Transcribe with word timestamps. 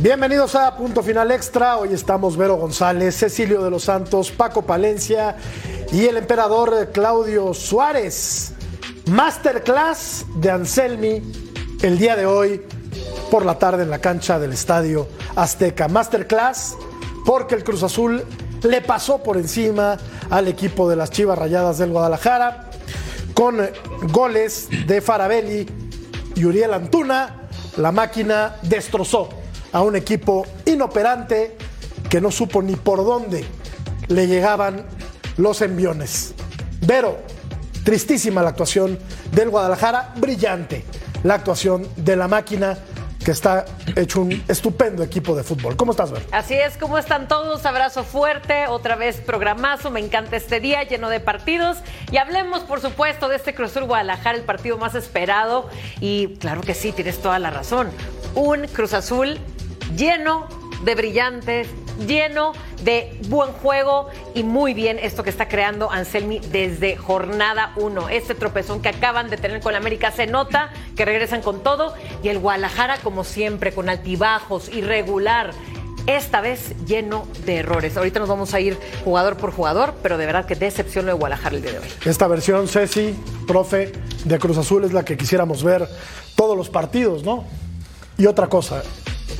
Bienvenidos 0.00 0.54
a 0.54 0.76
Punto 0.76 1.02
Final 1.02 1.32
Extra. 1.32 1.76
Hoy 1.76 1.92
estamos 1.92 2.36
Vero 2.36 2.54
González, 2.54 3.16
Cecilio 3.16 3.64
de 3.64 3.70
los 3.70 3.82
Santos, 3.82 4.30
Paco 4.30 4.62
Palencia 4.62 5.36
y 5.90 6.06
el 6.06 6.16
emperador 6.16 6.90
Claudio 6.92 7.52
Suárez. 7.52 8.52
Masterclass 9.10 10.24
de 10.36 10.52
Anselmi 10.52 11.20
el 11.82 11.98
día 11.98 12.14
de 12.14 12.26
hoy 12.26 12.62
por 13.28 13.44
la 13.44 13.58
tarde 13.58 13.82
en 13.82 13.90
la 13.90 13.98
cancha 13.98 14.38
del 14.38 14.52
Estadio 14.52 15.08
Azteca. 15.34 15.88
Masterclass 15.88 16.76
porque 17.26 17.56
el 17.56 17.64
Cruz 17.64 17.82
Azul 17.82 18.22
le 18.62 18.80
pasó 18.82 19.20
por 19.20 19.36
encima 19.36 19.98
al 20.30 20.46
equipo 20.46 20.88
de 20.88 20.94
las 20.94 21.10
Chivas 21.10 21.36
Rayadas 21.36 21.78
del 21.78 21.90
Guadalajara 21.90 22.70
con 23.34 23.68
goles 24.12 24.68
de 24.86 25.00
Farabelli 25.00 25.66
y 26.36 26.44
Uriel 26.44 26.72
Antuna. 26.72 27.48
La 27.76 27.90
máquina 27.90 28.56
destrozó 28.62 29.37
a 29.72 29.82
un 29.82 29.96
equipo 29.96 30.46
inoperante 30.64 31.56
que 32.08 32.20
no 32.20 32.30
supo 32.30 32.62
ni 32.62 32.76
por 32.76 33.04
dónde 33.04 33.44
le 34.08 34.26
llegaban 34.26 34.86
los 35.36 35.60
enviones. 35.62 36.34
Pero, 36.86 37.18
tristísima 37.84 38.42
la 38.42 38.50
actuación 38.50 38.98
del 39.32 39.50
Guadalajara, 39.50 40.14
brillante 40.16 40.84
la 41.22 41.34
actuación 41.34 41.86
de 41.96 42.16
la 42.16 42.28
máquina 42.28 42.78
que 43.24 43.32
está 43.32 43.66
hecho 43.96 44.22
un 44.22 44.42
estupendo 44.48 45.02
equipo 45.02 45.34
de 45.34 45.42
fútbol. 45.42 45.76
¿Cómo 45.76 45.90
estás, 45.90 46.10
Ver? 46.10 46.22
Así 46.32 46.54
es, 46.54 46.78
¿cómo 46.78 46.96
están 46.96 47.28
todos? 47.28 47.66
Abrazo 47.66 48.04
fuerte, 48.04 48.68
otra 48.68 48.96
vez 48.96 49.20
programazo, 49.20 49.90
me 49.90 50.00
encanta 50.00 50.36
este 50.36 50.60
día 50.60 50.84
lleno 50.84 51.10
de 51.10 51.20
partidos 51.20 51.78
y 52.10 52.16
hablemos, 52.16 52.60
por 52.60 52.80
supuesto, 52.80 53.28
de 53.28 53.36
este 53.36 53.54
Cruz 53.54 53.72
Azul 53.72 53.84
Guadalajara, 53.84 54.38
el 54.38 54.44
partido 54.44 54.78
más 54.78 54.94
esperado 54.94 55.68
y 56.00 56.36
claro 56.36 56.62
que 56.62 56.72
sí, 56.72 56.92
tienes 56.92 57.20
toda 57.20 57.38
la 57.38 57.50
razón, 57.50 57.90
un 58.34 58.66
Cruz 58.68 58.94
Azul 58.94 59.38
lleno 59.96 60.46
de 60.84 60.94
brillantes, 60.94 61.68
lleno 62.06 62.52
de 62.82 63.18
buen 63.28 63.52
juego 63.52 64.08
y 64.34 64.44
muy 64.44 64.74
bien 64.74 64.98
esto 65.00 65.22
que 65.22 65.30
está 65.30 65.48
creando 65.48 65.90
Anselmi 65.90 66.38
desde 66.38 66.96
jornada 66.96 67.72
1. 67.76 68.08
Este 68.10 68.34
tropezón 68.34 68.80
que 68.80 68.88
acaban 68.88 69.30
de 69.30 69.36
tener 69.36 69.60
con 69.60 69.72
la 69.72 69.78
América 69.78 70.12
se 70.12 70.26
nota 70.26 70.70
que 70.96 71.04
regresan 71.04 71.42
con 71.42 71.62
todo 71.62 71.94
y 72.22 72.28
el 72.28 72.38
Guadalajara 72.38 72.98
como 72.98 73.24
siempre 73.24 73.72
con 73.72 73.88
altibajos, 73.88 74.68
irregular. 74.68 75.50
Esta 76.06 76.40
vez 76.40 76.74
lleno 76.86 77.26
de 77.44 77.56
errores. 77.56 77.98
Ahorita 77.98 78.18
nos 78.18 78.30
vamos 78.30 78.54
a 78.54 78.60
ir 78.60 78.78
jugador 79.04 79.36
por 79.36 79.52
jugador, 79.52 79.94
pero 80.02 80.16
de 80.16 80.24
verdad 80.24 80.46
que 80.46 80.54
decepción 80.54 81.04
lo 81.04 81.12
de 81.12 81.18
Guadalajara 81.18 81.56
el 81.56 81.62
día 81.62 81.72
de 81.72 81.78
hoy. 81.80 81.88
Esta 82.06 82.26
versión, 82.28 82.66
Ceci, 82.66 83.14
profe, 83.46 83.92
de 84.24 84.38
Cruz 84.38 84.56
Azul 84.56 84.84
es 84.84 84.94
la 84.94 85.04
que 85.04 85.18
quisiéramos 85.18 85.62
ver 85.62 85.86
todos 86.34 86.56
los 86.56 86.70
partidos, 86.70 87.24
¿no? 87.24 87.44
Y 88.16 88.24
otra 88.24 88.46
cosa, 88.46 88.82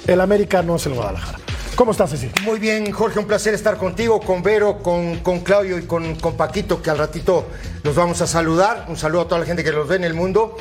el 0.09 0.23
América 0.23 0.63
no 0.63 0.77
es 0.77 0.87
el 0.87 0.95
Guadalajara. 0.95 1.39
¿Cómo 1.77 1.93
estás, 1.93 2.11
Ceci? 2.11 2.31
Muy 2.43 2.59
bien, 2.59 2.91
Jorge, 2.91 3.21
un 3.21 3.27
placer 3.27 3.55
estar 3.55 3.77
contigo, 3.77 4.19
con 4.21 4.43
Vero, 4.43 4.79
con, 4.83 5.19
con 5.19 5.41
Claudio 5.41 5.79
y 5.79 5.83
con, 5.83 6.17
con, 6.17 6.35
Paquito, 6.35 6.83
que 6.83 6.91
al 6.91 6.99
ratito 6.99 7.47
los 7.85 7.95
vamos 7.95 8.21
a 8.23 8.27
saludar. 8.27 8.87
Un 8.89 8.97
saludo 8.97 9.23
a 9.23 9.29
toda 9.29 9.41
la 9.41 9.47
gente 9.47 9.63
que 9.63 9.71
los 9.71 9.87
ve 9.87 9.97
en 9.97 10.05
el 10.05 10.15
mundo. 10.15 10.57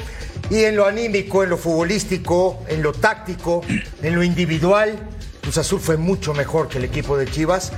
Y 0.50 0.66
en 0.66 0.75
lo 0.75 0.86
anímico, 0.86 1.44
en 1.44 1.50
lo 1.50 1.57
futbolístico, 1.57 2.59
en 2.68 2.84
lo 2.84 2.91
táctico, 2.91 3.62
en 4.03 4.16
lo 4.16 4.22
individual, 4.22 5.00
Cruz 5.41 5.57
Azul 5.57 5.80
fue 5.80 5.97
mucho 5.97 6.34
mejor 6.34 6.68
que 6.68 6.78
el 6.78 6.84
equipo 6.84 7.18
de 7.18 7.25
Chivas, 7.25 7.72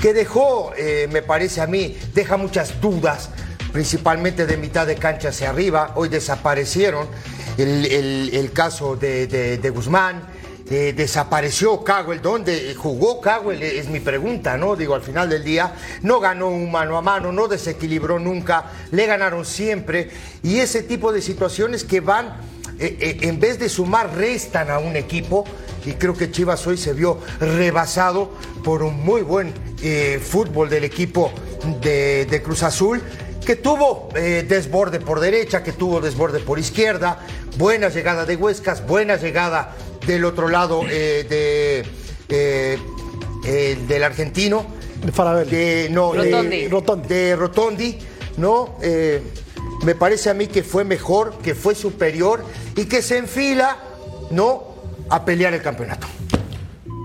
que 0.00 0.14
dejó, 0.14 0.72
eh, 0.78 1.08
me 1.10 1.22
parece 1.22 1.60
a 1.60 1.66
mí, 1.66 1.98
deja 2.14 2.36
muchas 2.36 2.80
dudas, 2.80 3.30
principalmente 3.72 4.46
de 4.46 4.56
mitad 4.56 4.86
de 4.86 4.94
cancha 4.94 5.30
hacia 5.30 5.50
arriba. 5.50 5.92
Hoy 5.96 6.08
desaparecieron 6.08 7.08
el, 7.58 8.30
el, 8.32 8.52
caso 8.52 8.96
de, 8.96 9.26
de 9.26 9.70
Guzmán 9.70 10.35
eh, 10.68 10.92
desapareció 10.96 11.84
Cowell, 11.84 12.20
¿dónde 12.20 12.74
jugó 12.74 13.20
Cowell? 13.20 13.62
Es 13.62 13.88
mi 13.88 14.00
pregunta, 14.00 14.56
¿no? 14.56 14.74
Digo, 14.76 14.94
al 14.94 15.02
final 15.02 15.28
del 15.28 15.44
día, 15.44 15.74
no 16.02 16.18
ganó 16.20 16.48
un 16.48 16.70
mano 16.70 16.96
a 16.96 17.02
mano, 17.02 17.30
no 17.32 17.48
desequilibró 17.48 18.18
nunca, 18.18 18.72
le 18.90 19.06
ganaron 19.06 19.44
siempre, 19.44 20.10
y 20.42 20.58
ese 20.58 20.82
tipo 20.82 21.12
de 21.12 21.22
situaciones 21.22 21.84
que 21.84 22.00
van, 22.00 22.40
eh, 22.78 22.96
eh, 23.00 23.18
en 23.22 23.38
vez 23.38 23.58
de 23.58 23.68
sumar, 23.68 24.16
restan 24.16 24.70
a 24.70 24.78
un 24.78 24.96
equipo, 24.96 25.44
y 25.84 25.92
creo 25.92 26.14
que 26.14 26.32
Chivas 26.32 26.66
hoy 26.66 26.76
se 26.76 26.92
vio 26.92 27.20
rebasado 27.38 28.32
por 28.64 28.82
un 28.82 29.04
muy 29.04 29.22
buen 29.22 29.54
fútbol 30.20 30.68
del 30.68 30.82
equipo 30.82 31.30
de, 31.80 32.42
Cruz 32.42 32.62
Azul 32.62 33.02
que 33.44 33.54
tuvo 33.54 34.08
eh, 34.16 34.44
desborde 34.46 34.98
por 34.98 35.20
derecha, 35.20 35.62
que 35.62 35.72
tuvo 35.72 36.00
desborde 36.00 36.40
por 36.40 36.58
izquierda, 36.58 37.20
buena 37.56 37.88
llegada 37.88 38.26
de 38.26 38.34
Huescas, 38.34 38.84
buena 38.84 39.16
llegada 39.16 39.76
del 40.06 40.24
otro 40.24 40.48
lado 40.48 40.82
eh, 40.88 41.26
de, 41.28 41.84
eh, 42.28 42.78
eh, 43.44 43.78
del 43.86 44.04
argentino. 44.04 44.66
De 45.04 45.12
Farabel. 45.12 45.48
De, 45.50 45.88
no, 45.90 46.12
Rotondi. 46.12 46.62
De, 46.62 46.68
Rotondi. 46.68 47.08
De 47.08 47.36
Rotondi, 47.36 47.98
¿no? 48.38 48.76
Eh, 48.82 49.22
me 49.84 49.94
parece 49.94 50.30
a 50.30 50.34
mí 50.34 50.46
que 50.46 50.62
fue 50.62 50.84
mejor, 50.84 51.38
que 51.38 51.54
fue 51.54 51.74
superior 51.74 52.44
y 52.74 52.86
que 52.86 53.02
se 53.02 53.18
enfila, 53.18 53.76
¿no? 54.30 54.74
A 55.10 55.24
pelear 55.24 55.54
el 55.54 55.62
campeonato. 55.62 56.06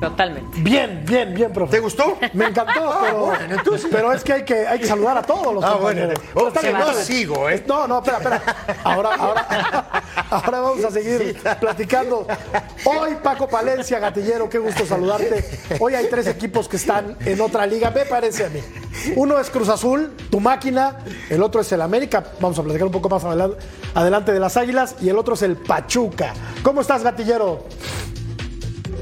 Totalmente. 0.01 0.59
Bien, 0.61 1.03
bien, 1.05 1.33
bien, 1.35 1.53
profe. 1.53 1.73
¿Te 1.73 1.79
gustó? 1.79 2.17
Me 2.33 2.45
encantó, 2.47 2.91
Ah, 2.91 2.99
pero, 3.03 3.17
bueno, 3.27 3.55
entonces- 3.55 3.87
pero 3.91 4.11
es 4.11 4.23
que 4.23 4.33
hay, 4.33 4.43
que 4.43 4.67
hay 4.67 4.79
que 4.79 4.87
saludar 4.87 5.15
a 5.19 5.21
todos 5.21 5.53
los 5.53 5.63
Ah, 5.63 5.73
compañeros. 5.73 6.19
bueno. 6.33 6.51
Oh, 6.57 6.85
no, 6.87 6.93
sigo, 6.95 7.47
¿eh? 7.49 7.63
No, 7.67 7.87
no, 7.87 7.99
espera, 7.99 8.17
espera. 8.17 8.41
Ahora, 8.83 9.09
ahora, 9.15 9.45
ahora 10.31 10.59
vamos 10.59 10.83
a 10.83 10.89
seguir 10.89 11.39
platicando. 11.59 12.25
Hoy, 12.85 13.15
Paco 13.21 13.47
Palencia, 13.47 13.99
gatillero, 13.99 14.49
qué 14.49 14.57
gusto 14.57 14.87
saludarte. 14.87 15.45
Hoy 15.79 15.93
hay 15.93 16.07
tres 16.09 16.25
equipos 16.25 16.67
que 16.67 16.77
están 16.77 17.15
en 17.23 17.39
otra 17.39 17.67
liga, 17.67 17.91
me 17.91 18.05
parece 18.05 18.45
a 18.45 18.49
mí. 18.49 18.59
Uno 19.15 19.39
es 19.39 19.51
Cruz 19.51 19.69
Azul, 19.69 20.15
tu 20.31 20.39
máquina, 20.39 20.97
el 21.29 21.43
otro 21.43 21.61
es 21.61 21.71
el 21.73 21.81
América, 21.81 22.23
vamos 22.39 22.57
a 22.57 22.63
platicar 22.63 22.87
un 22.87 22.91
poco 22.91 23.07
más 23.07 23.23
adelan- 23.23 23.55
adelante 23.93 24.31
de 24.33 24.39
las 24.39 24.57
Águilas, 24.57 24.95
y 24.99 25.09
el 25.09 25.17
otro 25.19 25.35
es 25.35 25.43
el 25.43 25.57
Pachuca. 25.57 26.33
¿Cómo 26.63 26.81
estás, 26.81 27.03
gatillero? 27.03 27.65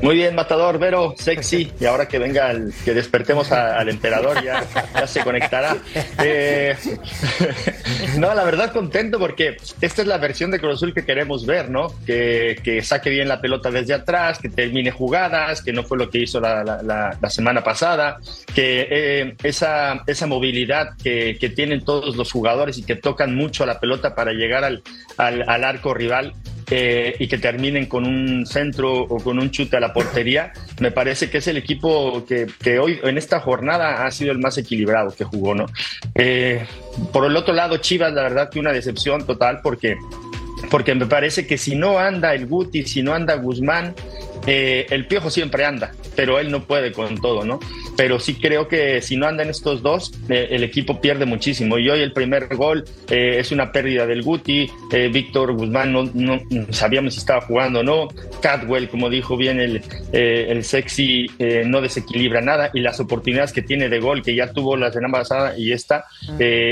Muy 0.01 0.15
bien, 0.15 0.33
Matador, 0.33 0.79
Vero, 0.79 1.13
sexy. 1.17 1.73
Y 1.79 1.85
ahora 1.85 2.07
que 2.07 2.19
venga, 2.19 2.53
que 2.85 2.93
despertemos 2.93 3.51
al 3.51 3.89
emperador, 3.89 4.41
ya, 4.43 4.63
se 5.05 5.21
conectará. 5.23 5.75
Eh, 6.23 6.75
no, 8.17 8.33
la 8.33 8.45
verdad 8.45 8.71
contento 8.71 9.19
porque 9.19 9.57
esta 9.81 10.01
es 10.01 10.07
la 10.07 10.17
versión 10.17 10.51
de 10.51 10.59
Cruz 10.59 10.75
Azul 10.75 10.93
que 10.93 11.03
queremos 11.05 11.45
ver, 11.45 11.69
¿no? 11.69 11.93
Que, 12.05 12.59
que 12.63 12.81
saque 12.81 13.09
bien 13.09 13.27
la 13.27 13.41
pelota 13.41 13.71
desde 13.71 13.93
atrás, 13.93 14.39
que 14.39 14.47
termine 14.47 14.91
jugadas, 14.91 15.61
que 15.61 15.73
no 15.73 15.83
fue 15.83 15.97
lo 15.97 16.09
que 16.09 16.19
hizo 16.19 16.39
la, 16.39 17.17
semana 17.29 17.63
pasada, 17.63 18.19
que 18.55 18.87
eh, 18.89 19.35
esa, 19.43 20.03
esa 20.07 20.27
movilidad 20.27 20.91
que, 21.03 21.37
tienen 21.55 21.83
todos 21.83 22.15
los 22.15 22.31
jugadores 22.31 22.77
y 22.77 22.83
que 22.83 22.95
tocan 22.95 23.35
mucho 23.35 23.65
la 23.65 23.79
pelota 23.79 24.13
para 24.13 24.31
llegar 24.33 24.63
al- 24.63 24.83
al 25.17 25.63
arco 25.63 25.93
rival, 25.95 26.33
eh, 26.71 27.15
y 27.19 27.27
que 27.27 27.37
terminen 27.37 27.87
con 27.87 28.05
un 28.05 28.45
centro 28.45 29.01
o 29.01 29.17
con 29.17 29.39
un 29.39 29.51
chute 29.51 29.77
a 29.77 29.79
la 29.79 29.93
portería, 29.93 30.53
me 30.79 30.91
parece 30.91 31.29
que 31.29 31.39
es 31.39 31.47
el 31.47 31.57
equipo 31.57 32.25
que, 32.25 32.47
que 32.61 32.79
hoy 32.79 32.99
en 33.03 33.17
esta 33.17 33.39
jornada 33.39 34.05
ha 34.05 34.11
sido 34.11 34.31
el 34.31 34.39
más 34.39 34.57
equilibrado 34.57 35.13
que 35.15 35.23
jugó, 35.23 35.55
¿no? 35.55 35.65
Eh, 36.15 36.65
por 37.11 37.25
el 37.25 37.35
otro 37.35 37.53
lado, 37.53 37.77
Chivas, 37.77 38.13
la 38.13 38.23
verdad 38.23 38.49
que 38.49 38.59
una 38.59 38.71
decepción 38.71 39.25
total 39.25 39.61
porque 39.61 39.97
porque 40.69 40.93
me 40.93 41.05
parece 41.05 41.47
que 41.47 41.57
si 41.57 41.75
no 41.75 41.99
anda 41.99 42.33
el 42.33 42.45
Guti, 42.45 42.83
si 42.83 43.01
no 43.01 43.13
anda 43.13 43.35
Guzmán, 43.35 43.95
eh, 44.45 44.85
el 44.89 45.07
Piojo 45.07 45.29
siempre 45.29 45.65
anda, 45.65 45.93
pero 46.15 46.39
él 46.39 46.51
no 46.51 46.63
puede 46.65 46.91
con 46.91 47.19
todo, 47.19 47.45
¿no? 47.45 47.59
Pero 47.99 48.17
sí 48.17 48.35
creo 48.35 48.69
que 48.69 49.01
si 49.01 49.17
no 49.17 49.27
andan 49.27 49.49
estos 49.49 49.83
dos, 49.83 50.13
eh, 50.29 50.47
el 50.51 50.63
equipo 50.63 51.01
pierde 51.01 51.25
muchísimo. 51.25 51.77
Y 51.77 51.89
hoy 51.89 51.99
el 51.99 52.13
primer 52.13 52.55
gol 52.55 52.85
eh, 53.09 53.35
es 53.39 53.51
una 53.51 53.73
pérdida 53.73 54.07
del 54.07 54.21
Guti, 54.21 54.69
eh, 54.93 55.09
Víctor 55.11 55.51
Guzmán 55.51 55.91
no, 55.91 56.09
no, 56.13 56.39
sabíamos 56.69 57.15
si 57.15 57.19
estaba 57.19 57.41
jugando 57.41 57.81
o 57.81 57.83
no, 57.83 58.07
Catwell, 58.41 58.87
como 58.87 59.09
dijo 59.09 59.35
bien 59.35 59.59
el, 59.59 59.83
el 60.13 60.63
sexy, 60.63 61.29
no 61.65 61.81
desequilibra 61.81 62.39
nada 62.39 62.71
y 62.73 62.79
las 62.79 63.01
oportunidades 63.01 63.51
que 63.51 63.63
tiene 63.63 63.89
de 63.89 63.99
gol, 63.99 64.21
que 64.23 64.33
ya 64.33 64.53
tuvo 64.53 64.77
la 64.77 64.93
semana 64.93 65.11
pasada 65.11 65.57
y 65.57 65.73
esta, 65.73 66.05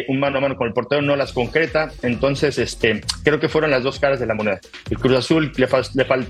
un 0.07 0.19
mano 0.21 0.38
a 0.38 0.41
mano 0.41 0.56
con 0.56 0.68
el 0.68 0.73
portero 0.73 1.01
no 1.01 1.18
las 1.18 1.33
concreta, 1.33 1.91
entonces 2.03 2.57
este, 2.57 3.01
creo 3.23 3.38
que 3.38 3.50
fueron 3.50 3.71
las 3.71 3.83
dos 3.83 4.00
caras 4.00 4.21
de 4.21 4.27
la 4.27 4.33
moneda. 4.33 4.62
El 4.89 4.97
Cruz 4.97 5.18
Azul 5.18 5.51
le, 5.57 5.68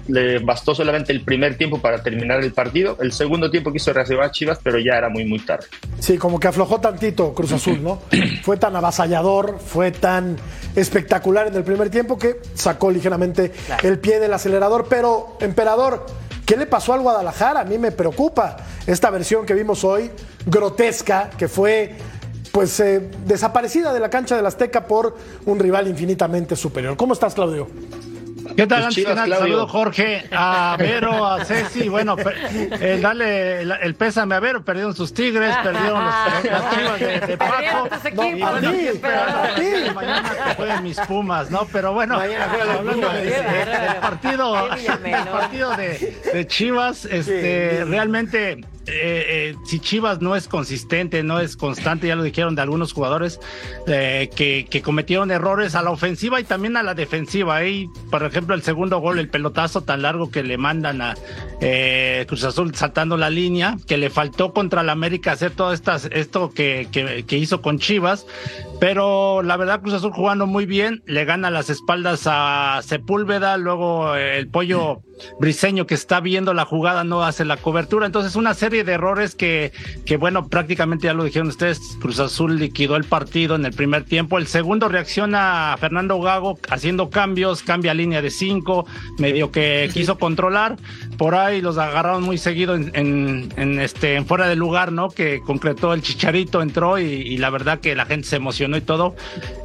le, 0.07 0.39
bastó 0.39 0.73
solamente 0.73 1.11
el 1.11 1.21
primer 1.21 1.55
tiempo 1.55 1.79
para 1.79 2.01
terminar 2.01 2.43
el 2.43 2.51
partido, 2.51 2.97
el 2.99 3.11
segundo 3.11 3.51
tiempo 3.51 3.71
quiso 3.71 3.93
reactivar 3.93 4.31
Chivas, 4.31 4.59
pero 4.63 4.79
ya 4.79 4.86
era 4.95 5.09
muy, 5.09 5.25
muy 5.25 5.39
tarde. 5.39 5.65
Sí, 5.99 6.17
como 6.17 6.39
que 6.39 6.47
aflojó 6.47 6.79
tantito 6.79 7.33
Cruz 7.33 7.51
Azul, 7.51 7.83
¿no? 7.83 7.99
fue 8.43 8.57
tan 8.57 8.75
avasallador, 8.75 9.59
fue 9.59 9.91
tan 9.91 10.37
espectacular 10.75 11.47
en 11.47 11.55
el 11.55 11.63
primer 11.63 11.89
tiempo 11.89 12.17
que 12.17 12.39
sacó 12.53 12.91
ligeramente 12.91 13.51
el 13.83 13.99
pie 13.99 14.19
del 14.19 14.33
acelerador. 14.33 14.85
Pero, 14.89 15.37
emperador, 15.41 16.05
¿qué 16.45 16.55
le 16.55 16.67
pasó 16.67 16.93
al 16.93 17.01
Guadalajara? 17.01 17.61
A 17.61 17.65
mí 17.65 17.77
me 17.77 17.91
preocupa 17.91 18.57
esta 18.85 19.09
versión 19.09 19.45
que 19.45 19.53
vimos 19.53 19.83
hoy, 19.83 20.11
grotesca, 20.45 21.31
que 21.37 21.47
fue 21.47 21.95
pues 22.51 22.79
eh, 22.79 23.09
desaparecida 23.25 23.93
de 23.93 23.99
la 23.99 24.09
cancha 24.09 24.35
del 24.35 24.45
Azteca 24.45 24.87
por 24.87 25.15
un 25.45 25.59
rival 25.59 25.87
infinitamente 25.87 26.55
superior. 26.55 26.97
¿Cómo 26.97 27.13
estás, 27.13 27.35
Claudio? 27.35 27.67
¿Qué 28.55 28.67
tal? 28.67 28.83
Antes 28.83 29.03
saludo 29.03 29.67
Jorge, 29.67 30.25
a 30.31 30.75
Vero, 30.77 31.25
a 31.25 31.43
Ceci. 31.45 31.89
Bueno, 31.89 32.15
eh, 32.25 32.99
dale 33.01 33.61
el, 33.61 33.95
pésame 33.95 34.35
a 34.35 34.39
Vero. 34.39 34.63
Perdieron 34.63 34.95
sus 34.95 35.13
Tigres, 35.13 35.55
perdieron 35.63 36.03
los, 36.03 36.13
las 36.43 36.75
chivas 36.75 36.99
de, 36.99 37.19
de 37.19 37.37
Paco. 37.37 37.89
mañana 39.93 40.35
que 40.47 40.55
jueguen 40.55 40.83
mis 40.83 40.99
Pumas, 41.01 41.51
¿no? 41.51 41.67
Pero 41.71 41.93
bueno, 41.93 42.15
hablando 42.15 43.09
del 43.09 43.95
partido, 44.01 44.69
el 44.75 45.27
partido 45.27 45.75
de, 45.75 46.17
de 46.33 46.47
Chivas, 46.47 47.05
este, 47.05 47.83
realmente 47.85 48.63
eh, 48.87 49.25
eh, 49.51 49.55
si 49.65 49.79
Chivas 49.79 50.21
no 50.21 50.35
es 50.35 50.47
consistente, 50.47 51.21
no 51.21 51.39
es 51.39 51.57
constante, 51.57 52.07
ya 52.07 52.15
lo 52.15 52.23
dijeron 52.23 52.55
de 52.55 52.61
algunos 52.61 52.93
jugadores 52.93 53.39
eh, 53.85 54.29
que, 54.33 54.81
cometieron 54.81 55.31
errores 55.31 55.75
a 55.75 55.81
la 55.81 55.91
ofensiva 55.91 56.39
y 56.39 56.45
también 56.45 56.77
a 56.77 56.83
la 56.83 56.93
defensiva. 56.93 57.57
Ahí, 57.57 57.89
por 58.09 58.23
ejemplo, 58.23 58.55
el 58.55 58.63
segundo 58.63 58.99
gol, 58.99 59.19
el 59.19 59.27
pelotazo 59.27 59.81
tan 59.81 60.03
largo 60.03 60.31
que 60.31 60.43
le 60.43 60.57
mandan 60.57 61.01
a 61.01 61.15
Cruz 62.27 62.43
Azul 62.45 62.73
saltando 62.75 63.17
la 63.17 63.29
línea, 63.29 63.77
que 63.87 63.97
le 63.97 64.09
faltó 64.09 64.53
contra 64.53 64.83
la 64.83 64.93
América 64.93 65.33
hacer 65.33 65.51
todo 65.51 65.73
estas, 65.73 66.05
esto 66.11 66.51
que 66.53 67.25
hizo 67.29 67.61
con 67.61 67.79
Chivas. 67.79 68.25
Pero 68.79 69.41
la 69.41 69.57
verdad, 69.57 69.81
Cruz 69.81 69.95
Azul 69.95 70.11
jugando 70.11 70.45
muy 70.45 70.65
bien, 70.67 71.01
le 71.07 71.25
gana 71.25 71.49
las 71.49 71.69
espaldas 71.69 72.23
a 72.25 72.79
Sepúlveda, 72.83 73.57
luego 73.57 74.15
el 74.15 74.47
pollo 74.47 75.01
Briseño 75.39 75.87
que 75.87 75.95
está 75.95 76.19
viendo 76.19 76.53
la 76.53 76.65
jugada 76.65 77.03
no 77.03 77.23
hace 77.23 77.45
la 77.45 77.57
cobertura. 77.57 78.05
Entonces, 78.05 78.35
una 78.35 78.53
serie 78.53 78.83
de 78.83 78.93
errores 78.93 79.35
que, 79.35 79.71
que, 80.05 80.17
bueno, 80.17 80.47
prácticamente 80.47 81.07
ya 81.07 81.13
lo 81.13 81.23
dijeron 81.23 81.47
ustedes, 81.47 81.79
Cruz 81.99 82.19
Azul 82.19 82.57
liquidó 82.57 82.95
el 82.95 83.03
partido 83.03 83.55
en 83.55 83.65
el 83.65 83.73
primer 83.73 84.03
tiempo. 84.03 84.37
El 84.37 84.47
segundo 84.47 84.89
reacciona 84.89 85.73
a 85.73 85.77
Fernando 85.77 86.19
Gago 86.21 86.59
haciendo 86.69 87.09
cambios, 87.09 87.63
cambia 87.63 87.93
línea 87.93 88.21
de 88.21 88.29
cinco, 88.29 88.85
medio 89.17 89.51
que 89.51 89.89
quiso 89.93 90.17
controlar. 90.17 90.77
Por 91.17 91.35
ahí 91.35 91.61
los 91.61 91.77
agarraron 91.77 92.23
muy 92.23 92.37
seguido 92.37 92.75
en, 92.75 93.79
este, 93.79 94.15
en 94.15 94.25
fuera 94.25 94.47
de 94.47 94.55
lugar, 94.55 94.91
¿no? 94.91 95.09
Que 95.09 95.41
concretó 95.41 95.93
el 95.93 96.01
chicharito, 96.01 96.61
entró 96.61 96.99
y, 96.99 97.37
la 97.37 97.49
verdad 97.49 97.79
que 97.79 97.95
la 97.95 98.05
gente 98.05 98.27
se 98.27 98.35
emocionó 98.35 98.77
y 98.77 98.81
todo. 98.81 99.15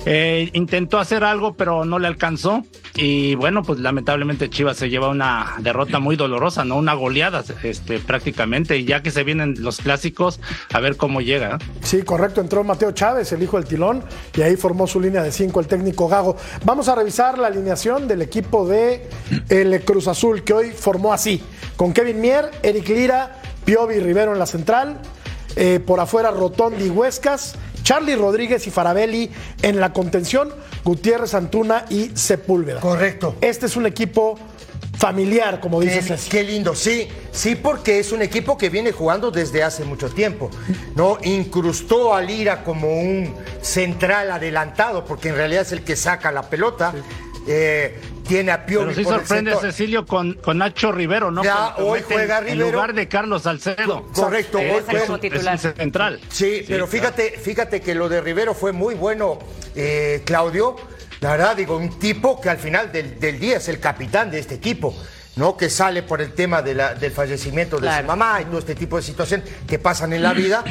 Eh, 0.07 0.51
intentó 0.55 0.99
hacer 0.99 1.25
algo, 1.25 1.55
pero 1.55 1.85
no 1.85 1.99
le 1.99 2.09
alcanzó. 2.09 2.65
Y 2.95 3.35
bueno, 3.37 3.63
pues 3.63 3.81
lamentablemente 3.81 4.51
Chivas 4.51 4.77
se 4.77 4.91
lleva 4.91 5.09
una 5.09 5.55
derrota 5.61 5.99
muy 5.99 6.17
dolorosa, 6.17 6.65
¿no? 6.65 6.77
Una 6.77 6.95
goleada, 6.95 7.43
este, 7.63 7.99
prácticamente. 7.99 8.77
Y 8.77 8.85
ya 8.85 9.03
que 9.03 9.11
se 9.11 9.25
vienen 9.25 9.57
los 9.61 9.79
clásicos, 9.79 10.41
a 10.73 10.81
ver 10.81 10.97
cómo 10.97 11.21
llega. 11.21 11.59
Sí, 11.83 12.03
correcto. 12.03 12.41
Entró 12.41 12.65
Mateo 12.65 12.93
Chávez, 12.93 13.33
el 13.33 13.43
hijo 13.43 13.57
del 13.59 13.67
tilón, 13.67 14.05
y 14.37 14.43
ahí 14.43 14.57
formó 14.57 14.87
su 14.87 15.01
línea 15.01 15.23
de 15.23 15.33
cinco 15.33 15.61
el 15.61 15.67
técnico 15.67 16.09
Gago. 16.09 16.37
Vamos 16.65 16.89
a 16.89 16.95
revisar 16.95 17.39
la 17.39 17.49
alineación 17.49 18.09
del 18.09 18.23
equipo 18.23 18.67
de 18.67 19.09
el 19.49 19.81
Cruz 19.83 20.09
Azul, 20.09 20.43
que 20.43 20.53
hoy 20.53 20.71
formó 20.71 21.13
así: 21.13 21.42
con 21.77 21.93
Kevin 21.93 22.21
Mier, 22.21 22.51
Eric 22.63 22.89
Lira, 22.89 23.41
Piovi 23.65 23.99
Rivero 23.99 24.33
en 24.33 24.39
la 24.39 24.47
central. 24.47 25.01
Eh, 25.57 25.81
por 25.85 26.01
afuera 26.01 26.31
Rotondi 26.31 26.89
Huescas, 26.89 27.57
Charlie 27.83 28.17
Rodríguez 28.17 28.67
y 28.67 28.71
Farabelli 28.71 29.31
en 29.61 29.81
la 29.81 29.93
contención, 29.93 30.53
Gutiérrez 30.85 31.35
Antuna 31.35 31.85
y 31.91 32.11
Sepúlveda. 32.15 32.81
Correcto. 32.81 33.37
Este 33.41 33.67
es 33.67 33.77
un 33.77 33.85
equipo 33.85 34.39
familiar, 34.97 35.61
como 35.61 35.81
dices. 35.81 36.25
Qué, 36.25 36.39
qué 36.39 36.45
lindo, 36.45 36.75
sí, 36.75 37.09
sí, 37.33 37.55
porque 37.55 37.99
es 37.99 38.13
un 38.13 38.23
equipo 38.23 38.57
que 38.57 38.71
viene 38.71 38.93
jugando 38.93 39.31
desde 39.31 39.63
hace 39.63 39.85
mucho 39.85 40.09
tiempo. 40.09 40.51
¿no? 40.95 41.19
Incrustó 41.23 42.15
a 42.15 42.23
Lira 42.23 42.63
como 42.65 43.01
un 43.01 43.35
central 43.61 44.31
adelantado, 44.31 45.05
porque 45.05 45.31
en 45.31 45.37
realidad 45.37 45.63
es 45.63 45.73
el 45.73 45.83
que 45.83 45.97
saca 45.97 46.31
la 46.31 46.49
pelota. 46.49 46.95
Eh, 47.49 48.01
tiene 48.27 48.53
a 48.53 48.65
Piovi. 48.65 48.87
Pero 48.87 48.97
sí 48.97 49.05
sorprende 49.05 49.57
Cecilio 49.61 50.07
con, 50.07 50.35
con 50.35 50.59
Nacho 50.59 50.93
Rivero, 50.93 51.31
¿no? 51.31 51.43
Ya, 51.43 51.75
hoy 51.77 52.03
juega 52.07 52.41
Rivero. 52.41 52.67
En 52.67 52.73
lugar 52.73 52.95
de 52.95 53.09
Carlos 53.09 53.43
Salcedo. 53.43 54.07
Correcto, 54.15 54.59
hoy 54.59 54.83
juega. 54.87 55.59
central. 55.59 56.21
Sí, 56.29 56.65
pero 56.67 56.87
fíjate, 56.87 57.39
fíjate 57.39 57.81
que 57.81 57.95
lo 57.95 58.09
de 58.09 58.21
Rivero 58.21 58.55
fue 58.55 58.73
muy 58.73 58.95
bueno, 58.95 59.39
eh, 59.75 60.23
Claudio. 60.25 60.77
La 61.21 61.33
verdad, 61.33 61.57
digo, 61.57 61.77
un 61.77 61.99
tipo 61.99 62.41
que 62.41 62.51
al 62.51 62.59
final 62.59 62.91
del, 62.91 63.39
día 63.39 63.59
es 63.59 63.69
el 63.69 63.79
capitán 63.79 64.31
de 64.31 64.39
este 64.39 64.55
equipo. 64.55 64.95
¿no? 65.35 65.57
que 65.57 65.71
sale 65.71 66.03
por 66.03 66.21
el 66.21 66.35
tema 66.35 66.61
de 66.61 66.75
la, 66.75 66.95
del 66.95 67.11
fallecimiento 67.11 67.79
de 67.79 67.89
su 67.91 68.05
mamá 68.05 68.43
y 68.43 68.45
todo 68.45 68.59
este 68.59 68.75
tipo 68.75 68.99
de 68.99 69.03
situaciones 69.03 69.49
que 69.67 69.79
pasan 69.79 70.13
en 70.13 70.23
la 70.23 70.35
vida, 70.35 70.63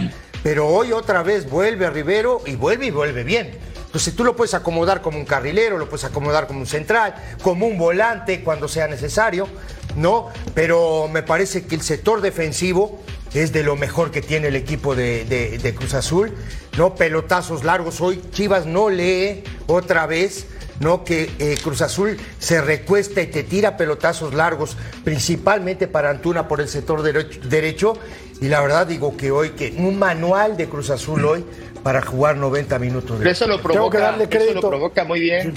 pero 0.43 0.67
hoy 0.67 0.91
otra 0.91 1.23
vez 1.23 1.49
vuelve 1.49 1.87
a 1.87 1.89
Rivero 1.89 2.43
y 2.45 2.57
vuelve 2.57 2.85
y 2.85 2.91
vuelve 2.91 3.23
bien. 3.23 3.57
Entonces 3.91 4.15
tú 4.15 4.23
lo 4.23 4.37
puedes 4.37 4.53
acomodar 4.53 5.01
como 5.01 5.17
un 5.17 5.25
carrilero, 5.25 5.77
lo 5.77 5.89
puedes 5.89 6.05
acomodar 6.05 6.47
como 6.47 6.61
un 6.61 6.65
central, 6.65 7.13
como 7.43 7.67
un 7.67 7.77
volante 7.77 8.41
cuando 8.41 8.69
sea 8.69 8.87
necesario, 8.87 9.49
¿no? 9.97 10.29
Pero 10.55 11.09
me 11.11 11.23
parece 11.23 11.65
que 11.65 11.75
el 11.75 11.81
sector 11.81 12.21
defensivo 12.21 13.01
es 13.33 13.51
de 13.51 13.63
lo 13.63 13.75
mejor 13.75 14.09
que 14.09 14.21
tiene 14.21 14.47
el 14.47 14.55
equipo 14.55 14.95
de, 14.95 15.75
Cruz 15.77 15.93
Azul, 15.93 16.33
¿no? 16.77 16.95
Pelotazos 16.95 17.65
largos. 17.65 17.99
Hoy 17.99 18.21
Chivas 18.31 18.65
no 18.65 18.89
lee 18.89 19.43
otra 19.67 20.07
vez. 20.07 20.47
¿no? 20.79 21.03
Que 21.03 21.29
eh, 21.37 21.59
Cruz 21.61 21.83
Azul 21.83 22.17
se 22.39 22.59
recuesta 22.59 23.21
y 23.21 23.27
te 23.27 23.43
tira 23.43 23.77
pelotazos 23.77 24.33
largos, 24.33 24.75
principalmente 25.03 25.87
para 25.87 26.09
Antuna 26.09 26.47
por 26.47 26.59
el 26.59 26.67
sector 26.67 27.03
derecho. 27.03 27.93
Y 28.41 28.47
la 28.47 28.61
verdad 28.61 28.87
digo 28.87 29.15
que 29.15 29.29
hoy, 29.29 29.51
que 29.51 29.75
un 29.77 29.99
manual 29.99 30.57
de 30.57 30.67
Cruz 30.67 30.89
Azul 30.89 31.23
hoy 31.23 31.45
para 31.83 32.01
jugar 32.01 32.37
90 32.37 32.79
minutos. 32.79 33.19
De... 33.19 33.29
Eso 33.29 33.47
lo 33.47 33.61
provoca, 33.61 34.17
eso 34.29 34.53
lo 34.53 34.61
provoca 34.61 35.03
muy 35.03 35.19
bien. 35.19 35.53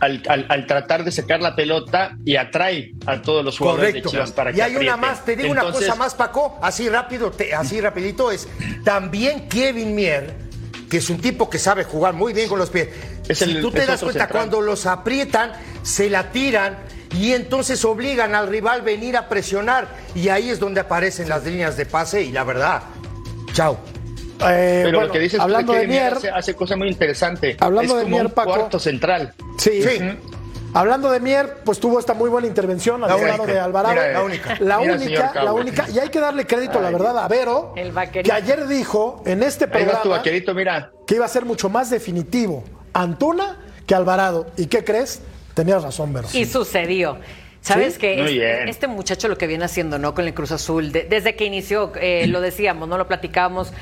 Al, 0.00 0.66
tratar 0.68 1.02
de 1.02 1.10
sacar 1.10 1.40
la 1.40 1.56
pelota 1.56 2.16
y 2.24 2.36
atrae 2.36 2.94
a 3.04 3.20
todos 3.20 3.44
los 3.44 3.58
jugadores 3.58 3.94
de 3.94 4.02
Chivas 4.02 4.30
para 4.30 4.52
que 4.52 4.58
Y 4.58 4.60
hay 4.60 4.76
una 4.76 4.96
más, 4.96 5.24
te 5.24 5.34
digo 5.34 5.50
una 5.50 5.72
cosa 5.72 5.96
más, 5.96 6.14
Paco, 6.14 6.58
así 6.62 6.88
rápido, 6.88 7.32
así 7.56 7.80
rapidito 7.80 8.30
es. 8.30 8.48
También 8.84 9.48
Kevin 9.48 9.96
Mier, 9.96 10.34
que 10.88 10.98
es 10.98 11.10
un 11.10 11.20
tipo 11.20 11.50
que 11.50 11.58
sabe 11.58 11.82
jugar 11.82 12.14
muy 12.14 12.32
bien 12.32 12.48
con 12.48 12.60
los 12.60 12.70
pies. 12.70 12.90
si 13.32 13.60
tú 13.60 13.72
te 13.72 13.86
das 13.86 14.00
cuenta, 14.00 14.28
cuando 14.28 14.60
los 14.60 14.86
aprietan, 14.86 15.52
se 15.82 16.08
la 16.08 16.30
tiran 16.30 16.78
y 17.16 17.32
entonces 17.32 17.84
obligan 17.84 18.36
al 18.36 18.48
rival 18.48 18.80
a 18.80 18.84
venir 18.84 19.16
a 19.16 19.28
presionar. 19.28 19.88
Y 20.14 20.28
ahí 20.28 20.48
es 20.48 20.60
donde 20.60 20.80
aparecen 20.80 21.28
las 21.28 21.44
líneas 21.44 21.76
de 21.76 21.86
pase 21.86 22.22
y 22.22 22.30
la 22.30 22.44
verdad, 22.44 22.82
chao. 23.52 23.78
Eh, 24.40 24.82
Pero 24.84 25.02
lo 25.02 25.10
que 25.10 25.18
dices 25.18 25.40
hablando 25.40 25.72
de 25.72 25.86
Mier, 25.86 26.16
hace, 26.34 26.54
cosas 26.54 26.78
muy 26.78 26.88
interesantes. 26.88 27.56
Hablando 27.60 27.96
de 27.96 28.04
Mier, 28.04 28.26
un 28.26 28.32
cuarto 28.32 28.78
central. 28.78 29.34
Sí. 29.58 29.82
sí. 29.82 29.98
Hablando 30.74 31.10
de 31.10 31.20
Mier, 31.20 31.58
pues 31.64 31.80
tuvo 31.80 31.98
esta 31.98 32.14
muy 32.14 32.28
buena 32.28 32.46
intervención 32.46 33.02
al 33.02 33.10
lado 33.10 33.46
de 33.46 33.58
Alvarado. 33.58 33.96
la 33.96 34.22
única. 34.22 34.56
La 34.60 34.78
única, 34.78 35.32
la 35.42 35.52
única. 35.52 35.86
Y 35.90 35.98
hay 35.98 36.08
que 36.08 36.20
darle 36.20 36.46
crédito, 36.46 36.80
la 36.80 36.90
verdad, 36.90 37.18
a 37.18 37.28
Vero, 37.28 37.74
que 38.12 38.32
ayer 38.32 38.66
dijo 38.66 39.22
en 39.26 39.42
este 39.42 39.66
programa 39.66 40.22
mira. 40.54 40.90
que 41.06 41.14
iba 41.14 41.24
a 41.24 41.28
ser 41.28 41.44
mucho 41.44 41.68
más 41.68 41.90
definitivo 41.90 42.64
Antuna 42.92 43.56
que 43.86 43.94
Alvarado. 43.94 44.46
¿Y 44.56 44.66
qué 44.66 44.84
crees? 44.84 45.22
Tenías 45.54 45.82
razón, 45.82 46.12
Vero. 46.12 46.28
Y 46.32 46.44
sucedió. 46.44 47.18
Sabes 47.68 47.98
que 47.98 48.20
este, 48.20 48.70
este, 48.70 48.86
muchacho 48.88 49.28
lo 49.28 49.38
que 49.38 49.46
viene 49.46 49.64
haciendo, 49.64 49.98
¿no? 49.98 50.14
Con 50.14 50.26
el 50.26 50.34
Cruz 50.34 50.52
Azul, 50.52 50.92
desde 50.92 51.36
que 51.36 51.44
inició, 51.44 51.92
eh, 52.00 52.26
lo 52.26 52.40
decíamos, 52.40 52.88
no 52.88 52.98
lo 52.98 53.06
platicábamos, 53.06 53.72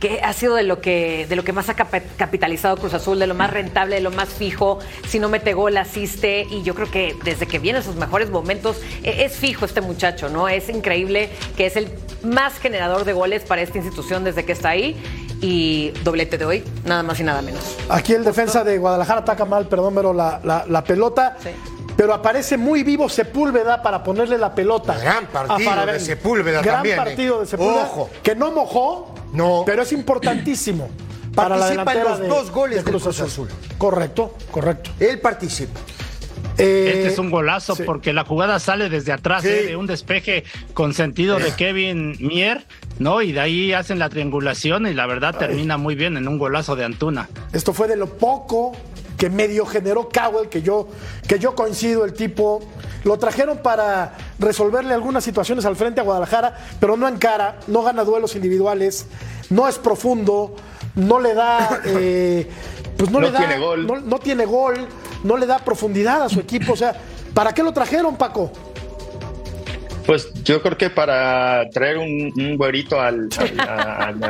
que 0.00 0.20
ha 0.20 0.32
sido 0.32 0.56
de 0.56 0.64
lo 0.64 0.80
que, 0.80 1.26
de 1.28 1.36
lo 1.36 1.44
que 1.44 1.52
más 1.52 1.68
ha 1.68 1.74
capitalizado 1.74 2.76
Cruz 2.76 2.92
Azul, 2.92 3.18
de 3.18 3.26
lo 3.26 3.34
más 3.34 3.50
rentable, 3.50 3.96
de 3.96 4.02
lo 4.02 4.10
más 4.10 4.28
fijo. 4.28 4.80
Si 5.06 5.18
no 5.18 5.28
mete 5.28 5.54
gol, 5.54 5.76
asiste. 5.76 6.46
Y 6.50 6.62
yo 6.62 6.74
creo 6.74 6.90
que 6.90 7.14
desde 7.24 7.46
que 7.46 7.58
viene 7.58 7.82
sus 7.82 7.94
mejores 7.94 8.30
momentos, 8.30 8.80
e, 9.04 9.24
es 9.24 9.36
fijo 9.36 9.64
este 9.64 9.80
muchacho, 9.80 10.28
¿no? 10.28 10.48
Es 10.48 10.68
increíble 10.68 11.30
que 11.56 11.66
es 11.66 11.76
el 11.76 11.88
más 12.24 12.58
generador 12.58 13.04
de 13.04 13.12
goles 13.12 13.44
para 13.44 13.62
esta 13.62 13.78
institución 13.78 14.24
desde 14.24 14.44
que 14.44 14.52
está 14.52 14.70
ahí 14.70 14.96
y 15.40 15.90
doblete 16.02 16.38
de 16.38 16.44
hoy, 16.44 16.64
nada 16.84 17.02
más 17.02 17.20
y 17.20 17.22
nada 17.22 17.42
menos. 17.42 17.76
Aquí 17.88 18.12
el 18.12 18.24
defensa 18.24 18.64
de 18.64 18.78
Guadalajara 18.78 19.20
ataca 19.20 19.44
mal, 19.44 19.68
perdón, 19.68 19.94
pero 19.94 20.12
la, 20.12 20.40
la, 20.42 20.64
la 20.66 20.82
pelota. 20.82 21.36
Sí. 21.40 21.50
Pero 21.96 22.12
aparece 22.12 22.56
muy 22.58 22.82
vivo 22.82 23.08
Sepúlveda 23.08 23.82
para 23.82 24.02
ponerle 24.02 24.36
la 24.38 24.54
pelota. 24.54 24.98
Gran 24.98 25.26
partido 25.26 25.54
a 25.56 25.60
Farabén. 25.72 25.94
de 25.94 26.00
Sepúlveda 26.00 26.60
Gran 26.62 26.74
también, 26.76 26.96
partido 26.96 27.36
eh. 27.38 27.40
de 27.40 27.46
Sepúlveda. 27.46 27.82
Ojo. 27.84 28.10
Que 28.22 28.34
no 28.34 28.52
mojó, 28.52 29.14
No. 29.32 29.62
pero 29.64 29.82
es 29.82 29.92
importantísimo. 29.92 30.88
Para 31.34 31.56
la 31.56 31.84
Participa 31.84 31.92
en 31.94 32.04
los 32.04 32.20
de- 32.20 32.28
dos 32.28 32.50
goles 32.50 32.76
de 32.78 32.82
del 32.84 32.92
Cruz 32.92 33.02
Cruz 33.04 33.20
Azul. 33.20 33.48
Azul. 33.48 33.76
Correcto, 33.78 34.34
correcto. 34.50 34.90
Él 35.00 35.20
participa. 35.20 35.78
Eh, 36.58 36.92
Este 36.94 37.08
es 37.08 37.18
un 37.18 37.30
golazo 37.30 37.74
sí. 37.76 37.82
porque 37.84 38.14
la 38.14 38.24
jugada 38.24 38.58
sale 38.58 38.88
desde 38.88 39.12
atrás, 39.12 39.42
Sí. 39.42 39.48
eh, 39.48 39.66
de 39.66 39.76
un 39.76 39.86
despeje 39.86 40.44
con 40.72 40.94
sentido 40.94 41.38
de 41.38 41.52
Kevin 41.52 42.16
Mier, 42.20 42.64
¿no? 42.98 43.20
Y 43.20 43.32
de 43.32 43.40
ahí 43.40 43.72
hacen 43.74 43.98
la 43.98 44.08
triangulación 44.08 44.86
y 44.86 44.94
la 44.94 45.04
verdad 45.06 45.36
termina 45.36 45.76
muy 45.76 45.94
bien 45.94 46.16
en 46.16 46.26
un 46.26 46.38
golazo 46.38 46.74
de 46.74 46.86
Antuna. 46.86 47.28
Esto 47.52 47.74
fue 47.74 47.86
de 47.88 47.96
lo 47.96 48.06
poco 48.06 48.72
que 49.16 49.30
medio 49.30 49.66
generó 49.66 50.08
Cowell, 50.08 50.48
que 50.48 50.62
yo, 50.62 50.88
que 51.26 51.38
yo 51.38 51.54
coincido, 51.54 52.04
el 52.04 52.12
tipo. 52.12 52.60
Lo 53.04 53.18
trajeron 53.18 53.58
para 53.58 54.14
resolverle 54.38 54.92
algunas 54.92 55.22
situaciones 55.22 55.64
al 55.64 55.76
frente 55.76 56.00
a 56.00 56.04
Guadalajara, 56.04 56.56
pero 56.80 56.96
no 56.96 57.06
encara, 57.06 57.60
no 57.68 57.82
gana 57.82 58.02
duelos 58.04 58.34
individuales, 58.34 59.06
no 59.48 59.68
es 59.68 59.78
profundo, 59.78 60.56
no 60.96 61.20
le 61.20 61.34
da. 61.34 61.80
eh, 61.86 62.50
pues 62.96 63.10
no, 63.10 63.20
No 63.20 63.26
le 63.26 63.32
da. 63.32 63.38
tiene 63.38 63.58
gol. 63.58 63.86
No, 63.86 64.00
no 64.00 64.18
tiene 64.18 64.44
gol, 64.46 64.86
no 65.22 65.36
le 65.36 65.46
da 65.46 65.58
profundidad 65.58 66.22
a 66.22 66.28
su 66.28 66.40
equipo. 66.40 66.72
O 66.72 66.76
sea, 66.76 66.94
¿para 67.32 67.52
qué 67.52 67.62
lo 67.62 67.72
trajeron, 67.72 68.16
Paco? 68.16 68.50
Pues 70.06 70.32
yo 70.44 70.62
creo 70.62 70.78
que 70.78 70.88
para 70.88 71.68
traer 71.70 71.98
un, 71.98 72.32
un 72.36 72.56
güerito 72.56 73.00
al, 73.00 73.28
al, 73.68 74.20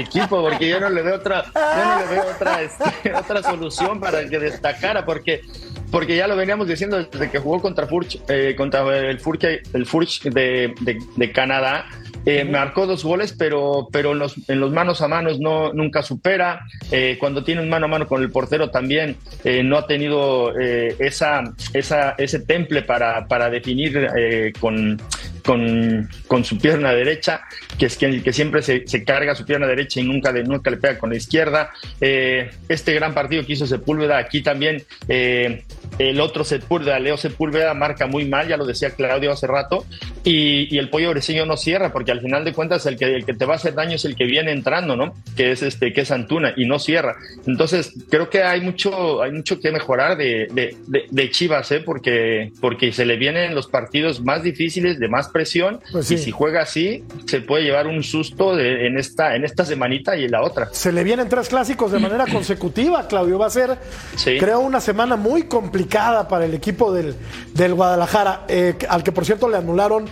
equipo, 0.00 0.42
porque 0.42 0.68
yo 0.68 0.80
no 0.80 0.90
le 0.90 1.02
veo 1.02 1.14
otra, 1.16 1.44
yo 1.54 1.84
no 1.84 2.00
le 2.00 2.06
veo 2.06 2.24
otra, 2.34 2.62
este, 2.62 3.14
otra 3.14 3.42
solución 3.42 4.00
para 4.00 4.28
que 4.28 4.38
destacara, 4.40 5.04
porque, 5.06 5.42
porque 5.90 6.16
ya 6.16 6.26
lo 6.26 6.34
veníamos 6.36 6.66
diciendo 6.66 7.02
desde 7.04 7.30
que 7.30 7.38
jugó 7.38 7.62
contra 7.62 7.86
Furch, 7.86 8.18
eh, 8.28 8.54
contra 8.56 8.80
el 8.98 9.20
Furch, 9.20 9.44
el 9.72 9.86
Furch 9.86 10.22
de- 10.24 10.74
de 11.16 11.32
Canadá. 11.32 11.86
Eh, 12.28 12.44
marcó 12.44 12.86
dos 12.86 13.04
goles, 13.04 13.32
pero, 13.38 13.88
pero 13.92 14.10
en, 14.10 14.18
los, 14.18 14.34
en 14.48 14.58
los 14.58 14.72
manos 14.72 15.00
a 15.00 15.06
manos 15.06 15.38
no, 15.38 15.72
nunca 15.72 16.02
supera. 16.02 16.66
Eh, 16.90 17.16
cuando 17.20 17.44
tiene 17.44 17.62
un 17.62 17.68
mano 17.68 17.86
a 17.86 17.88
mano 17.88 18.08
con 18.08 18.20
el 18.20 18.32
portero 18.32 18.68
también 18.70 19.16
eh, 19.44 19.62
no 19.62 19.78
ha 19.78 19.86
tenido 19.86 20.58
eh, 20.58 20.96
esa, 20.98 21.44
esa, 21.72 22.16
ese 22.18 22.40
temple 22.40 22.82
para, 22.82 23.28
para 23.28 23.48
definir 23.48 24.10
con, 24.58 25.00
con, 25.46 26.10
con 26.26 26.44
su 26.44 26.58
pierna 26.58 26.92
derecha, 26.92 27.42
que 27.78 27.86
es 27.86 27.96
que, 27.96 28.22
que 28.22 28.32
siempre 28.32 28.60
se, 28.60 28.86
se 28.86 29.04
carga 29.04 29.34
su 29.34 29.46
pierna 29.46 29.66
derecha 29.66 30.00
y 30.00 30.04
nunca, 30.04 30.32
nunca 30.32 30.70
le 30.70 30.76
pega 30.76 30.98
con 30.98 31.10
la 31.10 31.16
izquierda. 31.16 31.70
Eh, 32.00 32.50
este 32.68 32.92
gran 32.92 33.14
partido 33.14 33.46
que 33.46 33.54
hizo 33.54 33.66
Sepúlveda, 33.66 34.18
aquí 34.18 34.42
también 34.42 34.82
eh, 35.08 35.62
el 35.98 36.20
otro 36.20 36.44
Sepúlveda, 36.44 36.98
Leo 36.98 37.16
Sepúlveda, 37.16 37.72
marca 37.72 38.06
muy 38.06 38.26
mal, 38.26 38.48
ya 38.48 38.56
lo 38.56 38.66
decía 38.66 38.90
Claudio 38.90 39.32
hace 39.32 39.46
rato, 39.46 39.86
y, 40.24 40.74
y 40.74 40.78
el 40.78 40.90
pollo 40.90 41.10
breseño 41.10 41.46
no 41.46 41.56
cierra, 41.56 41.92
porque 41.92 42.10
al 42.10 42.20
final 42.20 42.44
de 42.44 42.52
cuentas 42.52 42.84
el 42.86 42.96
que, 42.98 43.04
el 43.14 43.24
que 43.24 43.34
te 43.34 43.44
va 43.46 43.54
a 43.54 43.56
hacer 43.56 43.74
daño 43.74 43.94
es 43.94 44.04
el 44.04 44.16
que 44.16 44.24
viene 44.24 44.50
entrando, 44.50 44.96
¿no? 44.96 45.14
Que 45.36 45.52
es 45.52 45.62
este, 45.62 45.92
que 45.92 46.00
es 46.00 46.10
Antuna, 46.10 46.52
y 46.56 46.66
no 46.66 46.78
cierra. 46.80 47.16
Entonces, 47.46 47.94
creo 48.10 48.28
que 48.28 48.42
hay 48.42 48.60
mucho, 48.60 49.22
hay 49.22 49.30
mucho 49.30 49.60
que 49.60 49.70
mejorar 49.70 50.16
de, 50.16 50.48
de, 50.52 50.76
de- 50.88 51.06
de 51.08 51.30
Chivas, 51.30 51.70
¿eh? 51.70 51.80
Porque, 51.80 52.50
porque 52.60 52.90
se 52.92 53.06
le 53.06 53.16
vienen 53.16 53.54
los 53.54 53.68
partidos 53.68 54.20
más 54.20 54.42
difíciles, 54.42 54.98
de 54.98 55.08
más 55.08 55.28
presión, 55.36 55.80
Pues 55.92 56.06
sí. 56.06 56.14
y 56.14 56.18
si 56.18 56.30
juega 56.30 56.62
así, 56.62 57.04
se 57.26 57.40
puede 57.42 57.64
llevar 57.64 57.86
un 57.86 58.02
susto 58.02 58.56
de- 58.56 58.86
en, 58.86 58.98
esta, 58.98 59.36
en 59.36 59.44
esta 59.44 59.66
semanita 59.66 60.16
y 60.16 60.24
en 60.24 60.30
la 60.30 60.42
otra. 60.42 60.70
Se 60.72 60.92
le 60.92 61.04
vienen 61.04 61.28
tres 61.28 61.48
clásicos 61.50 61.92
de 61.92 61.98
manera 61.98 62.24
consecutiva, 62.32 63.06
Claudio. 63.06 63.38
Va 63.38 63.46
a 63.46 63.50
ser, 63.50 63.76
Sí. 64.16 64.38
creo, 64.38 64.60
una 64.60 64.80
semana 64.80 65.16
muy 65.16 65.42
complicada 65.42 66.26
para 66.28 66.46
el 66.46 66.54
equipo 66.54 66.92
del, 66.92 67.14
del 67.52 67.74
Guadalajara, 67.74 68.44
eh, 68.48 68.74
al 68.88 69.02
que 69.02 69.12
por 69.12 69.26
cierto 69.26 69.48
le 69.48 69.58
anularon 69.58 70.06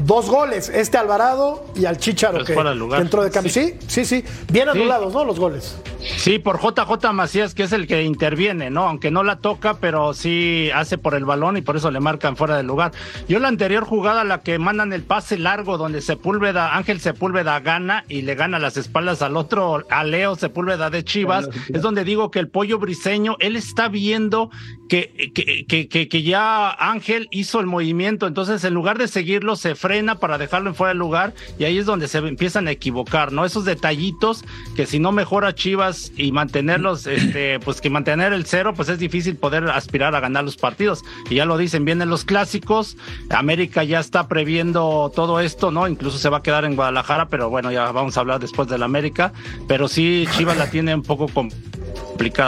dos 0.00 0.28
goles, 0.30 0.68
este 0.68 0.96
Alvarado 0.98 1.64
y 1.74 1.84
al 1.86 1.98
Chicharo, 1.98 2.34
Pues 2.38 2.46
que, 2.46 2.54
fuera 2.54 2.74
lugar. 2.74 3.00
que 3.00 3.04
entró 3.04 3.22
de 3.22 3.30
cambio. 3.30 3.52
Sí, 3.52 3.74
sí, 3.86 4.04
sí. 4.04 4.24
Bien 4.52 4.68
Sí. 4.72 4.78
anulados, 4.78 5.12
¿no? 5.12 5.24
Los 5.24 5.38
goles. 5.38 5.76
Sí, 6.16 6.38
por 6.38 6.60
JJ 6.60 7.12
Macías, 7.12 7.54
que 7.54 7.64
es 7.64 7.72
el 7.72 7.86
que 7.88 8.02
interviene, 8.04 8.70
¿no? 8.70 8.84
Aunque 8.88 9.10
no 9.10 9.24
la 9.24 9.36
toca, 9.36 9.78
pero 9.80 10.14
sí 10.14 10.70
hace 10.72 10.96
por 10.96 11.14
el 11.14 11.24
balón 11.24 11.56
y 11.56 11.62
por 11.62 11.76
eso 11.76 11.90
le 11.90 11.98
marcan 12.00 12.36
fuera 12.36 12.56
del 12.56 12.66
lugar. 12.66 12.92
Yo 13.28 13.40
la 13.40 13.48
anterior 13.48 13.84
jugada, 13.84 14.22
la 14.24 14.42
que 14.42 14.58
mandan 14.58 14.92
el 14.92 15.02
pase 15.02 15.38
largo, 15.38 15.76
donde 15.76 16.00
Sepúlveda, 16.00 16.76
Ángel 16.76 17.00
Sepúlveda 17.00 17.58
gana 17.60 18.04
y 18.08 18.22
le 18.22 18.36
gana 18.36 18.58
las 18.60 18.76
espaldas 18.76 19.22
al 19.22 19.36
otro, 19.36 19.84
a 19.90 20.04
Leo 20.04 20.36
Sepúlveda 20.36 20.88
de 20.90 21.02
Chivas, 21.04 21.48
es 21.68 21.82
donde 21.82 22.04
digo 22.04 22.30
que 22.30 22.38
el 22.38 22.48
pollo 22.48 22.78
briseño, 22.78 23.36
él 23.40 23.56
está 23.56 23.88
viendo 23.88 24.50
que, 24.88 25.32
que, 25.34 25.66
que, 25.66 25.88
que, 25.88 26.08
que 26.08 26.22
ya 26.22 26.70
Ángel 26.70 27.26
hizo 27.32 27.58
el 27.60 27.66
movimiento, 27.66 28.26
entonces 28.26 28.62
en 28.64 28.72
lugar 28.72 28.98
de 28.98 29.08
seguirlo, 29.08 29.56
se 29.56 29.74
frena 29.88 30.16
para 30.16 30.36
dejarlo 30.36 30.68
en 30.68 30.74
fuera 30.74 30.90
del 30.90 30.98
lugar 30.98 31.32
y 31.58 31.64
ahí 31.64 31.78
es 31.78 31.86
donde 31.86 32.08
se 32.08 32.18
empiezan 32.18 32.68
a 32.68 32.72
equivocar, 32.72 33.32
¿no? 33.32 33.46
Esos 33.46 33.64
detallitos 33.64 34.44
que 34.76 34.84
si 34.84 34.98
no 34.98 35.12
mejora 35.12 35.54
Chivas 35.54 36.12
y 36.14 36.30
mantenerlos, 36.30 37.06
este, 37.06 37.58
pues 37.64 37.80
que 37.80 37.88
mantener 37.88 38.34
el 38.34 38.44
cero, 38.44 38.74
pues 38.76 38.90
es 38.90 38.98
difícil 38.98 39.36
poder 39.36 39.64
aspirar 39.70 40.14
a 40.14 40.20
ganar 40.20 40.44
los 40.44 40.58
partidos. 40.58 41.04
Y 41.30 41.36
ya 41.36 41.46
lo 41.46 41.56
dicen, 41.56 41.86
vienen 41.86 42.10
los 42.10 42.26
clásicos, 42.26 42.98
América 43.30 43.82
ya 43.82 43.98
está 43.98 44.28
previendo 44.28 45.10
todo 45.14 45.40
esto, 45.40 45.70
¿no? 45.70 45.88
Incluso 45.88 46.18
se 46.18 46.28
va 46.28 46.38
a 46.38 46.42
quedar 46.42 46.66
en 46.66 46.76
Guadalajara, 46.76 47.30
pero 47.30 47.48
bueno, 47.48 47.72
ya 47.72 47.90
vamos 47.90 48.18
a 48.18 48.20
hablar 48.20 48.40
después 48.40 48.68
del 48.68 48.82
América, 48.82 49.32
pero 49.68 49.88
sí 49.88 50.26
Chivas 50.36 50.58
la 50.58 50.68
tiene 50.70 50.94
un 50.94 51.02
poco 51.02 51.28
complicada, 51.28 51.77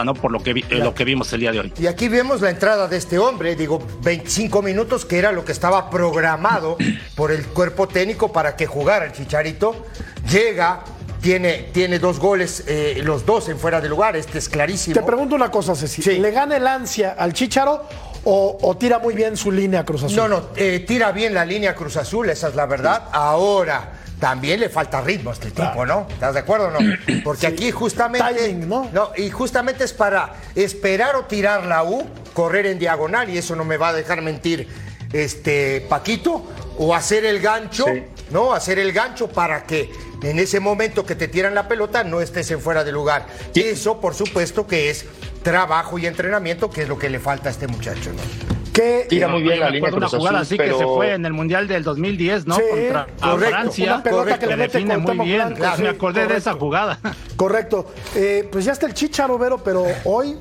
¿no? 0.04 0.14
Por 0.14 0.30
lo 0.32 0.42
que, 0.42 0.52
vi- 0.52 0.64
eh, 0.70 0.76
lo 0.76 0.94
que 0.94 1.04
vimos 1.04 1.32
el 1.32 1.40
día 1.40 1.52
de 1.52 1.60
hoy. 1.60 1.72
Y 1.78 1.86
aquí 1.86 2.08
vemos 2.08 2.40
la 2.40 2.50
entrada 2.50 2.88
de 2.88 2.96
este 2.96 3.18
hombre, 3.18 3.56
digo, 3.56 3.80
25 4.02 4.60
minutos, 4.62 5.04
que 5.04 5.18
era 5.18 5.32
lo 5.32 5.44
que 5.44 5.52
estaba 5.52 5.88
programado 5.90 6.76
por 7.14 7.32
el 7.32 7.46
cuerpo 7.46 7.88
técnico 7.88 8.32
para 8.32 8.56
que 8.56 8.66
jugara 8.66 9.06
el 9.06 9.12
Chicharito. 9.12 9.86
Llega, 10.30 10.80
tiene, 11.22 11.68
tiene 11.72 11.98
dos 11.98 12.18
goles, 12.18 12.64
eh, 12.66 13.00
los 13.02 13.24
dos 13.26 13.48
en 13.48 13.58
fuera 13.58 13.80
de 13.80 13.88
lugar, 13.88 14.16
este 14.16 14.38
es 14.38 14.48
clarísimo. 14.48 14.94
Te 14.94 15.02
pregunto 15.02 15.34
una 15.34 15.50
cosa, 15.50 15.74
Ceci. 15.74 16.02
Sí. 16.02 16.18
¿Le 16.18 16.30
gana 16.30 16.56
el 16.56 16.66
ansia 16.66 17.14
al 17.18 17.32
Chicharo 17.32 17.84
o, 18.24 18.58
o 18.60 18.76
tira 18.76 18.98
muy 18.98 19.14
bien 19.14 19.36
su 19.36 19.50
línea 19.50 19.84
Cruz 19.84 20.04
Azul? 20.04 20.16
No, 20.16 20.28
no, 20.28 20.42
eh, 20.56 20.84
tira 20.86 21.12
bien 21.12 21.32
la 21.34 21.44
línea 21.44 21.74
Cruz 21.74 21.96
Azul, 21.96 22.28
esa 22.28 22.48
es 22.48 22.54
la 22.54 22.66
verdad. 22.66 23.04
Ahora, 23.12 23.92
también 24.20 24.60
le 24.60 24.68
falta 24.68 25.00
ritmo 25.00 25.30
a 25.30 25.32
este 25.32 25.50
tipo, 25.50 25.84
¿no? 25.86 26.06
¿Estás 26.10 26.34
de 26.34 26.40
acuerdo 26.40 26.68
o 26.68 26.70
no? 26.70 26.78
Porque 27.24 27.46
aquí 27.46 27.70
justamente. 27.70 28.44
Timing, 28.44 28.68
¿no? 28.68 28.90
y 29.16 29.30
justamente 29.30 29.84
es 29.84 29.92
para 29.92 30.34
esperar 30.54 31.16
o 31.16 31.24
tirar 31.24 31.64
la 31.66 31.82
U, 31.82 32.06
correr 32.34 32.66
en 32.66 32.78
diagonal, 32.78 33.30
y 33.30 33.38
eso 33.38 33.56
no 33.56 33.64
me 33.64 33.76
va 33.78 33.88
a 33.88 33.92
dejar 33.92 34.22
mentir 34.22 34.68
este 35.12 35.84
Paquito, 35.88 36.46
o 36.78 36.94
hacer 36.94 37.24
el 37.24 37.40
gancho, 37.40 37.86
Sí. 37.86 38.04
¿no? 38.30 38.52
Hacer 38.52 38.78
el 38.78 38.92
gancho 38.92 39.28
para 39.28 39.64
que 39.64 39.90
en 40.22 40.38
ese 40.38 40.60
momento 40.60 41.04
que 41.04 41.14
te 41.14 41.26
tiran 41.26 41.54
la 41.54 41.66
pelota 41.66 42.04
no 42.04 42.20
estés 42.20 42.50
en 42.50 42.60
fuera 42.60 42.84
de 42.84 42.92
lugar. 42.92 43.26
Eso, 43.54 44.00
por 44.00 44.14
supuesto, 44.14 44.66
que 44.66 44.90
es 44.90 45.06
trabajo 45.42 45.98
y 45.98 46.06
entrenamiento, 46.06 46.70
que 46.70 46.82
es 46.82 46.88
lo 46.88 46.98
que 46.98 47.10
le 47.10 47.18
falta 47.18 47.48
a 47.48 47.52
este 47.52 47.66
muchacho, 47.66 48.12
¿no? 48.12 48.69
Que, 48.80 49.06
Tira 49.08 49.28
muy 49.28 49.42
bien 49.42 49.60
la 49.60 49.70
línea 49.70 49.90
Cruz 49.90 49.98
una 50.12 50.18
jugada 50.18 50.40
así 50.40 50.56
que 50.56 50.72
se 50.72 50.84
fue 50.84 51.12
en 51.14 51.26
el 51.26 51.32
Mundial 51.32 51.68
del 51.68 51.82
2010, 51.82 52.46
¿no? 52.46 52.56
Sí, 52.56 52.62
Contra 52.70 53.06
correcto. 53.20 53.48
Francia. 53.50 53.94
Una 53.94 54.02
pelota 54.02 54.22
correcto. 54.22 54.40
que 54.40 54.46
le 54.46 54.56
mete 54.56 54.78
define 54.78 54.96
muy 54.98 55.18
bien. 55.26 55.54
Blanco, 55.54 55.76
sí, 55.76 55.82
me 55.82 55.88
acordé 55.90 56.26
de 56.26 56.36
esa 56.36 56.54
jugada. 56.54 56.98
Correcto. 57.36 57.92
Eh, 58.14 58.48
pues 58.50 58.64
ya 58.64 58.72
está 58.72 58.86
el 58.86 58.94
Chicharo, 58.94 59.38
Vero, 59.38 59.58
pero 59.62 59.84
hoy, 60.04 60.36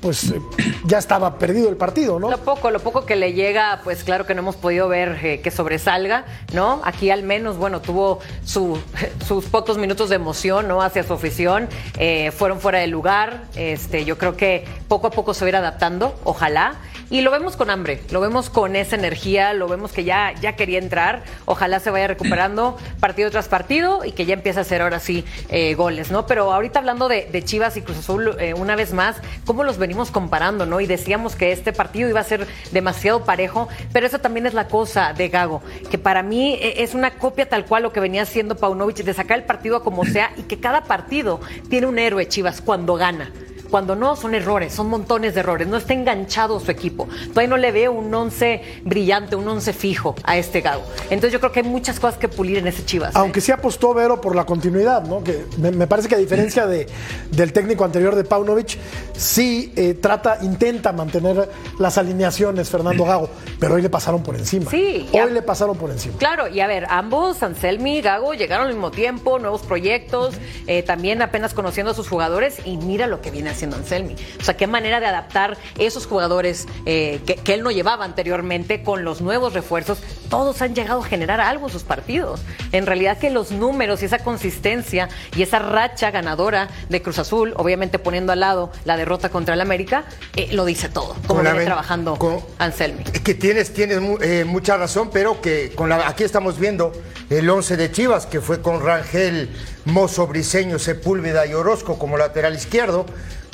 pues 0.00 0.30
eh, 0.30 0.40
ya 0.84 0.98
estaba 0.98 1.38
perdido 1.38 1.68
el 1.68 1.76
partido, 1.76 2.18
¿no? 2.18 2.30
Lo 2.30 2.38
poco, 2.38 2.70
lo 2.70 2.80
poco 2.80 3.06
que 3.06 3.16
le 3.16 3.32
llega, 3.34 3.80
pues 3.84 4.02
claro 4.04 4.26
que 4.26 4.34
no 4.34 4.40
hemos 4.40 4.56
podido 4.56 4.88
ver 4.88 5.18
eh, 5.22 5.40
que 5.40 5.50
sobresalga, 5.50 6.24
¿no? 6.52 6.80
Aquí 6.84 7.10
al 7.10 7.22
menos, 7.22 7.56
bueno, 7.56 7.80
tuvo 7.80 8.20
su- 8.44 8.78
sus 9.26 9.44
pocos 9.46 9.78
minutos 9.78 10.08
de 10.10 10.16
emoción, 10.16 10.68
¿no? 10.68 10.82
Hacia 10.82 11.02
su 11.04 11.12
afición, 11.12 11.68
eh, 11.98 12.30
fueron 12.32 12.60
fuera 12.60 12.78
de 12.80 12.86
lugar, 12.88 13.44
este, 13.56 14.04
yo 14.04 14.18
creo 14.18 14.36
que 14.36 14.64
poco 14.88 15.06
a 15.08 15.10
poco 15.10 15.34
se 15.34 15.44
va 15.44 15.46
a 15.46 15.48
ir 15.50 15.56
adaptando, 15.56 16.14
ojalá. 16.24 16.76
Y 17.12 17.20
lo 17.20 17.30
vemos 17.30 17.58
con 17.58 17.68
hambre, 17.68 18.00
lo 18.10 18.22
vemos 18.22 18.48
con 18.48 18.74
esa 18.74 18.96
energía, 18.96 19.52
lo 19.52 19.68
vemos 19.68 19.92
que 19.92 20.02
ya, 20.02 20.32
ya 20.40 20.56
quería 20.56 20.78
entrar, 20.78 21.22
ojalá 21.44 21.78
se 21.78 21.90
vaya 21.90 22.06
recuperando 22.06 22.78
partido 23.00 23.30
tras 23.30 23.48
partido 23.48 24.02
y 24.02 24.12
que 24.12 24.24
ya 24.24 24.32
empiece 24.32 24.60
a 24.60 24.62
hacer 24.62 24.80
ahora 24.80 24.98
sí 24.98 25.26
eh, 25.50 25.74
goles, 25.74 26.10
¿no? 26.10 26.26
Pero 26.26 26.50
ahorita 26.50 26.78
hablando 26.78 27.08
de, 27.08 27.28
de 27.30 27.44
Chivas 27.44 27.76
y 27.76 27.82
Cruz 27.82 27.98
Azul, 27.98 28.34
eh, 28.38 28.54
una 28.54 28.76
vez 28.76 28.94
más, 28.94 29.16
¿cómo 29.44 29.62
los 29.62 29.76
venimos 29.76 30.10
comparando, 30.10 30.64
no? 30.64 30.80
Y 30.80 30.86
decíamos 30.86 31.36
que 31.36 31.52
este 31.52 31.74
partido 31.74 32.08
iba 32.08 32.20
a 32.20 32.24
ser 32.24 32.46
demasiado 32.70 33.26
parejo, 33.26 33.68
pero 33.92 34.06
eso 34.06 34.20
también 34.20 34.46
es 34.46 34.54
la 34.54 34.68
cosa 34.68 35.12
de 35.12 35.28
Gago, 35.28 35.60
que 35.90 35.98
para 35.98 36.22
mí 36.22 36.54
eh, 36.54 36.82
es 36.82 36.94
una 36.94 37.10
copia 37.10 37.46
tal 37.46 37.66
cual 37.66 37.82
lo 37.82 37.92
que 37.92 38.00
venía 38.00 38.22
haciendo 38.22 38.56
Paunovic, 38.56 39.04
de 39.04 39.12
sacar 39.12 39.38
el 39.38 39.44
partido 39.44 39.76
a 39.76 39.84
como 39.84 40.06
sea 40.06 40.32
y 40.38 40.44
que 40.44 40.60
cada 40.60 40.84
partido 40.84 41.42
tiene 41.68 41.88
un 41.88 41.98
héroe 41.98 42.26
Chivas 42.26 42.62
cuando 42.62 42.94
gana 42.94 43.30
Cuando 43.72 43.96
no, 43.96 44.16
son 44.16 44.34
errores, 44.34 44.74
son 44.74 44.90
montones 44.90 45.32
de 45.32 45.40
errores. 45.40 45.66
No 45.66 45.78
está 45.78 45.94
enganchado 45.94 46.60
su 46.60 46.70
equipo. 46.70 47.08
Todavía 47.28 47.48
no 47.48 47.56
le 47.56 47.72
veo 47.72 47.90
un 47.90 48.12
once 48.14 48.60
brillante, 48.84 49.34
un 49.34 49.48
once 49.48 49.72
fijo 49.72 50.14
a 50.24 50.36
este 50.36 50.60
Gago. 50.60 50.82
Entonces 51.04 51.32
yo 51.32 51.40
creo 51.40 51.52
que 51.52 51.60
hay 51.60 51.66
muchas 51.66 51.98
cosas 51.98 52.18
que 52.18 52.28
pulir 52.28 52.58
en 52.58 52.66
ese 52.66 52.84
Chivas. 52.84 53.14
¿eh? 53.14 53.18
Aunque 53.18 53.40
sí 53.40 53.50
apostó 53.50 53.94
Vero 53.94 54.20
por 54.20 54.36
la 54.36 54.44
continuidad, 54.44 55.04
¿no? 55.04 55.24
Que 55.24 55.46
me, 55.56 55.86
parece 55.86 56.06
que 56.06 56.16
a 56.16 56.18
diferencia 56.18 56.66
de, 56.66 56.86
del 57.30 57.54
técnico 57.54 57.82
anterior 57.82 58.14
de 58.14 58.24
Paunovic, 58.24 58.76
sí 59.16 59.72
eh, 59.74 59.94
trata, 59.94 60.36
intenta 60.42 60.92
mantener 60.92 61.48
las 61.78 61.96
alineaciones 61.96 62.68
Fernando 62.68 63.06
Gago, 63.06 63.30
pero 63.58 63.76
hoy 63.76 63.80
le 63.80 63.88
pasaron 63.88 64.22
por 64.22 64.36
encima. 64.36 64.70
Sí. 64.70 65.08
Hoy 65.14 65.32
le 65.32 65.40
pasaron 65.40 65.78
por 65.78 65.90
encima. 65.90 66.18
Claro, 66.18 66.46
y 66.46 66.60
a 66.60 66.66
ver, 66.66 66.84
ambos, 66.90 67.42
Anselmi 67.42 67.96
y 67.96 68.02
Gago, 68.02 68.34
llegaron 68.34 68.66
al 68.66 68.74
mismo 68.74 68.90
tiempo, 68.90 69.38
nuevos 69.38 69.62
proyectos, 69.62 70.34
eh, 70.66 70.82
también 70.82 71.22
apenas 71.22 71.54
conociendo 71.54 71.92
a 71.92 71.94
sus 71.94 72.06
jugadores, 72.06 72.58
y 72.66 72.76
mira 72.76 73.06
lo 73.06 73.22
que 73.22 73.30
viene 73.30 73.48
haciendo 73.48 73.61
Anselmi. 73.70 74.14
O 74.40 74.44
sea, 74.44 74.56
qué 74.56 74.66
manera 74.66 75.00
de 75.00 75.06
adaptar 75.06 75.56
esos 75.78 76.06
jugadores 76.06 76.66
que, 76.84 77.40
que 77.42 77.54
él 77.54 77.62
no 77.62 77.70
llevaba 77.70 78.04
anteriormente 78.04 78.82
con 78.82 79.04
los 79.04 79.20
nuevos 79.20 79.54
refuerzos. 79.54 79.98
Todos 80.28 80.62
han 80.62 80.74
llegado 80.74 81.00
a 81.00 81.04
generar 81.04 81.40
algo 81.40 81.66
en 81.66 81.72
sus 81.72 81.82
partidos. 81.82 82.40
En 82.72 82.86
realidad 82.86 83.18
que 83.18 83.30
los 83.30 83.50
números 83.50 84.02
y 84.02 84.06
esa 84.06 84.18
consistencia 84.18 85.08
y 85.36 85.42
esa 85.42 85.58
racha 85.58 86.10
ganadora 86.10 86.68
de 86.88 87.02
Cruz 87.02 87.18
Azul, 87.18 87.54
obviamente 87.56 87.98
poniendo 87.98 88.32
al 88.32 88.40
lado 88.40 88.72
la 88.84 88.96
derrota 88.96 89.28
contra 89.28 89.54
el 89.54 89.60
América, 89.60 90.04
eh, 90.36 90.48
lo 90.52 90.64
dice 90.64 90.88
todo, 90.88 91.16
como 91.26 91.42
viene 91.42 91.64
trabajando 91.64 92.18
Anselmi. 92.58 93.04
Que 93.04 93.34
tienes, 93.34 93.72
tienes 93.72 94.00
eh, 94.20 94.44
mucha 94.44 94.76
razón, 94.76 95.10
pero 95.12 95.40
que 95.40 95.72
con 95.74 95.88
la, 95.88 96.08
aquí 96.08 96.24
estamos 96.24 96.58
viendo 96.58 96.92
el 97.38 97.48
11 97.48 97.76
de 97.76 97.90
Chivas, 97.90 98.26
que 98.26 98.40
fue 98.40 98.60
con 98.60 98.84
Rangel, 98.84 99.48
Mozo, 99.84 100.26
Briseño, 100.26 100.78
Sepúlveda 100.78 101.46
y 101.46 101.54
Orozco 101.54 101.98
como 101.98 102.16
lateral 102.16 102.54
izquierdo, 102.54 103.06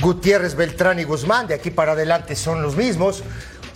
Gutiérrez, 0.02 0.54
Beltrán 0.54 0.98
y 0.98 1.04
Guzmán, 1.04 1.46
de 1.46 1.54
aquí 1.54 1.70
para 1.70 1.92
adelante 1.92 2.36
son 2.36 2.62
los 2.62 2.76
mismos. 2.76 3.22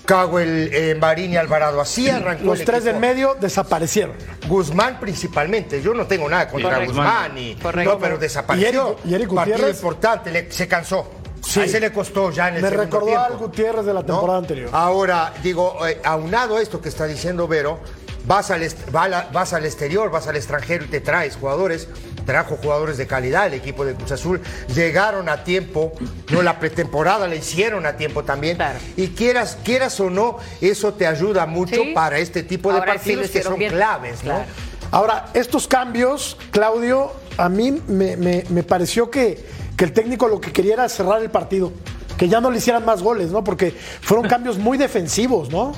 Cago 0.04 0.40
el 0.40 0.70
eh, 0.72 0.96
Marín 0.96 1.32
y 1.32 1.36
Alvarado. 1.36 1.80
Así 1.80 2.10
arrancó. 2.10 2.44
Los 2.44 2.64
tres 2.64 2.82
del 2.82 2.98
medio 2.98 3.36
desaparecieron. 3.40 4.16
Guzmán 4.48 4.98
principalmente. 4.98 5.80
Yo 5.80 5.94
no 5.94 6.06
tengo 6.06 6.28
nada 6.28 6.48
contra 6.48 6.84
Guzmán. 6.84 7.38
Y, 7.38 7.56
no, 7.84 7.98
pero 7.98 8.18
desapareció. 8.18 8.96
¿Y 9.04 9.14
Eric, 9.14 9.32
Partido 9.32 9.68
importante, 9.68 10.50
se 10.50 10.66
cansó. 10.66 11.08
Sí. 11.44 11.68
se 11.68 11.80
le 11.80 11.92
costó 11.92 12.30
ya 12.30 12.48
en 12.48 12.56
el 12.56 12.62
Me 12.62 12.70
recordó 12.70 13.18
al 13.18 13.36
Gutiérrez 13.36 13.84
de 13.84 13.94
la 13.94 14.04
temporada 14.04 14.38
anterior. 14.38 14.70
Ahora, 14.72 15.32
digo, 15.42 15.86
eh, 15.86 16.00
aunado 16.04 16.56
a 16.56 16.62
esto 16.62 16.80
que 16.80 16.88
está 16.88 17.04
diciendo 17.04 17.48
Vero, 17.48 17.80
vas 18.26 18.50
al, 18.50 18.66
vas 19.32 19.52
al 19.52 19.64
exterior, 19.64 20.10
vas 20.10 20.26
al 20.28 20.36
extranjero 20.36 20.84
y 20.84 20.88
te 20.88 21.00
traes 21.00 21.36
jugadores 21.36 21.88
trajo 22.22 22.56
jugadores 22.56 22.96
de 22.96 23.06
calidad 23.06 23.46
el 23.46 23.54
equipo 23.54 23.84
de 23.84 23.94
Cruz 23.94 24.12
Azul, 24.12 24.40
llegaron 24.74 25.28
a 25.28 25.44
tiempo, 25.44 25.92
no 26.30 26.42
la 26.42 26.58
pretemporada 26.58 27.26
la 27.26 27.34
hicieron 27.34 27.86
a 27.86 27.96
tiempo 27.96 28.24
también. 28.24 28.58
Y 28.96 29.08
quieras, 29.08 29.58
quieras 29.64 29.98
o 30.00 30.10
no, 30.10 30.38
eso 30.60 30.94
te 30.94 31.06
ayuda 31.06 31.46
mucho 31.46 31.82
para 31.94 32.18
este 32.18 32.42
tipo 32.42 32.72
de 32.72 32.80
partidos 32.80 33.30
que 33.30 33.42
son 33.42 33.56
claves, 33.56 34.24
¿no? 34.24 34.44
Ahora, 34.90 35.30
estos 35.32 35.66
cambios, 35.66 36.36
Claudio, 36.50 37.12
a 37.38 37.48
mí 37.48 37.72
me, 37.88 38.62
pareció 38.62 39.10
que, 39.10 39.44
que 39.76 39.84
el 39.84 39.92
técnico 39.92 40.28
lo 40.28 40.40
que 40.40 40.52
quería 40.52 40.74
era 40.74 40.88
cerrar 40.88 41.22
el 41.22 41.30
partido, 41.30 41.72
que 42.18 42.28
ya 42.28 42.40
no 42.40 42.50
le 42.50 42.58
hicieran 42.58 42.84
más 42.84 43.02
goles, 43.02 43.30
¿no? 43.30 43.42
Porque 43.42 43.74
fueron 44.02 44.28
cambios 44.28 44.58
muy 44.58 44.76
defensivos, 44.76 45.50
¿no? 45.50 45.72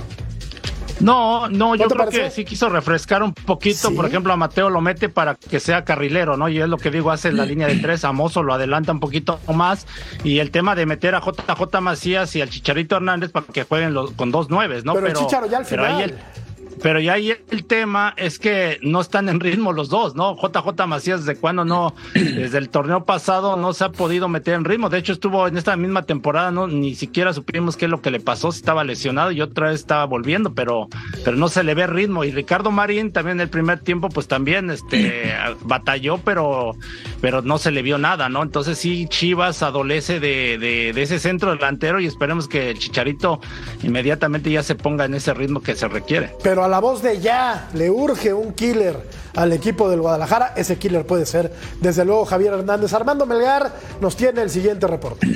No, 1.00 1.48
no, 1.48 1.74
yo 1.74 1.88
creo 1.88 2.08
que 2.08 2.30
sí 2.30 2.44
quiso 2.44 2.68
refrescar 2.68 3.22
un 3.22 3.34
poquito. 3.34 3.94
Por 3.94 4.06
ejemplo, 4.06 4.32
a 4.32 4.36
Mateo 4.36 4.70
lo 4.70 4.80
mete 4.80 5.08
para 5.08 5.34
que 5.34 5.60
sea 5.60 5.84
carrilero, 5.84 6.36
¿no? 6.36 6.48
Y 6.48 6.60
es 6.60 6.68
lo 6.68 6.78
que 6.78 6.90
digo, 6.90 7.10
hace 7.10 7.32
la 7.32 7.44
línea 7.44 7.66
de 7.66 7.76
tres. 7.76 8.04
A 8.04 8.12
Mozo 8.12 8.42
lo 8.42 8.54
adelanta 8.54 8.92
un 8.92 9.00
poquito 9.00 9.40
más. 9.52 9.86
Y 10.22 10.38
el 10.38 10.50
tema 10.50 10.74
de 10.74 10.86
meter 10.86 11.14
a 11.14 11.20
JJ 11.20 11.80
Macías 11.80 12.34
y 12.36 12.40
al 12.40 12.50
Chicharito 12.50 12.96
Hernández 12.96 13.30
para 13.30 13.46
que 13.46 13.64
jueguen 13.64 13.94
con 14.16 14.30
dos 14.30 14.50
nueves, 14.50 14.84
¿no? 14.84 14.94
Pero, 14.94 15.08
el 15.08 15.14
Chicharo 15.14 15.46
ya 15.46 15.58
al 15.58 15.64
final. 15.64 16.04
Pero 16.06 16.43
ya 16.82 17.14
ahí 17.14 17.34
el 17.50 17.64
tema 17.64 18.14
es 18.16 18.38
que 18.38 18.78
no 18.82 19.00
están 19.00 19.28
en 19.28 19.40
ritmo 19.40 19.72
los 19.72 19.88
dos, 19.88 20.14
¿no? 20.14 20.36
JJ 20.36 20.86
Macías, 20.86 21.24
desde 21.24 21.40
cuando 21.40 21.64
no, 21.64 21.94
desde 22.14 22.58
el 22.58 22.68
torneo 22.68 23.04
pasado 23.04 23.56
no 23.56 23.72
se 23.72 23.84
ha 23.84 23.92
podido 23.92 24.28
meter 24.28 24.54
en 24.54 24.64
ritmo. 24.64 24.88
De 24.88 24.98
hecho, 24.98 25.12
estuvo 25.12 25.46
en 25.46 25.56
esta 25.56 25.76
misma 25.76 26.02
temporada, 26.02 26.50
no, 26.50 26.66
ni 26.66 26.94
siquiera 26.94 27.32
supimos 27.32 27.76
qué 27.76 27.86
es 27.86 27.90
lo 27.90 28.00
que 28.00 28.10
le 28.10 28.20
pasó, 28.20 28.52
si 28.52 28.58
estaba 28.58 28.84
lesionado 28.84 29.30
y 29.30 29.40
otra 29.40 29.68
vez 29.68 29.80
estaba 29.80 30.04
volviendo, 30.04 30.54
pero, 30.54 30.88
pero 31.24 31.36
no 31.36 31.48
se 31.48 31.62
le 31.62 31.74
ve 31.74 31.86
ritmo. 31.86 32.24
Y 32.24 32.30
Ricardo 32.30 32.70
Marín 32.70 33.12
también 33.12 33.38
en 33.38 33.42
el 33.42 33.50
primer 33.50 33.80
tiempo, 33.80 34.08
pues 34.08 34.28
también 34.28 34.70
este 34.70 35.32
batalló, 35.62 36.18
pero, 36.18 36.76
pero 37.20 37.42
no 37.42 37.58
se 37.58 37.70
le 37.70 37.82
vio 37.82 37.98
nada, 37.98 38.28
¿no? 38.28 38.42
Entonces 38.42 38.78
sí, 38.78 39.06
Chivas 39.08 39.62
adolece 39.62 40.20
de, 40.20 40.58
de, 40.58 40.92
de 40.92 41.02
ese 41.02 41.18
centro 41.18 41.52
delantero 41.52 42.00
y 42.00 42.06
esperemos 42.06 42.48
que 42.48 42.70
el 42.70 42.78
Chicharito 42.78 43.40
inmediatamente 43.82 44.50
ya 44.50 44.62
se 44.62 44.74
ponga 44.74 45.04
en 45.04 45.14
ese 45.14 45.34
ritmo 45.34 45.62
que 45.62 45.74
se 45.74 45.88
requiere. 45.88 46.30
Pero 46.42 46.63
a 46.64 46.68
la 46.68 46.80
voz 46.80 47.02
de 47.02 47.20
ya 47.20 47.68
le 47.74 47.90
urge 47.90 48.32
un 48.32 48.54
killer 48.54 48.96
al 49.36 49.52
equipo 49.52 49.90
del 49.90 50.00
Guadalajara. 50.00 50.54
Ese 50.56 50.78
killer 50.78 51.06
puede 51.06 51.26
ser, 51.26 51.52
desde 51.80 52.04
luego, 52.04 52.24
Javier 52.24 52.54
Hernández. 52.54 52.94
Armando 52.94 53.26
Melgar 53.26 53.70
nos 54.00 54.16
tiene 54.16 54.40
el 54.40 54.48
siguiente 54.48 54.86
reporte. 54.86 55.26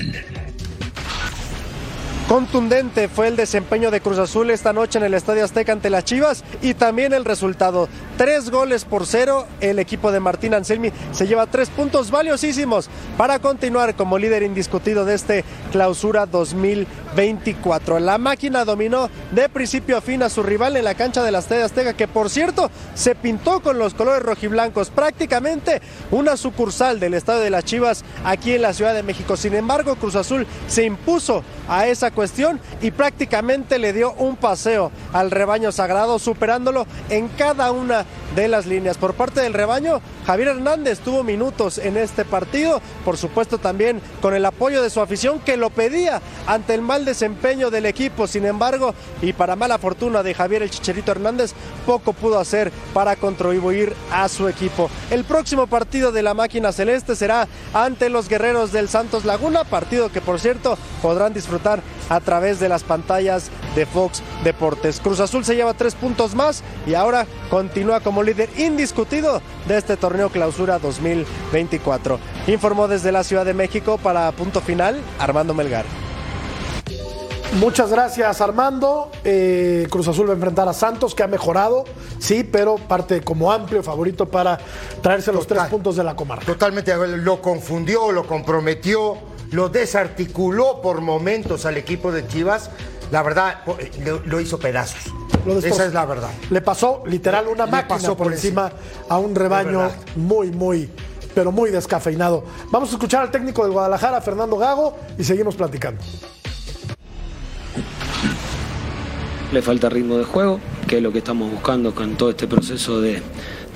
Contundente 2.28 3.08
fue 3.08 3.28
el 3.28 3.36
desempeño 3.36 3.90
de 3.90 4.00
Cruz 4.00 4.18
Azul 4.18 4.50
esta 4.50 4.72
noche 4.72 4.98
en 4.98 5.04
el 5.04 5.14
Estadio 5.14 5.44
Azteca 5.44 5.72
ante 5.72 5.90
las 5.90 6.04
Chivas 6.04 6.44
y 6.62 6.74
también 6.74 7.12
el 7.12 7.24
resultado. 7.24 7.88
Tres 8.18 8.50
goles 8.50 8.84
por 8.84 9.06
cero. 9.06 9.46
El 9.60 9.78
equipo 9.78 10.10
de 10.10 10.18
Martín 10.18 10.52
Anselmi 10.52 10.90
se 11.12 11.28
lleva 11.28 11.46
tres 11.46 11.70
puntos 11.70 12.10
valiosísimos 12.10 12.90
para 13.16 13.38
continuar 13.38 13.94
como 13.94 14.18
líder 14.18 14.42
indiscutido 14.42 15.04
de 15.04 15.14
este 15.14 15.44
clausura 15.70 16.26
2024. 16.26 18.00
La 18.00 18.18
máquina 18.18 18.64
dominó 18.64 19.08
de 19.30 19.48
principio 19.48 19.96
a 19.96 20.00
fin 20.00 20.24
a 20.24 20.30
su 20.30 20.42
rival 20.42 20.76
en 20.76 20.82
la 20.82 20.96
cancha 20.96 21.22
del 21.22 21.36
Estadio 21.36 21.64
Azteca, 21.64 21.92
que 21.94 22.08
por 22.08 22.28
cierto 22.28 22.72
se 22.94 23.14
pintó 23.14 23.60
con 23.60 23.78
los 23.78 23.94
colores 23.94 24.24
rojiblancos, 24.24 24.90
prácticamente 24.90 25.80
una 26.10 26.36
sucursal 26.36 26.98
del 26.98 27.14
Estadio 27.14 27.42
de 27.42 27.50
las 27.50 27.64
Chivas 27.64 28.04
aquí 28.24 28.52
en 28.52 28.62
la 28.62 28.72
Ciudad 28.72 28.94
de 28.94 29.04
México. 29.04 29.36
Sin 29.36 29.54
embargo, 29.54 29.94
Cruz 29.94 30.16
Azul 30.16 30.44
se 30.66 30.82
impuso 30.82 31.44
a 31.68 31.86
esa 31.86 32.10
cuestión 32.10 32.58
y 32.82 32.90
prácticamente 32.90 33.78
le 33.78 33.92
dio 33.92 34.12
un 34.14 34.34
paseo 34.34 34.90
al 35.12 35.30
rebaño 35.30 35.70
sagrado, 35.70 36.18
superándolo 36.18 36.84
en 37.10 37.28
cada 37.28 37.70
una 37.70 38.07
de 38.34 38.48
las 38.48 38.66
líneas. 38.66 38.98
Por 38.98 39.14
parte 39.14 39.40
del 39.40 39.54
rebaño, 39.54 40.00
Javier 40.26 40.48
Hernández 40.48 41.00
tuvo 41.00 41.24
minutos 41.24 41.78
en 41.78 41.96
este 41.96 42.24
partido, 42.24 42.80
por 43.04 43.16
supuesto 43.16 43.58
también 43.58 44.00
con 44.20 44.34
el 44.34 44.44
apoyo 44.44 44.82
de 44.82 44.90
su 44.90 45.00
afición 45.00 45.40
que 45.40 45.56
lo 45.56 45.70
pedía 45.70 46.20
ante 46.46 46.74
el 46.74 46.82
mal 46.82 47.04
desempeño 47.04 47.70
del 47.70 47.86
equipo. 47.86 48.26
Sin 48.26 48.44
embargo, 48.44 48.94
y 49.22 49.32
para 49.32 49.56
mala 49.56 49.78
fortuna 49.78 50.22
de 50.22 50.34
Javier 50.34 50.62
el 50.62 50.70
Chicherito 50.70 51.12
Hernández, 51.12 51.52
poco 51.86 52.12
pudo 52.12 52.38
hacer 52.38 52.70
para 52.92 53.16
contribuir 53.16 53.94
a 54.12 54.28
su 54.28 54.48
equipo. 54.48 54.90
El 55.10 55.24
próximo 55.24 55.66
partido 55.66 56.12
de 56.12 56.22
la 56.22 56.34
máquina 56.34 56.72
celeste 56.72 57.16
será 57.16 57.48
ante 57.72 58.08
los 58.08 58.28
guerreros 58.28 58.72
del 58.72 58.88
Santos 58.88 59.24
Laguna, 59.24 59.64
partido 59.64 60.10
que 60.10 60.20
por 60.20 60.40
cierto 60.40 60.78
podrán 61.02 61.32
disfrutar 61.32 61.82
a 62.08 62.20
través 62.20 62.60
de 62.60 62.68
las 62.68 62.84
pantallas 62.84 63.50
de 63.74 63.86
Fox 63.86 64.22
Deportes. 64.44 65.00
Cruz 65.00 65.20
Azul 65.20 65.44
se 65.44 65.56
lleva 65.56 65.74
tres 65.74 65.94
puntos 65.94 66.34
más 66.34 66.62
y 66.86 66.94
ahora 66.94 67.26
continúa 67.50 68.00
como 68.00 68.22
líder 68.22 68.48
indiscutido 68.58 69.42
de 69.66 69.78
este 69.78 69.96
torneo 69.96 70.30
Clausura 70.30 70.78
2024. 70.78 72.18
Informó 72.46 72.88
desde 72.88 73.12
la 73.12 73.24
Ciudad 73.24 73.44
de 73.44 73.54
México 73.54 73.98
para 73.98 74.30
punto 74.32 74.60
final 74.60 75.00
Armando 75.18 75.54
Melgar. 75.54 75.84
Muchas 77.54 77.90
gracias 77.90 78.40
Armando. 78.40 79.10
Eh, 79.24 79.86
Cruz 79.90 80.06
Azul 80.06 80.28
va 80.28 80.32
a 80.32 80.34
enfrentar 80.34 80.68
a 80.68 80.72
Santos, 80.74 81.14
que 81.14 81.22
ha 81.22 81.26
mejorado, 81.26 81.84
sí, 82.18 82.44
pero 82.44 82.76
parte 82.76 83.22
como 83.22 83.50
amplio 83.50 83.82
favorito 83.82 84.26
para 84.26 84.58
traerse 85.02 85.32
los 85.32 85.46
tres 85.46 85.62
puntos 85.64 85.96
de 85.96 86.04
la 86.04 86.14
comarca. 86.14 86.44
Totalmente, 86.44 86.94
lo 87.16 87.40
confundió, 87.40 88.12
lo 88.12 88.26
comprometió, 88.26 89.16
lo 89.50 89.68
desarticuló 89.68 90.80
por 90.82 91.00
momentos 91.00 91.66
al 91.66 91.76
equipo 91.76 92.12
de 92.12 92.26
Chivas. 92.26 92.70
La 93.10 93.22
verdad, 93.22 93.62
lo, 94.26 94.40
hizo 94.40 94.58
pedazos. 94.58 95.12
Esa 95.64 95.86
es 95.86 95.94
la 95.94 96.04
verdad. 96.04 96.30
Le 96.50 96.60
pasó 96.60 97.02
literal 97.06 97.48
una 97.48 97.66
máquina 97.66 98.14
por, 98.14 98.32
encima 98.32 98.70
a 99.08 99.18
un 99.18 99.34
rebaño 99.34 99.90
muy, 100.16 100.50
muy, 100.50 100.90
pero 101.34 101.50
muy 101.50 101.70
descafeinado. 101.70 102.44
Vamos 102.70 102.90
a 102.90 102.92
escuchar 102.92 103.22
al 103.22 103.30
técnico 103.30 103.62
del 103.62 103.72
Guadalajara, 103.72 104.20
Fernando 104.20 104.58
Gago, 104.58 104.98
y 105.16 105.24
seguimos 105.24 105.56
platicando. 105.56 106.02
Le 109.52 109.62
falta 109.62 109.88
ritmo 109.88 110.18
de 110.18 110.24
juego, 110.24 110.60
que 110.86 110.98
es 110.98 111.02
lo 111.02 111.10
que 111.10 111.18
estamos 111.18 111.50
buscando 111.50 111.94
con 111.94 112.16
todo 112.16 112.28
este 112.28 112.46
proceso 112.46 113.00
de, 113.00 113.22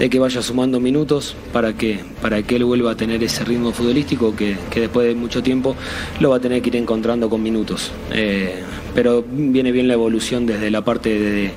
de 0.03 0.11
que 0.11 0.19
vaya 0.19 0.43
sumando 0.43 0.81
minutos 0.81 1.37
para 1.53 1.75
que, 1.75 2.01
para 2.21 2.43
que 2.43 2.57
él 2.57 2.65
vuelva 2.65 2.91
a 2.91 2.97
tener 2.97 3.23
ese 3.23 3.45
ritmo 3.45 3.71
futbolístico 3.71 4.35
que, 4.35 4.57
después 4.75 5.07
de 5.07 5.15
mucho 5.15 5.45
tiempo 5.45 5.77
lo 6.19 6.31
va 6.31 6.39
a 6.39 6.41
tener 6.41 6.61
que 6.61 6.71
ir 6.71 6.77
encontrando 6.77 7.31
con 7.31 7.41
minutos. 7.41 7.93
Eh, 8.11 8.65
pero 8.97 9.23
viene 9.23 9.71
bien 9.71 9.87
la 9.87 9.95
evolución 9.95 10.45
desde 10.45 10.73
la 10.73 10.83
parte 10.83 11.53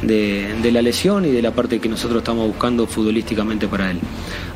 de, 0.00 0.70
la 0.70 0.80
lesión 0.80 1.24
y 1.24 1.32
de 1.32 1.42
la 1.42 1.50
parte 1.50 1.80
que 1.80 1.88
nosotros 1.88 2.18
estamos 2.18 2.46
buscando 2.46 2.86
futbolísticamente 2.86 3.66
para 3.66 3.90
él. 3.90 3.98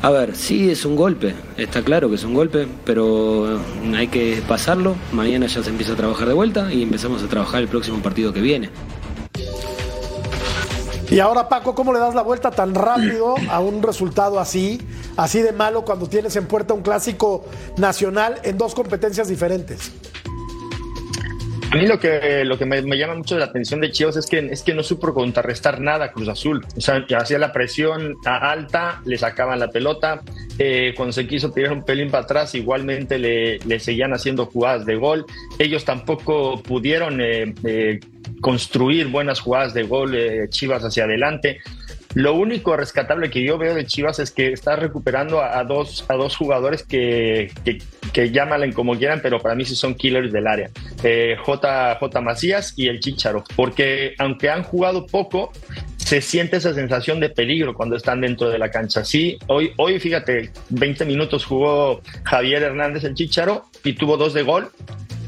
A 0.01 0.09
ver, 0.09 0.37
sí 0.37 0.69
es 0.69 0.85
un 0.85 0.95
golpe, 0.95 1.33
está 1.57 1.81
claro 1.81 2.07
que 2.07 2.15
es 2.15 2.23
un 2.23 2.33
golpe, 2.33 2.65
pero 2.85 3.59
hay 3.93 4.07
que 4.07 4.41
pasarlo. 4.47 4.95
Mañana 5.11 5.47
ya 5.47 5.61
se 5.61 5.69
empieza 5.69 5.91
a 5.91 5.95
trabajar 5.97 6.29
de 6.29 6.33
vuelta 6.33 6.73
y 6.73 6.81
empezamos 6.81 7.21
a 7.21 7.27
trabajar 7.27 7.61
el 7.61 7.67
próximo 7.67 7.99
partido 7.99 8.31
que 8.31 8.39
viene. 8.39 8.69
Y 11.13 11.19
ahora, 11.19 11.47
Paco, 11.47 11.75
¿cómo 11.75 11.93
le 11.93 11.99
das 11.99 12.15
la 12.15 12.23
vuelta 12.23 12.49
tan 12.49 12.73
rápido 12.73 13.35
a 13.47 13.59
un 13.59 13.83
resultado 13.83 14.39
así, 14.39 14.81
así 15.15 15.43
de 15.43 15.51
malo, 15.51 15.85
cuando 15.85 16.09
tienes 16.09 16.35
en 16.37 16.47
puerta 16.47 16.73
un 16.73 16.81
clásico 16.81 17.45
nacional 17.77 18.39
en 18.41 18.57
dos 18.57 18.73
competencias 18.73 19.27
diferentes? 19.27 19.91
A 21.71 21.75
mí 21.75 21.85
lo 21.85 21.99
que, 21.99 22.43
lo 22.45 22.57
que 22.57 22.65
me, 22.65 22.81
llama 22.97 23.13
mucho 23.13 23.37
la 23.37 23.45
atención 23.45 23.79
de 23.81 23.91
Chivas 23.91 24.15
es 24.15 24.25
que, 24.25 24.39
es 24.39 24.63
que 24.63 24.73
no 24.73 24.81
supo 24.81 25.13
contrarrestar 25.13 25.79
nada 25.81 26.05
a 26.05 26.11
Cruz 26.11 26.29
Azul. 26.29 26.65
O 26.75 26.81
sea, 26.81 27.05
hacía 27.15 27.37
la 27.37 27.51
presión 27.51 28.15
alta, 28.25 28.99
le 29.05 29.19
sacaban 29.19 29.59
la 29.59 29.67
pelota. 29.67 30.21
Eh, 30.57 30.95
cuando 30.97 31.13
se 31.13 31.27
quiso 31.27 31.51
tirar 31.51 31.73
un 31.73 31.83
pelín 31.83 32.09
para 32.09 32.23
atrás, 32.23 32.55
igualmente 32.55 33.19
le, 33.19 33.59
le 33.59 33.79
seguían 33.79 34.13
haciendo 34.13 34.47
jugadas 34.47 34.87
de 34.87 34.95
gol. 34.95 35.25
Ellos 35.59 35.85
tampoco 35.85 36.61
pudieron 36.63 37.21
eh, 37.21 37.53
eh, 37.63 37.99
construir 38.43 39.07
buenas 39.07 39.39
jugadas 39.39 39.73
de 39.73 39.83
gol 39.83 40.11
Chivas 40.49 40.83
hacia 40.83 41.05
adelante. 41.05 41.61
Lo 42.13 42.35
único 42.35 42.75
rescatable 42.75 43.31
que 43.31 43.41
yo 43.41 43.57
veo 43.57 43.73
de 43.73 43.85
Chivas 43.85 44.19
es 44.19 44.31
que 44.31 44.51
está 44.51 44.75
recuperando 44.75 45.41
a, 45.41 45.63
dos, 45.63 46.05
a 46.09 46.15
dos 46.15 46.35
jugadores 46.35 46.83
que, 46.83 47.51
que, 47.63 47.81
que 48.11 48.73
como 48.75 48.95
quieran, 48.97 49.21
pero 49.23 49.39
para 49.39 49.55
mí 49.55 49.63
sí 49.63 49.75
son 49.75 49.95
killers 49.95 50.31
del 50.31 50.45
área. 50.45 50.69
Eh, 51.03 51.37
J, 51.41 51.95
J. 51.95 52.21
Macías 52.21 52.73
y 52.75 52.87
el 52.89 52.99
Chicharo. 52.99 53.45
Porque 53.55 54.13
aunque 54.19 54.49
han 54.49 54.63
jugado 54.63 55.07
poco, 55.07 55.53
se 55.95 56.19
siente 56.19 56.57
esa 56.57 56.73
sensación 56.73 57.21
de 57.21 57.29
peligro 57.29 57.73
cuando 57.73 57.95
están 57.95 58.19
dentro 58.19 58.49
de 58.49 58.59
la 58.59 58.69
cancha. 58.69 59.05
Sí, 59.05 59.39
hoy, 59.47 59.71
hoy 59.77 59.99
fíjate, 60.01 60.51
20 60.69 61.05
minutos 61.05 61.45
jugó 61.45 62.01
Javier 62.25 62.61
Hernández 62.61 63.05
el 63.05 63.15
Chicharo 63.15 63.65
y 63.85 63.93
tuvo 63.93 64.17
dos 64.17 64.33
de 64.33 64.43
gol 64.43 64.69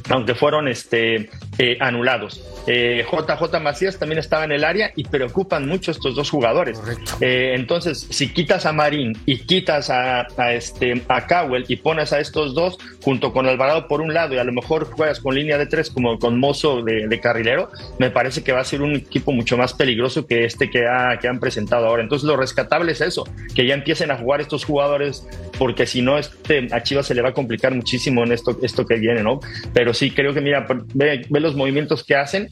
aunque 0.10 0.36
fueron 0.36 0.67
este, 0.67 1.30
eh, 1.57 1.77
anulados. 1.79 2.41
Eh, 2.67 3.05
JJ 3.09 3.59
Macías 3.61 3.99
también 3.99 4.19
estaba 4.19 4.43
en 4.43 4.51
el 4.51 4.63
área 4.63 4.91
y 4.95 5.03
preocupan 5.03 5.67
mucho 5.67 5.91
estos 5.91 6.15
dos 6.15 6.29
jugadores. 6.29 6.81
Eh, 7.21 7.53
entonces, 7.55 8.07
si 8.09 8.29
quitas 8.33 8.65
a 8.65 8.73
Marín 8.73 9.13
y 9.25 9.39
quitas 9.39 9.89
a, 9.89 10.27
este, 10.51 11.01
a 11.07 11.27
Cowell 11.27 11.65
y 11.67 11.75
pones 11.77 12.11
a 12.11 12.19
estos 12.19 12.55
dos 12.55 12.77
junto 13.03 13.31
con 13.31 13.47
Alvarado 13.47 13.87
por 13.87 14.01
un 14.01 14.13
lado 14.13 14.33
y 14.33 14.37
a 14.37 14.43
lo 14.43 14.51
mejor 14.51 14.85
juegas 14.91 15.19
con 15.19 15.35
línea 15.35 15.57
de 15.57 15.67
tres 15.67 15.89
como 15.89 16.17
con 16.17 16.39
Mozo 16.39 16.81
de, 16.81 17.19
carrilero, 17.19 17.69
me 17.97 18.09
parece 18.09 18.43
que 18.43 18.51
va 18.51 18.59
a 18.59 18.65
ser 18.65 18.81
un 18.81 18.95
equipo 18.95 19.31
mucho 19.31 19.57
más 19.57 19.73
peligroso 19.73 20.27
que 20.27 20.43
este 20.43 20.69
que, 20.69 20.87
ha, 20.87 21.17
que 21.19 21.27
han 21.27 21.39
presentado 21.39 21.87
ahora. 21.87 22.03
Entonces, 22.03 22.27
lo 22.27 22.35
rescatable 22.35 22.91
es 22.91 23.01
eso, 23.01 23.23
que 23.53 23.65
ya 23.65 23.73
empiecen 23.73 24.11
a 24.11 24.17
jugar 24.17 24.41
estos 24.41 24.65
jugadores, 24.65 25.27
porque 25.57 25.85
si 25.85 26.01
no, 26.01 26.17
este, 26.17 26.67
a 26.71 26.83
Chivas 26.83 27.05
se 27.05 27.15
le 27.15 27.21
va 27.21 27.29
a 27.29 27.33
complicar 27.33 27.73
muchísimo 27.73 28.23
en 28.23 28.31
esto, 28.31 28.57
esto 28.61 28.85
que 28.85 28.95
viene, 28.95 29.23
¿no? 29.23 29.39
Pero 29.73 29.93
sí 29.93 30.11
creo 30.11 30.33
que, 30.33 30.41
mira, 30.41 30.67
ve, 30.93 31.25
los 31.45 31.55
movimientos 31.55 32.03
que 32.03 32.15
hacen 32.15 32.49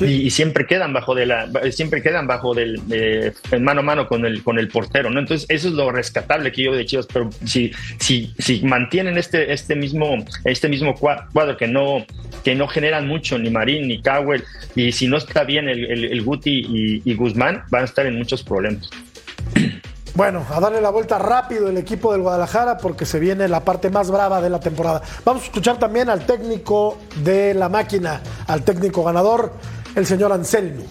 y, 0.00 0.30
siempre 0.30 0.66
quedan 0.66 0.92
bajo 0.92 1.14
de 1.14 1.26
la 1.26 1.50
siempre 1.70 2.02
quedan 2.02 2.26
bajo 2.26 2.54
del 2.54 2.80
mano 3.60 3.80
a 3.80 3.84
mano 3.84 4.08
con 4.08 4.24
el 4.24 4.42
con 4.42 4.58
el 4.58 4.68
portero 4.68 5.10
no 5.10 5.20
entonces 5.20 5.46
eso 5.50 5.68
es 5.68 5.74
lo 5.74 5.90
rescatable 5.92 6.50
que 6.50 6.62
yo 6.62 6.72
de 6.72 6.86
Chivas 6.86 7.06
pero 7.12 7.30
si 7.44 7.72
si 7.98 8.32
si 8.38 8.62
mantienen 8.62 9.18
este 9.18 9.52
este 9.52 9.76
mismo 9.76 10.24
este 10.44 10.68
mismo 10.68 10.94
cuadro 10.94 11.56
que 11.56 11.66
no 11.66 12.06
que 12.42 12.54
no 12.54 12.68
generan 12.68 13.06
mucho 13.06 13.38
ni 13.38 13.50
Marín 13.50 13.88
ni 13.88 14.00
Cowell 14.00 14.42
y 14.74 14.92
si 14.92 15.06
no 15.06 15.18
está 15.18 15.44
bien 15.44 15.68
el, 15.68 15.84
el, 15.84 16.22
Guti 16.22 16.64
y, 16.68 17.02
y 17.04 17.14
Guzmán 17.14 17.64
van 17.70 17.82
a 17.82 17.84
estar 17.84 18.06
en 18.06 18.16
muchos 18.16 18.42
problemas 18.42 18.88
bueno, 20.14 20.44
a 20.50 20.60
darle 20.60 20.80
la 20.80 20.90
vuelta 20.90 21.18
rápido 21.18 21.68
el 21.68 21.78
equipo 21.78 22.12
del 22.12 22.20
Guadalajara 22.20 22.76
porque 22.76 23.06
se 23.06 23.18
viene 23.18 23.48
la 23.48 23.60
parte 23.60 23.88
más 23.88 24.10
brava 24.10 24.42
de 24.42 24.50
la 24.50 24.60
temporada. 24.60 25.02
Vamos 25.24 25.42
a 25.42 25.46
escuchar 25.46 25.78
también 25.78 26.10
al 26.10 26.26
técnico 26.26 26.98
de 27.22 27.54
la 27.54 27.68
máquina, 27.70 28.20
al 28.46 28.62
técnico 28.62 29.02
ganador, 29.02 29.52
el 29.94 30.04
señor 30.04 30.32
Anselmi. 30.32 30.84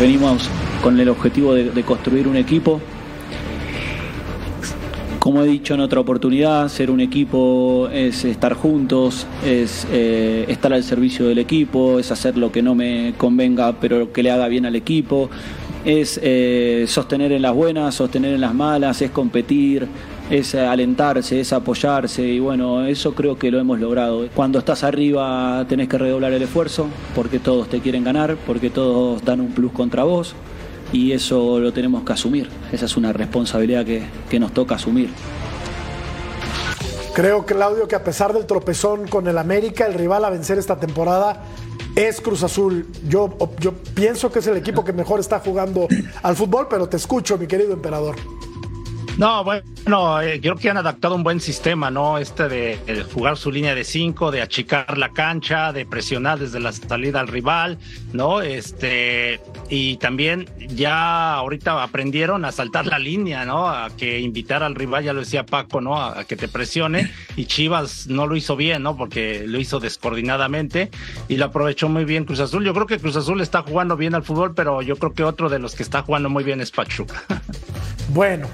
Venimos 0.00 0.48
con 0.82 0.98
el 0.98 1.10
objetivo 1.10 1.52
de, 1.52 1.82
construir 1.82 2.26
un 2.26 2.36
equipo. 2.36 2.80
Como 5.18 5.42
he 5.42 5.46
dicho 5.46 5.74
en 5.74 5.80
otra 5.80 6.00
oportunidad, 6.00 6.68
ser 6.68 6.90
un 6.90 7.00
equipo 7.00 7.90
es 7.92 8.24
estar 8.24 8.54
juntos, 8.54 9.26
es 9.44 9.86
eh, 9.92 10.46
estar 10.48 10.72
al 10.72 10.82
servicio 10.82 11.28
del 11.28 11.38
equipo, 11.38 11.98
es 11.98 12.10
hacer 12.10 12.38
lo 12.38 12.50
que 12.50 12.62
no 12.62 12.74
me 12.74 13.12
convenga 13.18 13.74
pero 13.78 14.10
que 14.14 14.22
le 14.22 14.30
haga 14.30 14.48
bien 14.48 14.64
al 14.64 14.76
equipo, 14.76 15.28
es 15.84 16.20
eh, 16.22 16.84
sostener 16.88 17.32
en 17.32 17.42
las 17.42 17.54
buenas, 17.54 17.94
sostener 17.94 18.34
en 18.34 18.40
las 18.40 18.54
malas, 18.54 19.00
es 19.02 19.10
competir, 19.10 19.88
es 20.30 20.54
alentarse, 20.54 21.40
es 21.40 21.52
apoyarse 21.52 22.22
y 22.22 22.38
bueno, 22.38 22.84
eso 22.86 23.14
creo 23.14 23.38
que 23.38 23.50
lo 23.50 23.58
hemos 23.58 23.80
logrado. 23.80 24.28
Cuando 24.34 24.58
estás 24.58 24.84
arriba 24.84 25.64
tenés 25.68 25.88
que 25.88 25.98
redoblar 25.98 26.32
el 26.32 26.42
esfuerzo 26.42 26.86
porque 27.14 27.38
todos 27.38 27.68
te 27.68 27.80
quieren 27.80 28.04
ganar, 28.04 28.36
porque 28.46 28.70
todos 28.70 29.24
dan 29.24 29.40
un 29.40 29.48
plus 29.52 29.72
contra 29.72 30.04
vos 30.04 30.34
y 30.92 31.12
eso 31.12 31.58
lo 31.58 31.72
tenemos 31.72 32.04
que 32.04 32.12
asumir. 32.12 32.48
Esa 32.72 32.84
es 32.84 32.96
una 32.96 33.12
responsabilidad 33.12 33.84
que, 33.84 34.02
que 34.28 34.38
nos 34.38 34.52
toca 34.52 34.76
asumir. 34.76 35.10
Creo, 37.14 37.44
Claudio, 37.44 37.88
que 37.88 37.96
a 37.96 38.04
pesar 38.04 38.32
del 38.32 38.46
tropezón 38.46 39.08
con 39.08 39.26
el 39.26 39.36
América, 39.36 39.86
el 39.86 39.94
rival 39.94 40.24
a 40.24 40.30
vencer 40.30 40.58
esta 40.58 40.78
temporada 40.78 41.42
es 41.96 42.20
Cruz 42.20 42.42
Azul. 42.42 42.86
Yo, 43.08 43.36
yo 43.58 43.72
pienso 43.94 44.30
que 44.30 44.40
es 44.40 44.46
el 44.46 44.56
equipo 44.56 44.84
que 44.84 44.92
mejor 44.92 45.20
está 45.20 45.40
jugando 45.40 45.88
al 46.22 46.36
fútbol, 46.36 46.66
pero 46.68 46.88
te 46.88 46.96
escucho, 46.96 47.38
mi 47.38 47.46
querido 47.46 47.72
emperador. 47.72 48.16
No, 49.18 49.44
bueno, 49.44 50.20
eh, 50.22 50.40
creo 50.40 50.56
que 50.56 50.70
han 50.70 50.76
adaptado 50.78 51.14
un 51.14 51.22
buen 51.22 51.40
sistema, 51.40 51.90
¿no? 51.90 52.18
Este 52.18 52.48
de, 52.48 53.04
jugar 53.12 53.36
su 53.36 53.50
línea 53.50 53.74
de 53.74 53.84
cinco, 53.84 54.30
de 54.30 54.40
achicar 54.40 54.96
la 54.96 55.10
cancha, 55.10 55.72
de 55.72 55.84
presionar 55.84 56.38
desde 56.38 56.58
la 56.60 56.72
salida 56.72 57.20
al 57.20 57.28
rival, 57.28 57.78
¿no? 58.12 58.40
Este, 58.40 59.40
y 59.68 59.96
también 59.98 60.48
ya 60.68 61.34
ahorita 61.34 61.82
aprendieron 61.82 62.44
a 62.44 62.52
saltar 62.52 62.86
la 62.86 62.98
línea, 62.98 63.44
¿no? 63.44 63.68
A 63.68 63.90
que 63.90 64.20
invitar 64.20 64.62
al 64.62 64.74
rival, 64.74 65.04
ya 65.04 65.12
lo 65.12 65.20
decía 65.20 65.44
Paco, 65.44 65.80
¿no? 65.80 66.00
A, 66.00 66.24
que 66.24 66.36
te 66.36 66.48
presione. 66.48 67.12
Y 67.36 67.46
Chivas 67.46 68.06
no 68.06 68.26
lo 68.26 68.36
hizo 68.36 68.56
bien, 68.56 68.82
¿no? 68.82 68.96
Porque 68.96 69.44
lo 69.46 69.58
hizo 69.58 69.80
descoordinadamente 69.80 70.90
y 71.28 71.36
lo 71.36 71.46
aprovechó 71.46 71.88
muy 71.88 72.04
bien 72.04 72.24
Cruz 72.24 72.40
Azul. 72.40 72.64
Yo 72.64 72.72
creo 72.72 72.86
que 72.86 72.98
Cruz 72.98 73.16
Azul 73.16 73.40
está 73.40 73.62
jugando 73.62 73.96
bien 73.96 74.14
al 74.14 74.22
fútbol, 74.22 74.54
pero 74.54 74.82
yo 74.82 74.96
creo 74.96 75.12
que 75.12 75.24
otro 75.24 75.48
de 75.48 75.58
los 75.58 75.74
que 75.74 75.82
está 75.82 76.02
jugando 76.02 76.30
muy 76.30 76.44
bien 76.44 76.60
es 76.60 76.70
Pachuca. 76.70 77.22
Bueno, 78.12 78.48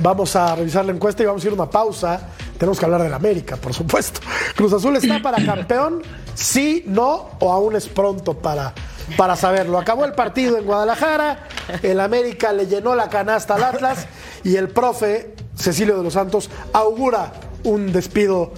Vamos 0.00 0.34
a 0.36 0.54
revisar 0.56 0.84
la 0.84 0.92
encuesta 0.92 1.22
y 1.22 1.26
vamos 1.26 1.42
a 1.44 1.46
ir 1.46 1.52
a 1.52 1.54
una 1.54 1.70
pausa. 1.70 2.28
Tenemos 2.58 2.78
que 2.78 2.84
hablar 2.84 3.02
del 3.02 3.14
América, 3.14 3.56
por 3.56 3.72
supuesto. 3.72 4.20
Cruz 4.56 4.72
Azul 4.72 4.96
está 4.96 5.20
para 5.20 5.44
campeón, 5.44 6.02
sí, 6.34 6.84
no, 6.86 7.30
o 7.40 7.52
aún 7.52 7.76
es 7.76 7.88
pronto 7.88 8.34
para, 8.34 8.72
para 9.16 9.36
saberlo. 9.36 9.78
Acabó 9.78 10.04
el 10.04 10.12
partido 10.12 10.58
en 10.58 10.64
Guadalajara, 10.64 11.48
el 11.82 12.00
América 12.00 12.52
le 12.52 12.66
llenó 12.66 12.94
la 12.94 13.08
canasta 13.08 13.54
al 13.54 13.64
Atlas 13.64 14.06
y 14.42 14.56
el 14.56 14.68
profe 14.68 15.34
Cecilio 15.56 15.96
de 15.96 16.04
los 16.04 16.14
Santos 16.14 16.50
augura 16.72 17.32
un 17.62 17.92
despido 17.92 18.52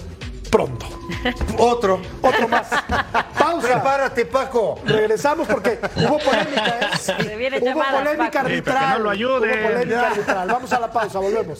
pronto. 0.57 0.87
Otro. 1.57 2.01
Otro 2.21 2.47
más. 2.47 2.67
Pausa. 3.37 3.67
Prepárate, 3.67 4.25
Paco. 4.25 4.79
Regresamos 4.83 5.47
porque 5.47 5.79
hubo 5.95 6.17
polémica, 6.17 6.79
¿eh? 6.79 7.61
Hubo 7.61 7.83
polémica 7.83 8.39
arbitral. 8.41 8.97
no 8.97 9.03
lo 9.03 9.09
ayude. 9.11 9.53
Hubo 9.53 9.69
polémica 9.69 10.07
arbitral. 10.07 10.47
Vamos 10.47 10.73
a 10.73 10.79
la 10.79 10.91
pausa, 10.91 11.19
volvemos. 11.19 11.59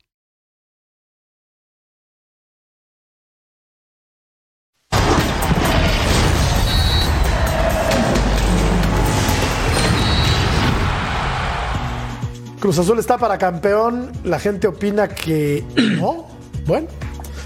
Cruz 12.61 12.77
Azul 12.77 12.99
está 12.99 13.17
para 13.17 13.39
campeón. 13.39 14.11
La 14.23 14.39
gente 14.39 14.67
opina 14.67 15.07
que 15.07 15.65
no. 15.99 16.27
Bueno, 16.67 16.87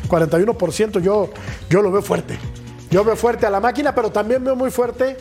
41% 0.10 1.00
yo, 1.00 1.30
yo 1.70 1.82
lo 1.82 1.90
veo 1.90 2.02
fuerte. 2.02 2.38
Yo 2.92 3.06
veo 3.06 3.16
fuerte 3.16 3.46
a 3.46 3.50
la 3.50 3.62
máquina, 3.62 3.96
pero 3.96 4.12
también 4.12 4.44
veo 4.44 4.58
muy 4.58 4.72
fuerte 4.72 5.16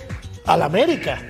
a 0.47 0.57
la 0.57 0.65
América. 0.65 1.21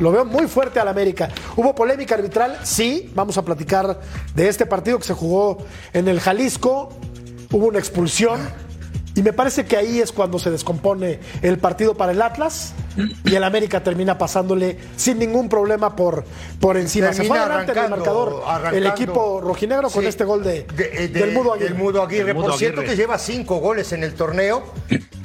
Lo 0.00 0.10
veo 0.10 0.24
muy 0.24 0.46
fuerte 0.46 0.80
a 0.80 0.86
la 0.86 0.92
América. 0.92 1.28
¿Hubo 1.54 1.74
polémica 1.74 2.14
arbitral? 2.14 2.58
Sí. 2.62 3.12
Vamos 3.14 3.36
a 3.36 3.42
platicar 3.42 4.00
de 4.34 4.48
este 4.48 4.64
partido 4.64 4.98
que 4.98 5.04
se 5.04 5.12
jugó 5.12 5.58
en 5.92 6.08
el 6.08 6.18
Jalisco. 6.18 6.96
Hubo 7.52 7.66
una 7.66 7.78
expulsión. 7.78 8.40
Y 9.16 9.22
me 9.22 9.32
parece 9.32 9.64
que 9.64 9.76
ahí 9.76 10.00
es 10.00 10.10
cuando 10.10 10.40
se 10.40 10.50
descompone 10.50 11.20
el 11.40 11.58
partido 11.58 11.94
para 11.96 12.10
el 12.10 12.20
Atlas 12.20 12.72
y 13.24 13.34
el 13.34 13.44
América 13.44 13.80
termina 13.82 14.18
pasándole 14.18 14.76
sin 14.96 15.20
ningún 15.20 15.48
problema 15.48 15.94
por, 15.94 16.24
por 16.58 16.76
encima. 16.76 17.12
se 17.12 17.22
fue 17.22 17.38
Termina 17.38 17.44
adelante 17.44 17.72
en 17.72 17.78
el 17.78 17.84
arrancando, 17.92 18.42
marcador 18.42 18.74
el 18.74 18.86
equipo 18.86 19.40
rojinegro 19.40 19.88
con 19.90 20.02
Sí. 20.02 20.08
este 20.08 20.24
gol 20.24 20.42
de, 20.42 20.64
De- 20.76 20.88
de- 20.90 21.08
del 21.08 21.32
Mudo 21.32 21.52
Aguirre. 21.52 21.68
del 21.70 21.78
Mudo 21.78 22.02
Aguirre. 22.02 22.34
Mudo 22.34 22.46
Por 22.48 22.58
cierto 22.58 22.80
Aguirre. 22.80 22.96
que 22.96 23.00
lleva 23.00 23.18
cinco 23.18 23.56
goles 23.58 23.92
en 23.92 24.02
el 24.02 24.14
torneo. 24.14 24.64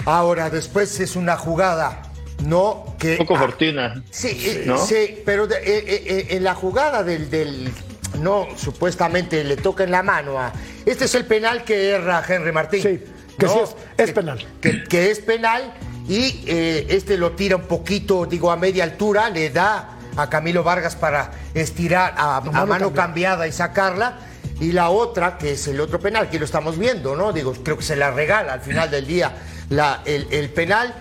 Ahora, 0.06 0.52
después 0.52 1.00
es 1.00 1.16
una 1.16 1.36
jugada, 1.38 2.04
¿no? 2.46 2.96
Que, 3.00 3.18
Poco 3.18 3.36
ah, 3.38 3.40
fortuna. 3.40 4.04
Sí, 4.12 4.40
eh, 4.46 4.64
¿no? 4.68 4.78
sí, 4.78 5.22
pero 5.26 5.48
de- 5.48 5.56
eh, 5.58 5.84
eh, 5.88 6.28
en 6.30 6.44
la 6.44 6.54
jugada 6.54 7.04
del, 7.04 7.30
del- 7.32 7.72
No, 8.20 8.48
supuestamente 8.56 9.44
le 9.44 9.56
toca 9.58 9.84
en 9.84 9.92
la 9.92 10.04
mano 10.04 10.40
a... 10.40 10.52
Este 10.86 11.06
es 11.06 11.16
el 11.16 11.26
penal 11.26 11.64
que 11.64 11.90
erra 11.92 12.24
Henry 12.28 12.52
Martín. 12.52 12.82
Sí, 12.82 13.00
que 13.40 13.46
¿no? 13.48 13.54
sí 13.54 13.60
es- 13.64 13.76
es 13.98 14.06
Que- 14.08 14.14
penal. 14.14 14.48
Que, 14.62 14.84
que 14.84 15.12
es 15.12 15.20
penal 15.20 15.74
y 16.08 16.44
eh, 16.48 16.88
este 16.90 17.18
lo 17.18 17.32
tira 17.32 17.56
un 17.56 17.64
poquito, 17.64 18.26
digo, 18.26 18.52
a 18.52 18.56
media 18.58 18.84
altura, 18.84 19.30
le 19.30 19.50
da 19.50 19.98
a 20.18 20.30
Camilo 20.30 20.64
Vargas 20.64 20.96
para 20.96 21.32
estirar 21.54 22.14
a, 22.18 22.38
a 22.38 22.66
mano, 22.66 22.92
cambiada 22.94 23.48
y 23.48 23.52
sacarla. 23.52 24.20
Y 24.60 24.74
la 24.74 24.90
otra, 24.90 25.38
que 25.38 25.54
es 25.54 25.68
el 25.68 25.80
otro 25.80 26.00
penal, 26.02 26.30
que 26.30 26.38
lo 26.38 26.44
estamos 26.44 26.78
viendo, 26.78 27.16
¿no? 27.16 27.32
Digo, 27.32 27.54
creo 27.64 27.78
que 27.78 27.84
se 27.84 27.96
la 27.96 28.12
regala 28.12 28.54
al 28.54 28.60
final 28.62 28.92
del 28.92 29.08
día 29.08 29.32
la, 29.70 30.02
el, 30.06 30.28
el 30.32 30.50
penal. 30.50 30.94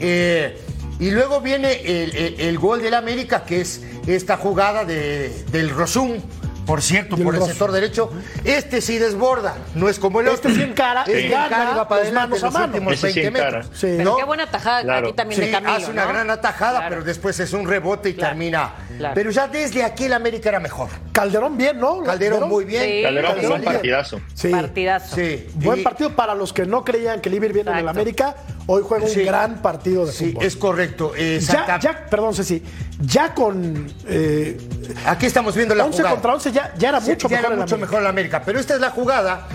Eh, 0.00 0.60
y 0.98 1.10
luego 1.10 1.40
viene 1.40 1.80
el, 1.80 2.14
el- 2.14 2.40
el 2.40 2.58
gol 2.58 2.82
del 2.82 2.92
América, 2.94 3.44
que 3.44 3.60
es 3.62 3.80
esta 4.06 4.36
jugada 4.36 4.84
de, 4.84 5.30
del 5.50 5.70
Rosum, 5.70 6.18
por 6.66 6.82
cierto, 6.82 7.16
por 7.16 7.34
el 7.34 7.42
sector 7.42 7.70
derecho. 7.72 8.10
Este 8.44 8.80
sí 8.80 8.98
desborda, 8.98 9.54
no 9.74 9.88
es 9.88 9.98
como 9.98 10.20
el 10.20 10.26
Este 10.28 10.48
otro. 10.48 10.54
sí 10.54 10.62
encara, 10.68 11.02
Este 11.02 11.28
gana 11.28 11.46
encara 11.46 11.70
y 11.72 11.76
va 11.76 11.88
para 11.88 12.02
adelante 12.02 12.28
manos 12.28 12.42
a 12.42 12.46
los 12.46 12.54
mano. 12.54 12.66
últimos 12.66 12.96
sí 12.96 13.02
20 13.06 13.26
encara. 13.26 13.44
metros. 13.58 13.78
Sí. 13.78 13.86
Pero 13.96 14.04
¿no? 14.10 14.16
qué 14.16 14.24
buena 14.24 14.50
tajada 14.50 14.82
Claro. 14.82 15.06
aquí 15.08 15.16
también 15.16 15.40
Sí, 15.40 15.46
de 15.46 15.52
Camilo. 15.52 15.72
hace 15.72 15.90
una 15.90 16.02
¿no? 16.04 16.08
gran 16.12 16.30
atajada, 16.30 16.78
Claro. 16.80 16.88
pero 16.90 17.04
después 17.04 17.40
es 17.40 17.52
un 17.52 17.66
rebote 17.66 18.08
y 18.10 18.14
Claro, 18.14 18.30
termina. 18.30 18.70
claro. 18.98 19.14
Pero 19.14 19.30
ya 19.30 19.48
desde 19.48 19.84
aquí 19.84 20.04
el 20.04 20.12
América 20.12 20.48
era 20.48 20.60
mejor. 20.60 20.88
Calderón 21.12 21.56
bien, 21.56 21.78
¿no? 21.78 22.02
Calderón 22.02 22.48
muy 22.48 22.64
bien. 22.64 22.82
Sí. 22.82 23.02
Calderón 23.02 23.30
jugó 23.32 23.42
un 23.46 23.50
Calderón 23.52 23.72
partidazo. 23.74 24.20
Sí. 24.34 24.48
Partidazo. 24.48 25.16
Sí. 25.16 25.46
Buen 25.54 25.82
partido 25.82 26.10
para 26.14 26.34
los 26.34 26.52
que 26.52 26.66
no 26.66 26.84
creían 26.84 27.20
que 27.20 27.28
el 27.28 27.36
ir 27.36 27.52
bien 27.52 27.68
en 27.68 27.76
el. 27.76 27.88
América. 27.88 28.34
Hoy 28.68 28.82
juega 28.84 29.04
un 29.04 29.10
Sí. 29.10 29.22
gran 29.22 29.62
partido 29.62 30.06
de 30.06 30.12
Sí, 30.12 30.32
fútbol. 30.32 30.44
es 30.44 30.56
correcto. 30.56 31.12
eh, 31.16 31.38
ya, 31.40 31.78
ya, 31.78 32.06
perdón, 32.10 32.34
Ceci, 32.34 32.62
ya 33.00 33.32
con 33.32 33.86
eh, 34.08 34.58
Aquí 35.06 35.26
estamos 35.26 35.54
viendo 35.54 35.74
la 35.74 35.84
11 35.84 35.98
jugada. 35.98 36.14
contra 36.16 36.34
11 36.34 36.50
ya, 36.52 36.74
ya 36.76 36.88
era 36.88 37.00
Sí, 37.00 37.10
mucho 37.10 37.28
ya 37.28 37.36
mejor 37.36 37.52
era 37.52 37.62
mucho 37.62 37.78
mejor 37.78 38.00
el 38.00 38.06
América. 38.08 38.42
Pero 38.44 38.58
esta 38.58 38.74
es 38.74 38.80
la 38.80 38.90
jugada. 38.90 39.46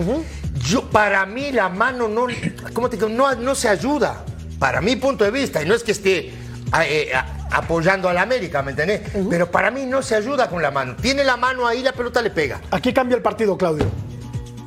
Yo, 0.65 0.89
para 0.89 1.26
mí 1.26 1.52
la 1.52 1.67
mano 1.69 2.08
no, 2.08 2.28
¿cómo 2.74 2.89
te 2.89 2.95
digo? 2.95 3.10
No, 3.10 3.34
no 3.36 3.54
se 3.56 3.67
ayuda. 3.67 4.24
Para 4.60 4.80
mi 4.80 4.95
punto 4.95 5.24
de 5.26 5.32
vista. 5.32 5.62
Y 5.62 5.65
no 5.65 5.74
es 5.76 5.84
que 5.84 5.91
esté 5.91 6.32
a- 6.71 6.86
eh, 6.88 7.13
a- 7.13 7.47
apoyando 7.52 8.08
al 8.08 8.17
América, 8.17 8.62
¿me 8.62 8.71
entendés? 8.71 9.02
Pero 9.30 9.52
para 9.52 9.71
mí 9.71 9.86
no 9.86 10.02
se 10.02 10.15
ayuda 10.15 10.47
con 10.50 10.62
la 10.62 10.71
mano. 10.71 10.95
Tiene 10.95 11.24
la 11.26 11.36
mano 11.36 11.67
ahí, 11.67 11.82
la 11.84 11.91
pelota 11.91 12.21
le 12.21 12.30
pega. 12.30 12.62
Aquí 12.71 12.93
cambia 12.93 13.17
el 13.17 13.21
partido, 13.24 13.58
Claudio. 13.58 13.88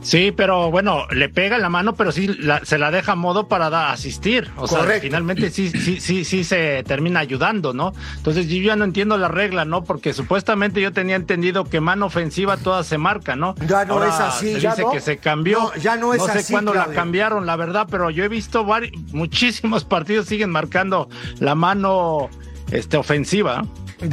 Sí, 0.05 0.33
pero 0.37 0.71
bueno, 0.71 1.07
le 1.11 1.29
pega 1.29 1.57
en 1.57 1.63
la 1.63 1.71
mano, 1.71 1.95
pero 1.95 2.13
sí 2.13 2.29
la- 2.29 2.65
se 2.65 2.79
la 2.79 2.91
deja 2.91 3.13
a 3.13 3.15
modo 3.17 3.49
para 3.49 3.71
da- 3.71 3.91
asistir. 3.91 4.51
O 4.59 4.69
sea, 4.69 4.81
Correcto. 4.81 5.03
finalmente 5.03 5.51
sí, 5.51 5.71
sí, 5.71 5.99
sí, 6.01 6.25
sí 6.25 6.45
se 6.45 6.85
termina 6.87 7.21
ayudando, 7.21 7.73
¿no? 7.73 7.93
Entonces 8.19 8.47
yo 8.49 8.59
ya 8.63 8.77
no 8.77 8.85
entiendo 8.85 9.17
la 9.17 9.29
regla, 9.29 9.65
¿no? 9.65 9.83
Porque 9.83 10.13
supuestamente 10.13 10.81
yo 10.83 10.93
tenía 10.93 11.17
entendido 11.17 11.65
que 11.65 11.81
mano 11.81 12.07
ofensiva 12.07 12.57
toda 12.59 12.85
se 12.85 12.99
marca, 12.99 13.35
¿no? 13.35 13.55
Ya 13.67 13.85
no 13.87 13.95
Ahora 13.95 14.09
es 14.09 14.15
así, 14.21 14.55
Se 14.55 14.61
ya 14.61 14.71
dice 14.71 14.83
no. 14.83 14.91
que 14.93 15.01
se 15.01 15.17
cambió. 15.17 15.59
No, 15.59 15.75
ya 15.77 15.97
no 15.97 16.13
es 16.15 16.23
sé 16.23 16.31
así, 16.33 16.53
cuándo 16.53 16.75
la 16.75 16.87
cambiaron, 16.89 17.47
la 17.47 17.57
verdad, 17.57 17.89
pero 17.91 18.11
yo 18.11 18.25
he 18.25 18.29
visto 18.29 18.67
muchísimos 19.13 19.85
partidos 19.85 20.27
siguen 20.27 20.51
marcando 20.51 21.09
la 21.41 21.55
mano 21.55 22.29
este, 22.71 22.97
ofensiva. 22.99 23.65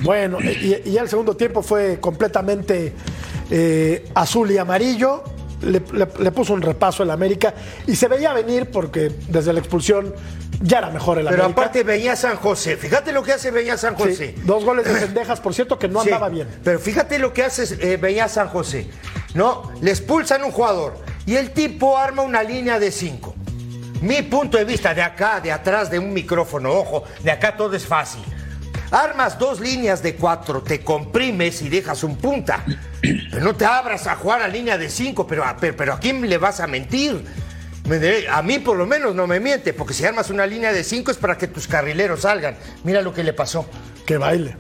Bueno, 0.04 0.38
y, 0.42 0.78
y 0.90 0.98
el 0.98 1.10
segundo 1.10 1.36
tiempo 1.36 1.62
fue 1.62 2.00
completamente 2.00 2.94
eh, 3.50 4.10
azul 4.16 4.50
y 4.52 4.58
amarillo. 4.58 5.24
Le, 5.62 5.82
le- 5.94 6.08
le 6.20 6.32
puso 6.32 6.54
un 6.54 6.62
repaso 6.62 7.04
el 7.04 7.12
América 7.12 7.54
y 7.88 7.96
se 7.96 8.08
veía 8.08 8.34
venir 8.34 8.70
porque 8.72 9.12
desde 9.28 9.54
la 9.54 9.60
expulsión 9.60 10.14
ya 10.62 10.80
era 10.80 10.90
mejor 10.90 11.18
el 11.20 11.26
Pero 11.26 11.44
América. 11.44 11.62
aparte 11.62 11.84
venía 11.84 12.16
San 12.16 12.36
José. 12.38 12.78
Fíjate 12.78 13.12
lo 13.12 13.24
que 13.24 13.34
hace 13.34 13.52
Beñá 13.52 13.78
San 13.78 13.96
Sí, 13.98 14.04
José. 14.04 14.36
dos 14.44 14.64
goles 14.66 14.86
de 14.86 14.94
pendejas, 15.00 15.40
por 15.40 15.54
cierto, 15.54 15.78
que 15.80 15.88
no 15.88 16.02
Sí, 16.04 16.10
andaba 16.10 16.30
bien. 16.30 16.48
Pero 16.64 16.80
fíjate 16.80 17.20
lo 17.20 17.32
que 17.34 17.44
hace 17.44 17.64
eh, 17.94 17.98
Beñá 17.98 18.28
San 18.28 18.48
José. 18.48 18.90
¿No? 19.34 19.72
Le 19.82 19.92
expulsan 19.92 20.44
un 20.44 20.52
jugador 20.52 20.98
y 21.26 21.36
el 21.36 21.52
tipo 21.52 21.98
arma 21.98 22.22
una 22.24 22.44
línea 22.44 22.80
de 22.80 22.92
cinco. 22.92 23.34
Mi 24.02 24.24
punto 24.24 24.58
de 24.58 24.66
vista, 24.66 24.94
de 24.96 25.02
acá, 25.04 25.40
de 25.40 25.52
atrás 25.52 25.90
de 25.92 26.00
un 26.00 26.12
micrófono, 26.12 26.72
ojo, 26.74 27.04
de 27.24 27.32
acá 27.32 27.56
todo 27.56 27.76
es 27.76 27.86
fácil. 27.86 28.22
Armas 28.92 29.40
dos 29.40 29.60
líneas 29.62 30.04
de 30.04 30.16
cuatro, 30.16 30.62
te 30.62 30.82
comprimes 30.84 31.62
y 31.62 31.70
dejas 31.70 32.04
un 32.04 32.18
punta. 32.18 32.64
Pero 33.02 33.44
no 33.44 33.56
te 33.56 33.66
abras 33.66 34.06
a 34.08 34.16
jugar 34.16 34.42
a 34.42 34.48
línea 34.48 34.78
de 34.78 34.90
cinco, 34.90 35.26
pero 35.26 35.46
a, 35.46 35.56
pero, 35.58 35.76
pero 35.78 35.94
¿a 35.94 36.00
quién 36.00 36.28
le 36.30 36.38
vas 36.38 36.60
a 36.60 36.68
mentir? 36.68 37.24
A 38.30 38.42
mí 38.42 38.60
por 38.60 38.78
lo 38.78 38.86
menos 38.86 39.16
no 39.16 39.28
me 39.28 39.40
miente, 39.40 39.74
porque 39.74 39.94
si 39.94 40.06
armas 40.06 40.30
una 40.30 40.46
línea 40.46 40.72
de 40.72 40.84
cinco 40.84 41.10
es 41.12 41.18
para 41.18 41.38
que 41.38 41.48
tus 41.48 41.68
carrileros 41.68 42.22
salgan. 42.22 42.56
Mira 42.84 43.02
lo 43.02 43.14
que 43.14 43.24
le 43.24 43.34
pasó. 43.34 43.66
Que 44.06 44.18
baile. 44.18 44.56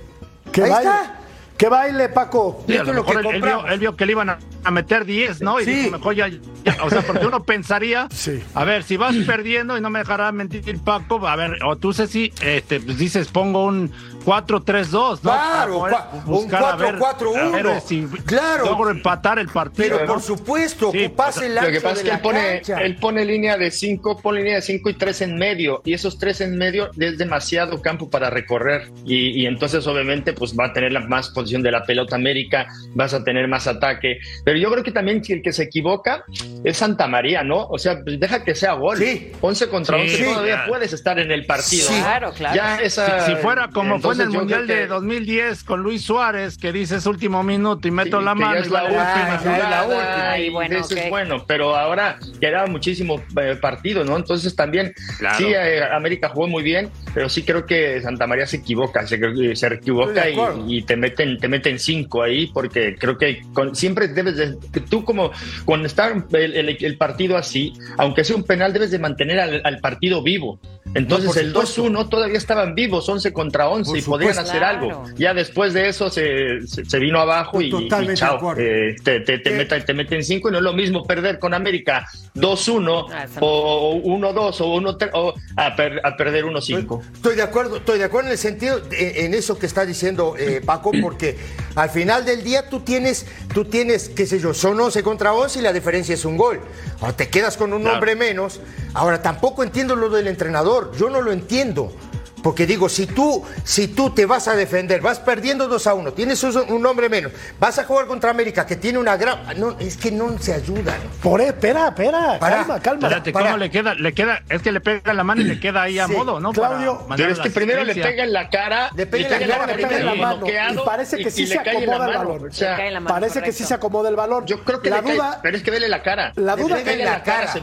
Que 0.51 0.63
Ahí 0.63 0.69
baile. 0.69 0.89
está. 0.89 1.15
Que 1.57 1.69
baile, 1.69 2.09
Paco. 2.09 2.63
Sí, 2.65 2.73
a 2.73 2.77
Esto 2.77 2.93
lo 2.93 3.05
que 3.05 3.11
él, 3.11 3.17
él 3.17 3.23
vio, 3.23 3.31
compramos. 3.33 3.65
él 3.71 3.79
vio 3.79 3.95
que 3.95 4.05
le 4.07 4.11
iban 4.13 4.29
a, 4.31 4.39
a 4.63 4.71
meter 4.71 5.05
10, 5.05 5.41
¿no? 5.41 5.59
Y 5.59 5.65
Sí. 5.65 5.71
dijo, 5.73 5.91
mejor 5.97 6.15
ya, 6.15 6.27
ya, 6.27 6.39
O 6.83 6.89
sea, 6.89 7.01
porque 7.01 7.25
uno 7.25 7.43
pensaría, 7.43 8.07
Sí. 8.11 8.39
a 8.53 8.63
ver, 8.63 8.83
si 8.83 8.97
vas 8.97 9.15
perdiendo 9.25 9.77
y 9.77 9.81
no 9.81 9.89
me 9.89 9.99
dejará 9.99 10.31
mentir 10.31 10.79
Paco, 10.83 11.27
a 11.27 11.35
ver, 11.35 11.57
o 11.63 11.75
tú, 11.77 11.93
Ceci, 11.93 12.31
este, 12.41 12.79
pues 12.79 12.97
dices, 12.97 13.27
pongo 13.29 13.65
un 13.65 13.91
4-3-2, 14.25 15.23
¿no? 15.23 15.31
Claro, 15.31 15.83
un 16.13 16.25
buscar 16.25 16.63
a 16.63 16.75
ver- 16.75 16.95
4-4-1. 16.97 17.37
a 17.39 17.49
ver 17.63 17.81
si 17.81 18.03
Claro. 18.25 18.65
logro 18.65 18.89
empatar 18.91 19.39
el 19.39 19.47
partido. 19.47 19.89
Pero 19.97 20.05
¿no? 20.05 20.13
por 20.13 20.21
supuesto, 20.21 20.91
Sí, 20.91 21.05
ocupas 21.05 21.37
el 21.41 21.55
Lo 21.55 21.61
ancho 21.61 21.71
que 21.71 21.81
pasa 21.81 21.95
es 21.97 22.03
que 22.03 22.11
él 22.11 22.19
pone, 22.19 22.61
él 22.85 22.95
pone 22.97 23.25
línea 23.25 23.57
de 23.57 23.71
cinco, 23.71 24.17
pone 24.21 24.39
línea 24.39 24.55
de 24.55 24.61
cinco 24.61 24.89
y 24.89 24.93
tres 24.93 25.21
en 25.21 25.37
medio, 25.37 25.81
y 25.85 25.93
esos 25.93 26.17
tres 26.19 26.41
en 26.41 26.57
medio 26.57 26.91
es 26.99 27.17
demasiado 27.17 27.81
campo 27.81 28.09
para 28.09 28.29
recorrer, 28.29 28.89
y, 29.05 29.41
y 29.41 29.45
entonces 29.45 29.85
obviamente 29.87 30.33
pues 30.33 30.55
va 30.57 30.65
a 30.67 30.73
tener 30.73 30.91
la 30.93 31.01
más 31.01 31.29
posición 31.29 31.61
de 31.63 31.71
la 31.71 31.83
pelota 31.83 32.15
América, 32.15 32.67
vas 32.93 33.13
a 33.13 33.23
tener 33.23 33.47
más 33.47 33.67
ataque, 33.67 34.19
pero 34.45 34.50
yo 34.59 34.71
creo 34.71 34.83
que 34.83 34.91
también 34.91 35.21
que 35.21 35.33
el 35.33 35.41
que 35.41 35.51
se 35.53 35.63
equivoca 35.63 36.23
es 36.63 36.77
Santa 36.77 37.07
María, 37.07 37.43
¿no? 37.43 37.65
O 37.67 37.77
sea, 37.77 38.01
pues 38.03 38.19
deja 38.19 38.43
que 38.43 38.55
sea 38.55 38.73
gol, 38.73 38.97
Sí. 38.97 39.31
11 39.41 39.69
contra 39.69 39.97
Sí, 39.97 40.03
11 40.03 40.17
sí. 40.17 40.23
todavía 40.23 40.63
puedes 40.67 40.93
estar 40.93 41.19
en 41.19 41.31
el 41.31 41.45
partido. 41.45 41.87
Sí. 41.87 41.95
Claro, 41.99 42.31
claro. 42.33 42.55
Ya 42.55 42.75
esa, 42.81 43.25
Si, 43.25 43.31
si 43.31 43.37
fuera 43.37 43.69
como 43.69 43.99
fue 43.99 44.15
en 44.15 44.21
el 44.21 44.29
Mundial 44.29 44.65
creo 44.65 44.75
de 44.77 44.81
que- 44.83 44.87
2010 44.87 45.63
con 45.63 45.81
Luis 45.81 46.01
Suárez, 46.03 46.57
que 46.57 46.71
dices 46.71 47.05
último 47.05 47.43
minuto 47.43 47.87
y 47.87 47.91
meto 47.91 48.19
Sí, 48.19 48.25
la 48.25 48.33
que 48.33 48.39
mano 48.39 48.59
es 48.59 48.69
la 48.69 48.83
última 48.83 49.35
es 49.35 49.45
la 49.69 49.83
última. 49.83 50.37
Y 50.39 50.49
bueno, 50.49 50.77
eso 50.79 50.93
ok. 50.95 51.01
es 51.01 51.09
bueno, 51.09 51.43
pero 51.47 51.75
ahora 51.75 52.17
queda 52.39 52.65
muchísimo 52.67 53.21
eh, 53.41 53.57
partido, 53.61 54.03
¿no? 54.03 54.17
Entonces 54.17 54.55
también, 54.55 54.93
Claro. 55.19 55.37
sí, 55.37 55.45
eh, 55.47 55.83
América 55.83 56.29
jugó 56.29 56.47
muy 56.47 56.63
bien, 56.63 56.89
pero 57.13 57.29
sí 57.29 57.43
creo 57.43 57.65
que 57.65 58.01
Santa 58.01 58.27
María 58.27 58.45
se 58.47 58.57
equivoca, 58.57 59.05
se, 59.07 59.19
se 59.55 59.67
equivoca 59.67 60.25
de 60.25 60.35
y, 60.67 60.81
te 60.83 60.95
meten 60.95 61.37
te 61.37 61.47
meten 61.47 61.79
cinco 61.79 62.23
ahí, 62.23 62.47
porque 62.53 62.95
creo 62.97 63.17
que 63.17 63.41
con- 63.53 63.75
siempre 63.75 64.07
debes 64.07 64.37
de, 64.47 64.57
que 64.71 64.79
tú 64.81 65.03
como 65.05 65.31
cuando 65.65 65.87
está 65.87 66.07
el, 66.33 66.53
el- 66.55 66.77
el 66.83 66.97
partido 66.97 67.37
así, 67.37 67.73
aunque 67.97 68.23
sea 68.23 68.35
un 68.35 68.43
penal, 68.43 68.73
debes 68.73 68.91
de 68.91 68.99
mantener 68.99 69.39
al, 69.39 69.61
al 69.63 69.79
partido 69.79 70.21
vivo. 70.21 70.59
Entonces 70.93 71.37
el 71.37 71.53
supuesto. 71.53 71.85
2-1 71.85 72.09
todavía 72.09 72.37
estaban 72.37 72.75
vivos, 72.75 73.07
11 73.07 73.31
contra 73.31 73.69
11 73.69 73.89
Por 73.91 73.97
y 73.97 74.01
podían 74.01 74.37
hacer 74.39 74.57
Claro. 74.57 74.79
algo. 74.89 75.05
Ya 75.15 75.33
después 75.33 75.73
de 75.73 75.87
eso 75.87 76.09
se, 76.09 76.67
se, 76.67 76.83
se 76.83 76.99
vino 76.99 77.19
abajo 77.19 77.61
y, 77.61 77.71
chao. 78.15 78.53
Eh, 78.57 78.95
te, 79.01 79.21
te, 79.21 79.37
te, 79.39 79.53
Eh, 79.53 79.57
meten, 79.57 79.85
te 79.85 79.93
meten 79.93 80.21
cinco 80.23 80.49
y 80.49 80.51
no 80.51 80.57
es 80.57 80.63
lo 80.63 80.73
mismo 80.73 81.05
perder 81.05 81.39
con 81.39 81.53
América 81.53 82.05
2-1 82.35 83.05
Ah, 83.11 83.25
o 83.39 84.01
1-2 84.03 84.61
o 84.61 84.81
1-3 84.81 85.09
o 85.13 85.33
a, 85.55 85.75
per- 85.75 86.01
a 86.03 86.17
perder 86.17 86.43
1-5. 86.45 87.01
Estoy 87.13 87.35
de 87.35 87.41
acuerdo, 87.43 87.77
estoy 87.77 87.99
de 87.99 88.05
acuerdo 88.05 88.27
en 88.27 88.33
el 88.33 88.37
sentido 88.37 88.79
de- 88.79 89.25
en 89.25 89.33
eso 89.33 89.57
que 89.57 89.67
está 89.67 89.85
diciendo 89.85 90.35
eh, 90.37 90.61
Paco, 90.65 90.91
porque 91.01 91.37
al 91.75 91.89
final 91.89 92.25
del 92.25 92.43
día 92.43 92.69
tú 92.69 92.81
tienes, 92.81 93.25
tú 93.53 93.63
tienes, 93.65 94.09
qué 94.09 94.25
sé 94.31 94.39
yo, 94.39 94.53
son 94.53 94.79
11 94.79 95.03
contra 95.03 95.33
11 95.33 95.59
y 95.59 95.61
la 95.61 95.73
diferencia 95.73 96.13
es 96.15 96.25
un 96.25 96.37
gol. 96.37 96.59
Ahora 96.99 97.15
te 97.15 97.29
quedas 97.29 97.57
con 97.57 97.73
un 97.73 97.81
Claro. 97.81 97.95
hombre 97.95 98.15
menos. 98.15 98.59
Ahora 98.93 99.21
tampoco 99.21 99.63
entiendo 99.63 99.95
lo 99.95 100.09
del 100.09 100.27
entrenador, 100.27 100.91
yo 100.97 101.09
no 101.09 101.21
lo 101.21 101.31
entiendo. 101.31 101.93
Porque 102.41 102.65
digo, 102.65 102.89
si 102.89 103.05
tú, 103.07 103.43
si 103.63 103.87
tú 103.87 104.09
te 104.09 104.25
vas 104.25 104.47
a 104.47 104.55
defender, 104.55 105.01
vas 105.01 105.19
perdiendo 105.19 105.67
2 105.67 105.87
a 105.87 105.93
1, 105.93 106.13
tienes 106.13 106.43
un, 106.43 106.85
hombre 106.85 107.09
menos, 107.09 107.31
vas 107.59 107.77
a 107.79 107.83
jugar 107.83 108.07
contra 108.07 108.31
América, 108.31 108.65
que 108.65 108.75
tiene 108.75 108.97
una 108.99 109.15
gran. 109.17 109.39
No, 109.59 109.75
es 109.79 109.97
que 109.97 110.11
no 110.11 110.37
se 110.39 110.53
ayudan. 110.53 110.99
Por 111.21 111.41
espera, 111.41 111.89
espera, 111.89 112.37
Para. 112.39 112.57
calma, 112.57 112.79
calma. 112.79 113.07
Espérate, 113.07 113.31
para. 113.31 113.45
¿cómo 113.45 113.57
le 113.57 113.69
queda? 113.69 113.93
Le 113.93 114.13
queda, 114.13 114.41
es 114.49 114.61
que 114.61 114.71
le 114.71 114.81
pega 114.81 115.13
la 115.13 115.23
mano 115.23 115.41
y 115.41 115.45
le 115.45 115.59
queda 115.59 115.83
ahí 115.83 115.99
a 115.99 116.07
Sí, 116.07 116.13
modo, 116.13 116.39
¿no? 116.39 116.51
Claudio, 116.51 117.05
Pero 117.15 117.29
es 117.31 117.37
la 117.37 117.43
que 117.43 117.49
primero 117.51 117.83
le 117.83 117.95
pega 117.95 118.23
en 118.23 118.33
la 118.33 118.49
cara, 118.49 118.89
Le 118.95 119.05
pega 119.05 119.37
en 119.37 119.47
la 119.49 119.57
cara, 119.57 119.65
le 119.67 119.73
pega 119.75 119.97
en 119.97 120.05
la 120.05 120.15
y 120.15 120.19
mano, 120.19 120.47
y 120.47 120.77
parece 120.85 121.17
que 121.17 121.31
sí 121.31 121.45
le 121.45 121.55
se 121.55 121.59
acomoda 121.59 122.21
el. 122.21 122.27
O 122.27 122.51
sea, 122.51 122.77
Le 122.77 122.91
mano, 122.99 123.07
Parece 123.07 123.41
que 123.41 123.51
sí 123.51 123.63
se 123.63 123.73
acomoda 123.73 124.09
el 124.09 124.15
balón. 124.15 124.45
yo 124.45 124.63
creo 124.63 124.81
que 124.81 124.89
la 124.89 124.97
le 124.97 125.03
cae, 125.03 125.13
duda, 125.15 125.39
pero 125.41 125.57
es 125.57 125.63
que 125.63 125.71
vele 125.71 125.87
la 125.87 126.01
cara. 126.01 126.33
La 126.35 126.55
Le 126.55 126.63
duda 126.63 126.75
pega 126.77 126.91
que- 126.91 126.99
en 126.99 127.05
la 127.05 127.23
cara, 127.23 127.47
se 127.51 127.59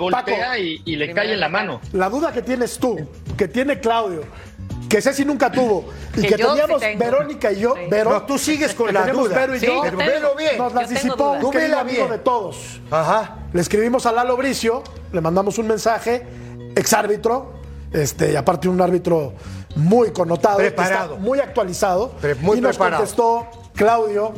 y, 0.60 0.82
y 0.84 0.96
le 0.96 1.12
cae 1.12 1.32
en 1.32 1.40
la 1.40 1.48
mano. 1.48 1.80
la 1.92 2.08
duda 2.08 2.32
que 2.32 2.42
tienes 2.42 2.78
tú, 2.78 2.98
que 3.36 3.48
tiene 3.48 3.80
Claudio, 3.80 4.22
que 4.88 5.02
Ceci 5.02 5.24
nunca 5.24 5.50
tuvo, 5.52 5.84
y 6.16 6.22
Que 6.22 6.28
que, 6.28 6.36
sí 6.36 6.42
teníamos 6.42 6.80
tengo. 6.80 6.98
Verónica 7.04 7.52
y 7.52 7.60
yo, 7.60 7.74
Sí. 7.74 7.80
Vero, 7.90 8.10
No, 8.10 8.22
tú 8.22 8.38
sigues 8.38 8.74
con 8.74 8.86
que 8.86 8.92
la 8.94 9.06
duda. 9.06 9.34
Vero 9.38 9.54
y 9.56 9.60
Sí, 9.60 9.66
yo, 9.66 9.74
yo 9.76 9.82
Pero 9.82 9.98
tengo- 9.98 10.10
velo 10.12 10.34
bien. 10.36 10.58
nos 10.58 10.72
las 10.74 10.88
disipó 10.88 11.36
Tú 11.40 11.50
amigo 11.50 11.84
bien. 11.84 12.10
de 12.10 12.18
todos. 12.18 12.80
Ajá. 12.90 13.36
Le 13.52 13.60
escribimos 13.60 14.06
a 14.06 14.12
Lalo 14.12 14.36
Bricio, 14.36 14.82
le 15.12 15.20
mandamos 15.20 15.58
un 15.58 15.66
mensaje, 15.66 16.26
exárbitro, 16.76 17.52
este, 17.92 18.32
y 18.32 18.36
aparte 18.36 18.68
un 18.68 18.80
árbitro 18.80 19.34
muy 19.76 20.10
connotado, 20.10 20.58
que 20.58 20.64
Preparado. 20.64 21.14
está 21.14 21.24
muy 21.24 21.40
actualizado, 21.40 22.10
Pre- 22.20 22.34
muy 22.36 22.58
y 22.58 22.60
nos 22.60 22.76
preparado. 22.76 23.02
contestó 23.02 23.46
Claudio, 23.74 24.32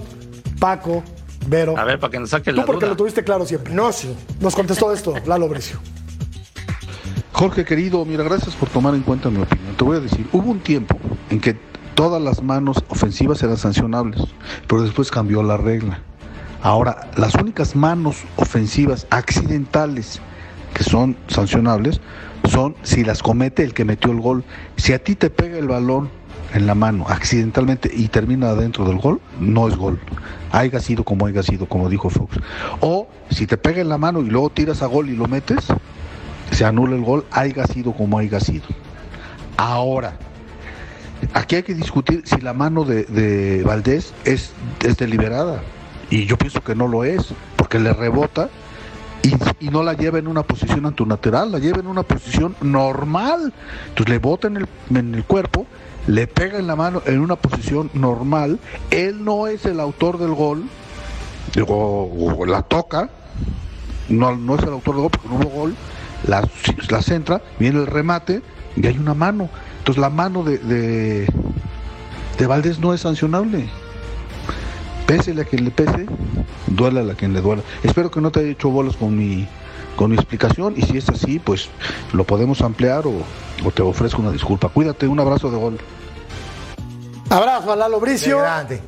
Paco, 0.58 1.02
Vero. 1.46 1.76
A 1.78 1.84
ver, 1.84 1.98
para 1.98 2.10
que 2.10 2.18
nos 2.20 2.30
saque 2.30 2.50
Tú 2.50 2.58
la 2.58 2.66
porque 2.66 2.80
duda. 2.84 2.90
lo 2.90 2.96
tuviste 2.96 3.24
claro 3.24 3.46
siempre. 3.46 3.72
No, 3.72 3.92
sí. 3.92 4.14
Nos 4.40 4.54
contestó 4.54 4.92
esto, 4.92 5.14
Lalo 5.26 5.48
Bricio. 5.48 5.78
Jorge 7.40 7.64
querido, 7.64 8.04
mira, 8.04 8.22
gracias 8.22 8.54
por 8.54 8.68
tomar 8.68 8.94
en 8.94 9.00
cuenta 9.00 9.30
mi 9.30 9.40
opinión. 9.40 9.74
Te 9.74 9.82
voy 9.82 9.96
a 9.96 10.00
decir, 10.00 10.28
hubo 10.30 10.50
un 10.50 10.60
tiempo 10.60 10.98
en 11.30 11.40
que 11.40 11.56
todas 11.94 12.20
las 12.20 12.42
manos 12.42 12.84
ofensivas 12.88 13.42
eran 13.42 13.56
sancionables, 13.56 14.20
pero 14.68 14.82
después 14.82 15.10
cambió 15.10 15.42
la 15.42 15.56
regla. 15.56 16.00
Ahora, 16.60 17.08
las 17.16 17.34
únicas 17.36 17.74
manos 17.74 18.24
ofensivas 18.36 19.06
accidentales 19.08 20.20
que 20.74 20.84
son 20.84 21.16
sancionables 21.28 22.02
son 22.46 22.76
si 22.82 23.04
las 23.04 23.22
comete 23.22 23.64
el 23.64 23.72
que 23.72 23.86
metió 23.86 24.12
el 24.12 24.20
gol. 24.20 24.44
Si 24.76 24.92
a 24.92 25.02
ti 25.02 25.14
te 25.14 25.30
pega 25.30 25.56
el 25.56 25.66
balón 25.66 26.10
en 26.52 26.66
la 26.66 26.74
mano 26.74 27.06
accidentalmente 27.08 27.90
y 27.90 28.08
termina 28.08 28.52
dentro 28.52 28.84
del 28.84 28.98
gol, 28.98 29.18
no 29.40 29.66
es 29.66 29.76
gol. 29.76 29.98
Haiga 30.52 30.78
sido 30.78 31.04
como 31.04 31.24
haya 31.24 31.42
sido, 31.42 31.64
como 31.64 31.88
dijo 31.88 32.10
Fox. 32.10 32.36
O 32.80 33.08
si 33.30 33.46
te 33.46 33.56
pega 33.56 33.80
en 33.80 33.88
la 33.88 33.96
mano 33.96 34.20
y 34.20 34.28
luego 34.28 34.50
tiras 34.50 34.82
a 34.82 34.86
gol 34.86 35.08
y 35.08 35.16
lo 35.16 35.26
metes, 35.26 35.68
se 36.50 36.64
anula 36.64 36.96
el 36.96 37.02
gol, 37.02 37.24
haya 37.30 37.66
sido 37.66 37.92
como 37.92 38.18
haya 38.18 38.40
sido. 38.40 38.64
Ahora, 39.56 40.16
aquí 41.34 41.56
hay 41.56 41.62
que 41.62 41.74
discutir 41.74 42.22
si 42.24 42.40
la 42.40 42.52
mano 42.52 42.84
de, 42.84 43.62
Valdés 43.64 44.12
es, 44.24 44.52
deliberada. 44.98 45.62
Y 46.10 46.26
yo 46.26 46.36
pienso 46.36 46.62
que 46.62 46.74
no 46.74 46.88
lo 46.88 47.04
es, 47.04 47.34
porque 47.56 47.78
le 47.78 47.92
rebota 47.92 48.48
y, 49.60 49.68
no 49.68 49.82
la 49.82 49.92
lleva 49.92 50.18
en 50.18 50.26
una 50.26 50.42
posición 50.42 50.86
antinatural, 50.86 51.52
la 51.52 51.58
lleva 51.58 51.80
en 51.80 51.86
una 51.86 52.02
posición 52.02 52.56
normal. 52.60 53.52
Entonces 53.88 54.08
le 54.08 54.18
bota 54.18 54.48
en 54.48 54.56
el, 54.56 54.68
en 54.90 55.14
el 55.14 55.24
cuerpo, 55.24 55.66
le 56.06 56.26
pega 56.26 56.58
en 56.58 56.66
la 56.66 56.74
mano 56.74 57.02
en 57.06 57.20
una 57.20 57.36
posición 57.36 57.90
normal. 57.94 58.58
Él 58.90 59.24
no 59.24 59.46
es 59.46 59.66
el 59.66 59.78
autor 59.78 60.18
del 60.18 60.34
gol, 60.34 60.64
o 61.66 62.44
la 62.46 62.62
toca, 62.62 63.10
no, 64.08 64.36
no 64.36 64.56
es 64.56 64.62
el 64.62 64.70
autor 64.70 64.94
del 64.94 65.02
gol 65.02 65.10
porque 65.10 65.28
no 65.28 65.36
hubo 65.36 65.50
gol, 65.50 65.76
la, 66.26 66.46
la 66.88 67.02
centra, 67.02 67.42
viene 67.58 67.80
el 67.80 67.86
remate 67.86 68.42
y 68.76 68.86
hay 68.86 68.98
una 68.98 69.14
mano. 69.14 69.48
Entonces 69.78 70.00
la 70.00 70.10
mano 70.10 70.42
de, 70.42 70.58
de, 70.58 71.26
de 72.38 72.46
Valdés 72.46 72.78
no 72.78 72.94
es 72.94 73.00
sancionable. 73.02 73.68
Pésele 75.06 75.42
a 75.42 75.44
quien 75.44 75.64
le 75.64 75.70
pese, 75.70 76.06
duela 76.68 77.00
a 77.12 77.14
quien 77.14 77.32
le 77.32 77.40
duela. 77.40 77.62
Espero 77.82 78.10
que 78.10 78.20
no 78.20 78.30
te 78.30 78.40
haya 78.40 78.50
hecho 78.50 78.70
bolas 78.70 78.96
con 78.96 79.16
mi, 79.16 79.48
con 79.96 80.10
mi 80.10 80.16
explicación 80.16 80.74
y 80.76 80.82
si 80.82 80.98
es 80.98 81.08
así, 81.08 81.38
pues 81.38 81.68
lo 82.12 82.24
podemos 82.24 82.60
ampliar 82.60 83.06
o, 83.06 83.14
o 83.64 83.70
te 83.72 83.82
ofrezco 83.82 84.22
una 84.22 84.30
disculpa. 84.30 84.68
Cuídate, 84.68 85.08
un 85.08 85.18
abrazo 85.18 85.50
de 85.50 85.58
gol. 85.58 85.78
Abrazo 87.28 87.72
a 87.72 87.76
Lalo 87.76 88.00
Bricio. 88.00 88.40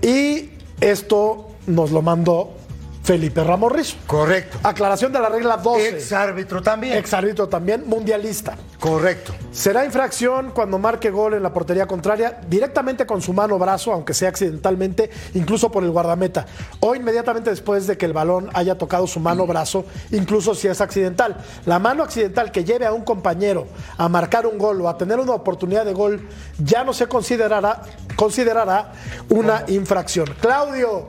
Y 0.03 0.51
esto 0.81 1.49
nos 1.67 1.93
lo 1.93 2.03
mandó 2.03 2.55
Felipe 3.03 3.43
Ramos 3.43 3.73
Rizo. 3.73 3.97
Correcto. 4.07 4.59
Aclaración 4.63 5.13
de 5.13 5.21
la 5.21 5.29
regla 5.29 5.57
12. 5.57 5.89
Ex 5.89 6.13
árbitro 6.13 6.63
también. 6.63 6.97
Ex 6.97 7.13
árbitro 7.13 7.49
también, 7.49 7.85
mundialista. 7.87 8.57
Correcto. 8.79 9.35
Será 9.51 9.85
infracción 9.85 10.51
cuando 10.53 10.79
marque 10.79 11.11
gol 11.11 11.35
en 11.35 11.43
la 11.43 11.53
portería 11.53 11.87
contraria 11.87 12.41
directamente 12.49 13.05
con 13.05 13.21
su 13.21 13.33
mano 13.33 13.57
o 13.57 13.59
brazo, 13.59 13.93
aunque 13.93 14.15
sea 14.15 14.29
accidentalmente, 14.29 15.11
incluso 15.35 15.71
por 15.71 15.83
el 15.83 15.91
guardameta. 15.91 16.47
O 16.81 16.95
inmediatamente 16.95 17.51
después 17.51 17.87
de 17.87 17.97
que 17.97 18.07
el 18.07 18.13
balón 18.13 18.51
haya 18.55 18.79
tocado 18.79 19.07
su 19.07 19.21
mano 19.21 19.45
o 19.45 19.47
brazo, 19.47 19.85
incluso 20.11 20.55
si 20.55 20.69
es 20.69 20.81
accidental. 20.81 21.37
La 21.67 21.79
mano 21.79 22.03
accidental 22.03 22.53
que 22.53 22.65
lleve 22.65 22.87
a 22.87 22.93
un 22.93 23.03
compañero 23.03 23.67
a 23.99 24.09
marcar 24.09 24.47
un 24.47 24.59
gol 24.59 24.81
o 24.81 24.89
a 24.89 24.97
tener 24.97 25.19
una 25.19 25.33
oportunidad 25.33 25.85
de 25.85 25.93
gol 25.93 26.29
ya 26.59 26.85
no 26.85 26.93
se 26.93 27.07
considerará, 27.07 27.83
considerará 28.17 28.93
una 29.29 29.65
infracción. 29.69 30.27
Claudio, 30.41 31.09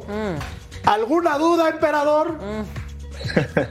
¿alguna 0.85 1.37
duda, 1.37 1.69
emperador? 1.69 2.37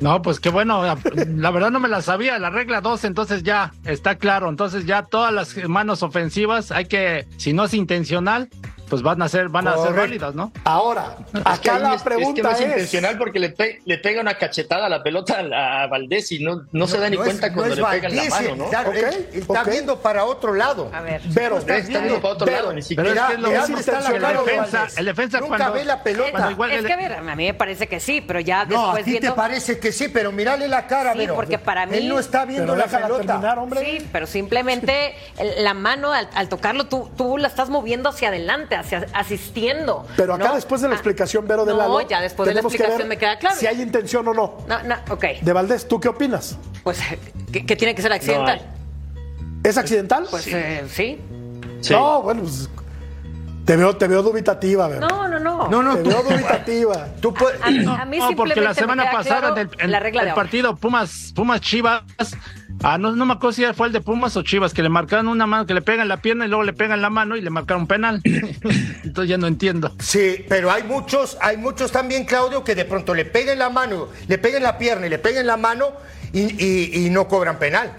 No, 0.01 0.23
pues 0.23 0.41
qué 0.41 0.49
bueno. 0.49 0.83
La, 0.83 0.97
la 1.27 1.51
verdad 1.51 1.71
no 1.71 1.81
me 1.81 1.89
la 1.89 2.03
sabía. 2.03 2.39
La 2.39 2.51
regla 2.51 2.81
2, 2.81 3.05
entonces 3.05 3.43
ya 3.43 3.73
está 3.85 4.17
claro. 4.17 4.49
Entonces 4.49 4.87
ya 4.87 5.03
todas 5.03 5.33
las 5.33 5.57
manos 5.69 6.03
ofensivas 6.03 6.73
hay 6.73 6.87
que, 6.87 7.27
si 7.37 7.53
no 7.53 7.65
es 7.65 7.75
intencional, 7.75 8.49
pues 8.93 9.01
van 9.01 9.23
a 9.23 9.29
ser, 9.31 9.49
van 9.49 9.67
a 9.69 9.79
ser 9.79 9.95
válidas, 9.95 10.35
¿no? 10.35 10.53
Ahora, 10.65 11.17
Es 11.33 11.61
que 11.61 11.71
acá 11.71 11.79
la 11.79 11.89
es, 11.89 11.95
es 11.97 12.03
que 12.03 12.09
pregunta 12.11 12.43
no 12.43 12.51
es, 12.51 12.61
intencional 12.61 13.17
porque 13.17 13.39
le, 13.39 13.49
pe- 13.49 13.81
le 13.87 13.97
pega 13.97 14.21
una 14.21 14.35
cachetada 14.35 14.85
a 14.85 14.89
la 14.91 15.03
pelota 15.03 15.39
a, 15.83 15.87
Valdés 15.87 16.31
y 16.33 16.41
no, 16.45 16.67
no, 16.73 16.87
se 16.87 16.99
da 16.99 17.09
ni 17.09 17.17
cuenta 17.17 17.55
cuando 17.55 17.75
le 17.75 17.83
pega 17.83 18.09
en 18.09 18.17
la 18.17 18.25
mano, 18.29 18.57
¿no? 18.57 18.65
Está, 18.67 19.63
ok. 19.63 19.69
viendo 19.71 19.99
para 20.03 20.27
otro 20.27 20.53
lado. 20.53 20.91
A 20.93 21.01
ver. 21.01 21.23
Pero, 21.35 21.57
Está 21.57 21.79
Está 21.79 22.01
viendo 22.01 22.21
para 22.21 22.35
otro 22.35 22.45
Pero- 22.45 22.59
lado, 22.59 22.73
ni 22.75 22.83
Pero 22.83 23.09
es 23.09 23.15
que 23.15 23.39
lo 23.39 23.49
mira 23.49 23.65
está 23.65 24.01
la 24.01 24.09
el 24.11 24.21
defensa, 24.45 24.79
Valdés. 24.81 24.99
el 24.99 25.05
defensa 25.07 25.41
Nunca 25.41 25.57
cuando- 25.57 25.73
ve 25.73 25.85
la 25.87 26.03
pelota. 26.03 26.31
cuando 26.33 26.51
igual 26.51 26.71
es 26.73 26.79
el- 26.81 26.87
que 26.87 26.93
a 26.93 26.97
ver, 26.97 27.13
a 27.15 27.23
mí 27.35 27.47
me 27.47 27.55
parece 27.55 27.87
que 27.87 27.99
sí, 27.99 28.21
pero 28.21 28.41
ya 28.41 28.67
No, 28.67 28.79
a 28.83 28.85
después 28.89 29.05
ti 29.07 29.11
viendo. 29.13 29.31
te 29.31 29.37
parece 29.37 29.79
que 29.79 29.91
sí, 29.91 30.09
pero 30.09 30.33
mírale 30.33 30.69
la 30.69 30.87
cara, 30.87 31.15
Sí, 31.15 31.27
porque 31.35 31.59
para 31.59 31.87
mí- 31.87 31.97
Él 31.97 32.09
no 32.11 32.19
está 32.19 32.45
viendo 32.45 32.77
la 32.77 32.85
pelota. 32.85 33.25
terminar, 33.25 33.59
hombre. 33.59 33.81
Sí, 33.81 34.07
pero 34.13 34.27
simplemente 34.27 35.15
la 35.59 35.73
mano 35.73 36.13
al, 36.13 36.29
al 36.35 36.51
tocarlo, 36.51 36.89
tú, 36.89 37.11
tú 37.17 37.39
la 37.39 37.49
estás 37.49 37.71
moviendo 37.71 38.11
hacia 38.11 38.29
adelante, 38.29 38.75
asistiendo. 39.13 40.07
Pero 40.17 40.35
acá 40.35 40.49
¿no? 40.49 40.55
después 40.55 40.81
de 40.81 40.89
la 40.89 40.95
Ah, 40.95 40.97
explicación, 40.97 41.47
Vero 41.47 41.65
de 41.65 41.73
no, 41.73 41.79
Lalo, 41.79 42.01
ya 42.03 42.21
después 42.21 42.47
de 42.47 42.55
la 42.55 42.61
tenemos 42.61 42.73
que 42.73 42.77
explicación 42.77 43.09
ver 43.09 43.09
me 43.09 43.19
queda 43.19 43.39
claro. 43.39 43.57
Si 43.59 43.67
hay 43.67 43.81
intención 43.81 44.27
o 44.29 44.35
no. 44.35 44.59
No, 44.67 44.83
no, 44.83 44.97
ok. 45.11 45.25
De 45.41 45.53
Valdés, 45.53 45.87
¿tú 45.89 45.99
qué 46.01 46.09
opinas? 46.09 46.57
Pues 46.83 46.99
que, 47.53 47.65
que 47.65 47.77
tiene 47.77 47.95
que 47.95 48.03
ser 48.03 48.13
accidental. 48.13 48.61
¿Es 49.65 49.79
accidental? 49.79 50.27
Pues 50.31 50.47
eh, 50.49 50.85
sí. 50.89 51.21
Sí. 51.81 51.93
No, 51.93 52.23
bueno, 52.23 52.43
pues, 52.43 52.69
te 53.65 53.77
veo, 53.77 53.97
te 53.97 54.09
veo 54.09 54.23
dubitativa, 54.23 54.89
Vero. 54.89 55.07
No, 55.09 55.29
no, 55.29 55.39
no. 55.39 55.69
No, 55.69 55.83
no, 55.83 55.97
Te 55.97 56.03
tú, 56.03 56.09
veo 56.11 56.23
dubitativa. 56.23 57.07
tú 57.21 57.33
puedes. 57.33 57.63
A, 57.63 57.71
mí- 57.71 57.85
a 57.87 58.05
mí 58.05 58.19
No, 58.19 58.31
porque 58.37 58.61
la 58.61 58.75
simplemente 58.75 58.81
semana 58.81 59.03
me 59.05 59.09
queda 59.11 59.19
pasada 59.19 59.41
claro 59.41 59.57
en 59.57 59.69
el, 59.73 59.81
en 59.85 59.91
la 59.91 60.01
regla 60.01 60.23
el 60.23 60.35
partido 60.35 60.77
Pumas, 60.77 61.33
Pumas 61.35 61.61
Chivas, 61.61 62.03
ah, 62.83 62.99
no, 62.99 63.13
no 63.15 63.25
me 63.27 63.35
acuerdo 63.35 63.53
si 63.53 63.65
fue 63.75 63.87
el 63.87 63.93
de 63.93 64.01
Pumas 64.01 64.37
o 64.37 64.43
Chivas, 64.43 64.75
que 64.75 64.83
le 64.83 64.89
marcaron 64.89 65.29
una 65.29 65.47
mano, 65.47 65.65
que 65.67 65.75
le 65.75 65.83
pegan 65.83 66.09
la 66.09 66.17
pierna 66.19 66.45
y 66.47 66.49
luego 66.49 66.65
le 66.65 66.73
pegan 66.73 67.01
la 67.01 67.11
mano 67.11 67.37
y 67.37 67.41
le 67.41 67.51
marcaron 67.51 67.87
penal. 67.87 68.21
Entonces 69.05 69.29
ya 69.29 69.39
no 69.39 69.47
entiendo. 69.47 69.93
Sí, 70.01 70.45
pero 70.49 70.71
hay 70.71 70.83
muchos, 70.83 71.39
hay 71.41 71.57
muchos 71.57 71.93
también, 71.93 72.25
Claudio, 72.25 72.65
que 72.65 72.75
de 72.75 72.85
pronto 72.85 73.15
le 73.15 73.25
peguen 73.25 73.59
la 73.59 73.71
mano, 73.71 74.09
le 74.29 74.39
peguen 74.39 74.63
la 74.65 74.77
pierna 74.79 75.07
y 75.07 75.11
le 75.11 75.19
peguen 75.19 75.47
la 75.47 75.57
mano 75.57 75.93
y, 76.33 76.41
y- 76.65 77.07
y 77.07 77.11
no 77.11 77.29
cobran 77.29 77.59
penal. 77.59 77.93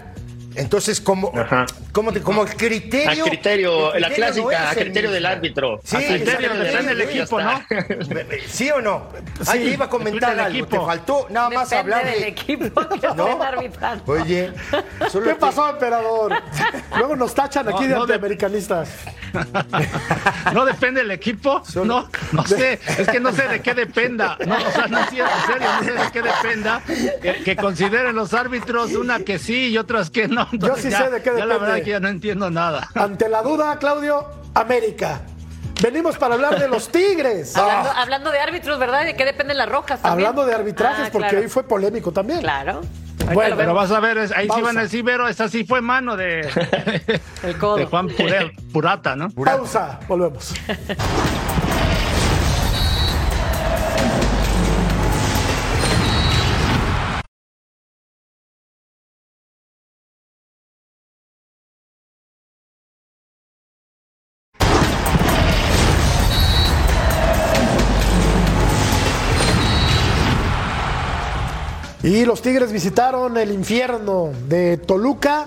Entonces, 0.56 1.00
como, 1.00 1.32
Ajá. 1.36 1.66
Como, 1.94 2.12
te- 2.12 2.20
como 2.20 2.42
el 2.42 2.54
criterio. 2.54 3.24
A 3.24 3.28
criterio, 3.28 3.94
el 3.94 4.02
la 4.02 4.08
criterio 4.08 4.42
no 4.42 4.48
clásica, 4.48 4.70
es 4.72 4.76
a 4.76 4.80
el 4.80 4.84
criterio 4.86 5.10
del 5.12 5.26
árbitro. 5.26 5.80
Sí, 5.84 5.96
A 5.96 5.98
criterio 6.00 6.52
el 6.52 6.58
del 6.58 6.66
depende 6.66 6.94
del 6.94 7.00
árbitro, 7.02 7.20
equipo, 7.22 7.38
ya 7.40 7.44
¿no? 7.44 8.48
¿Sí 8.48 8.70
o 8.70 8.80
no? 8.82 9.08
Ay, 9.46 9.68
iba 9.74 9.84
a 9.86 9.88
comentar 9.88 10.38
algo. 10.38 10.58
equipo. 10.58 10.66
Te 10.80 10.84
faltó 10.86 11.26
nada 11.30 11.50
más 11.50 11.70
Depende 11.70 11.94
hablar 11.94 12.10
del 12.12 12.20
de. 12.22 12.28
equipo 12.28 12.88
que 12.88 13.08
¿No? 13.16 13.42
arbitrando. 13.42 14.04
Oye, 14.12 14.52
solo 15.10 15.26
¿Qué 15.26 15.32
te- 15.34 15.38
pasó, 15.40 15.70
emperador? 15.70 16.34
Luego 16.98 17.16
nos 17.16 17.32
tachan 17.34 17.68
aquí 17.68 17.84
No, 17.84 17.88
de 17.88 17.88
no 17.94 18.06
de- 18.06 18.14
antiamericanistas. 18.14 18.88
¿No 20.52 20.64
depende 20.64 21.00
del 21.02 21.10
equipo? 21.12 21.62
No, 21.84 22.08
no 22.32 22.44
sé, 22.46 22.78
es 22.98 23.08
que 23.08 23.20
no 23.20 23.32
sé 23.32 23.48
de 23.48 23.60
qué 23.60 23.74
dependa. 23.74 24.36
No, 24.46 24.56
o 24.56 24.70
sea, 24.70 24.86
no 24.86 24.98
sí, 25.10 25.18
en 25.20 25.26
serio, 25.46 25.68
no 25.80 25.84
sé 25.84 25.92
de 25.92 26.10
qué 26.12 26.22
dependa. 26.22 26.82
Que, 27.22 27.42
que 27.44 27.56
consideren 27.56 28.14
los 28.14 28.32
árbitros 28.34 28.92
una 28.92 29.20
que 29.20 29.38
sí 29.38 29.68
y 29.68 29.78
otras 29.78 30.10
que 30.10 30.28
no. 30.28 30.48
Yo 30.52 30.76
sí 30.76 30.90
sé 30.90 31.10
de 31.10 31.22
qué 31.22 31.30
ya 31.36 31.46
La 31.46 31.54
depende. 31.54 31.83
Verdad 31.84 31.84
que 31.84 31.90
ya 31.90 32.00
no 32.00 32.08
entiendo 32.08 32.50
nada. 32.50 32.88
Ante 32.94 33.28
la 33.28 33.42
duda, 33.42 33.78
Claudio, 33.78 34.26
América. 34.54 35.20
Venimos 35.82 36.16
para 36.16 36.34
hablar 36.34 36.58
de 36.58 36.68
los 36.68 36.88
Tigres. 36.88 37.56
Hablando, 37.56 37.90
Ah, 37.94 38.02
hablando 38.02 38.30
de 38.30 38.38
árbitros, 38.38 38.78
¿verdad? 38.78 39.04
¿De 39.04 39.14
qué 39.16 39.24
dependen 39.24 39.58
las 39.58 39.68
rojas 39.68 40.00
también? 40.00 40.26
hablando 40.28 40.46
de 40.46 40.54
arbitrajes, 40.54 41.06
Ah, 41.08 41.10
porque 41.12 41.28
claro. 41.28 41.42
hoy 41.44 41.48
fue 41.48 41.64
polémico 41.64 42.12
también. 42.12 42.40
Claro. 42.40 42.80
Bueno, 43.32 43.56
pero 43.56 43.72
vas 43.74 43.90
a 43.90 44.00
ver, 44.00 44.18
ahí 44.36 44.48
sí 44.54 44.60
van 44.60 44.76
a 44.76 44.82
decir, 44.82 45.02
pero 45.04 45.26
esa 45.26 45.48
sí 45.48 45.64
fue 45.64 45.80
mano 45.80 46.14
de, 46.16 46.40
El 47.42 47.56
codo. 47.58 47.76
de 47.76 47.86
Juan 47.86 48.08
Purel, 48.08 48.52
Purata, 48.72 49.16
¿no? 49.16 49.30
Pausa, 49.30 49.98
volvemos. 50.06 50.52
Y 72.04 72.26
los 72.26 72.42
Tigres 72.42 72.70
visitaron 72.70 73.38
el 73.38 73.50
infierno 73.50 74.30
de 74.46 74.76
Toluca, 74.76 75.46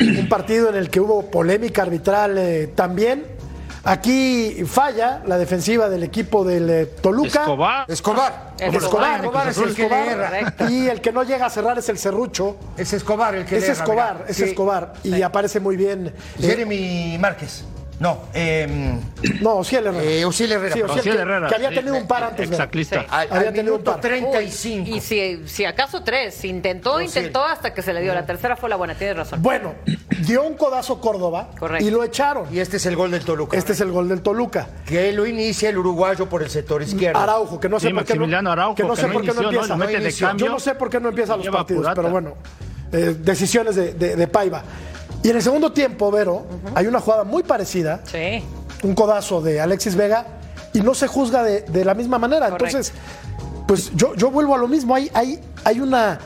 un 0.00 0.28
partido 0.28 0.68
en 0.70 0.74
el 0.74 0.90
que 0.90 0.98
hubo 0.98 1.30
polémica 1.30 1.82
arbitral 1.82 2.36
eh, 2.36 2.72
también. 2.74 3.24
Aquí 3.84 4.64
falla 4.66 5.22
la 5.24 5.38
defensiva 5.38 5.88
del 5.88 6.02
equipo 6.02 6.44
del 6.44 6.68
eh, 6.68 6.86
Toluca. 7.00 7.42
Escobar. 7.42 7.84
Escobar. 7.88 8.54
Es 8.58 8.74
Escobar, 8.74 9.20
Escobar 9.20 9.48
es 9.48 9.58
el 9.58 9.74
que. 9.76 9.88
Correcto. 9.88 10.68
Y 10.68 10.88
el 10.88 11.00
que 11.00 11.12
no 11.12 11.22
llega 11.22 11.46
a 11.46 11.50
cerrar 11.50 11.78
es 11.78 11.88
el 11.88 11.96
Serrucho. 11.96 12.56
Es 12.76 12.92
Escobar 12.92 13.36
el 13.36 13.44
que 13.44 13.56
Es 13.58 13.62
le 13.62 13.68
erra, 13.68 13.84
Escobar, 13.84 14.24
es 14.28 14.36
Sí. 14.36 14.42
Escobar. 14.42 14.94
Y 15.04 15.22
aparece 15.22 15.60
muy 15.60 15.76
bien. 15.76 16.08
eh, 16.08 16.12
Jeremy 16.40 17.18
Márquez. 17.20 17.62
No, 18.00 18.20
eh, 18.32 18.96
no, 19.40 19.56
Ociel 19.56 19.86
Herrera. 19.88 20.04
eh, 20.04 20.24
Osiel 20.24 20.52
Herrera. 20.52 20.74
Sí, 20.74 20.80
perdón. 20.80 20.98
Ociel, 20.98 21.00
Ociel 21.00 21.16
que- 21.16 21.22
Herrera, 21.32 21.48
que 21.48 21.54
había 21.56 21.68
sí. 21.70 21.74
tenido 21.74 21.96
un 21.96 22.06
par 22.06 22.22
antes. 22.22 22.48
de- 22.48 22.54
Exactista. 22.54 23.06
Al, 23.08 23.28
Había 23.32 23.48
al 23.48 23.54
tenido 23.54 23.74
un 23.74 23.82
par. 23.82 24.00
35. 24.00 24.88
Y 24.96 25.00
si, 25.00 25.42
si 25.48 25.64
acaso 25.64 26.04
tres, 26.04 26.44
intentó, 26.44 26.98
sí. 27.00 27.06
intentó 27.06 27.44
hasta 27.44 27.74
que 27.74 27.82
se 27.82 27.92
le 27.92 28.00
dio. 28.00 28.14
La 28.14 28.24
tercera 28.24 28.56
fue 28.56 28.68
la 28.68 28.76
buena, 28.76 28.94
tienes 28.94 29.16
razón. 29.16 29.42
Bueno, 29.42 29.74
dio 30.20 30.44
un 30.44 30.54
codazo 30.54 31.00
Córdoba 31.00 31.50
Correcto. 31.58 31.84
y 31.86 31.90
lo 31.90 32.04
echaron. 32.04 32.46
Y 32.54 32.60
este 32.60 32.76
es 32.76 32.86
el 32.86 32.94
gol 32.94 33.10
del 33.10 33.24
Toluca. 33.24 33.56
Este 33.56 33.72
es 33.72 33.80
el 33.80 33.90
gol 33.90 34.08
del 34.08 34.22
Toluca. 34.22 34.68
Que 34.86 35.10
lo 35.12 35.26
inicia 35.26 35.68
el 35.68 35.78
uruguayo 35.78 36.28
por 36.28 36.42
el 36.44 36.50
sector 36.50 36.80
izquierdo. 36.82 37.18
Araujo, 37.18 37.58
que 37.58 37.68
no 37.68 37.80
sé 37.80 37.88
Sí, 37.88 37.94
por 37.94 38.04
qué 38.04 38.14
no, 38.14 38.24
Araujo, 38.50 38.74
que 38.76 38.84
no 38.84 38.94
que 38.94 39.00
sé 39.00 39.06
no 39.08 39.12
por 39.12 39.22
qué 39.22 39.28
no 39.28 39.32
inició, 39.34 39.42
¿no? 39.42 39.48
empieza. 39.50 39.68
Lo 39.74 39.76
mete 39.78 39.98
de 40.00 40.12
cambio. 40.14 40.46
Yo 40.46 40.52
no 40.52 40.60
sé 40.60 40.74
por 40.76 40.88
qué 40.90 41.00
no 41.00 41.08
empieza 41.08 41.36
los 41.36 41.48
partidos, 41.48 41.86
pero 41.96 42.10
bueno, 42.10 42.34
eh, 42.92 43.16
decisiones 43.18 43.74
de, 43.74 43.92
de- 43.94 44.14
de 44.14 44.28
Paiva. 44.28 44.62
Y 45.28 45.30
en 45.30 45.36
el 45.36 45.42
segundo 45.42 45.72
tiempo, 45.72 46.10
Vero, 46.10 46.46
hay 46.74 46.86
una 46.86 47.00
jugada 47.00 47.22
muy 47.22 47.42
parecida, 47.42 48.00
Sí. 48.10 48.42
un 48.82 48.94
codazo 48.94 49.42
de 49.42 49.60
Alexis 49.60 49.94
Vega, 49.94 50.24
y 50.72 50.80
no 50.80 50.94
se 50.94 51.06
juzga 51.06 51.42
de, 51.42 51.60
de 51.60 51.84
la 51.84 51.92
misma 51.92 52.18
manera. 52.18 52.48
Correcto. 52.48 52.78
Entonces, 52.78 52.94
pues 53.66 53.90
yo, 53.94 54.14
yo 54.14 54.30
vuelvo 54.30 54.54
a 54.54 54.58
lo 54.58 54.66
mismo. 54.68 54.94
Hay, 54.94 55.10
hay, 55.12 55.38
hay 55.64 55.80
una. 55.80 56.18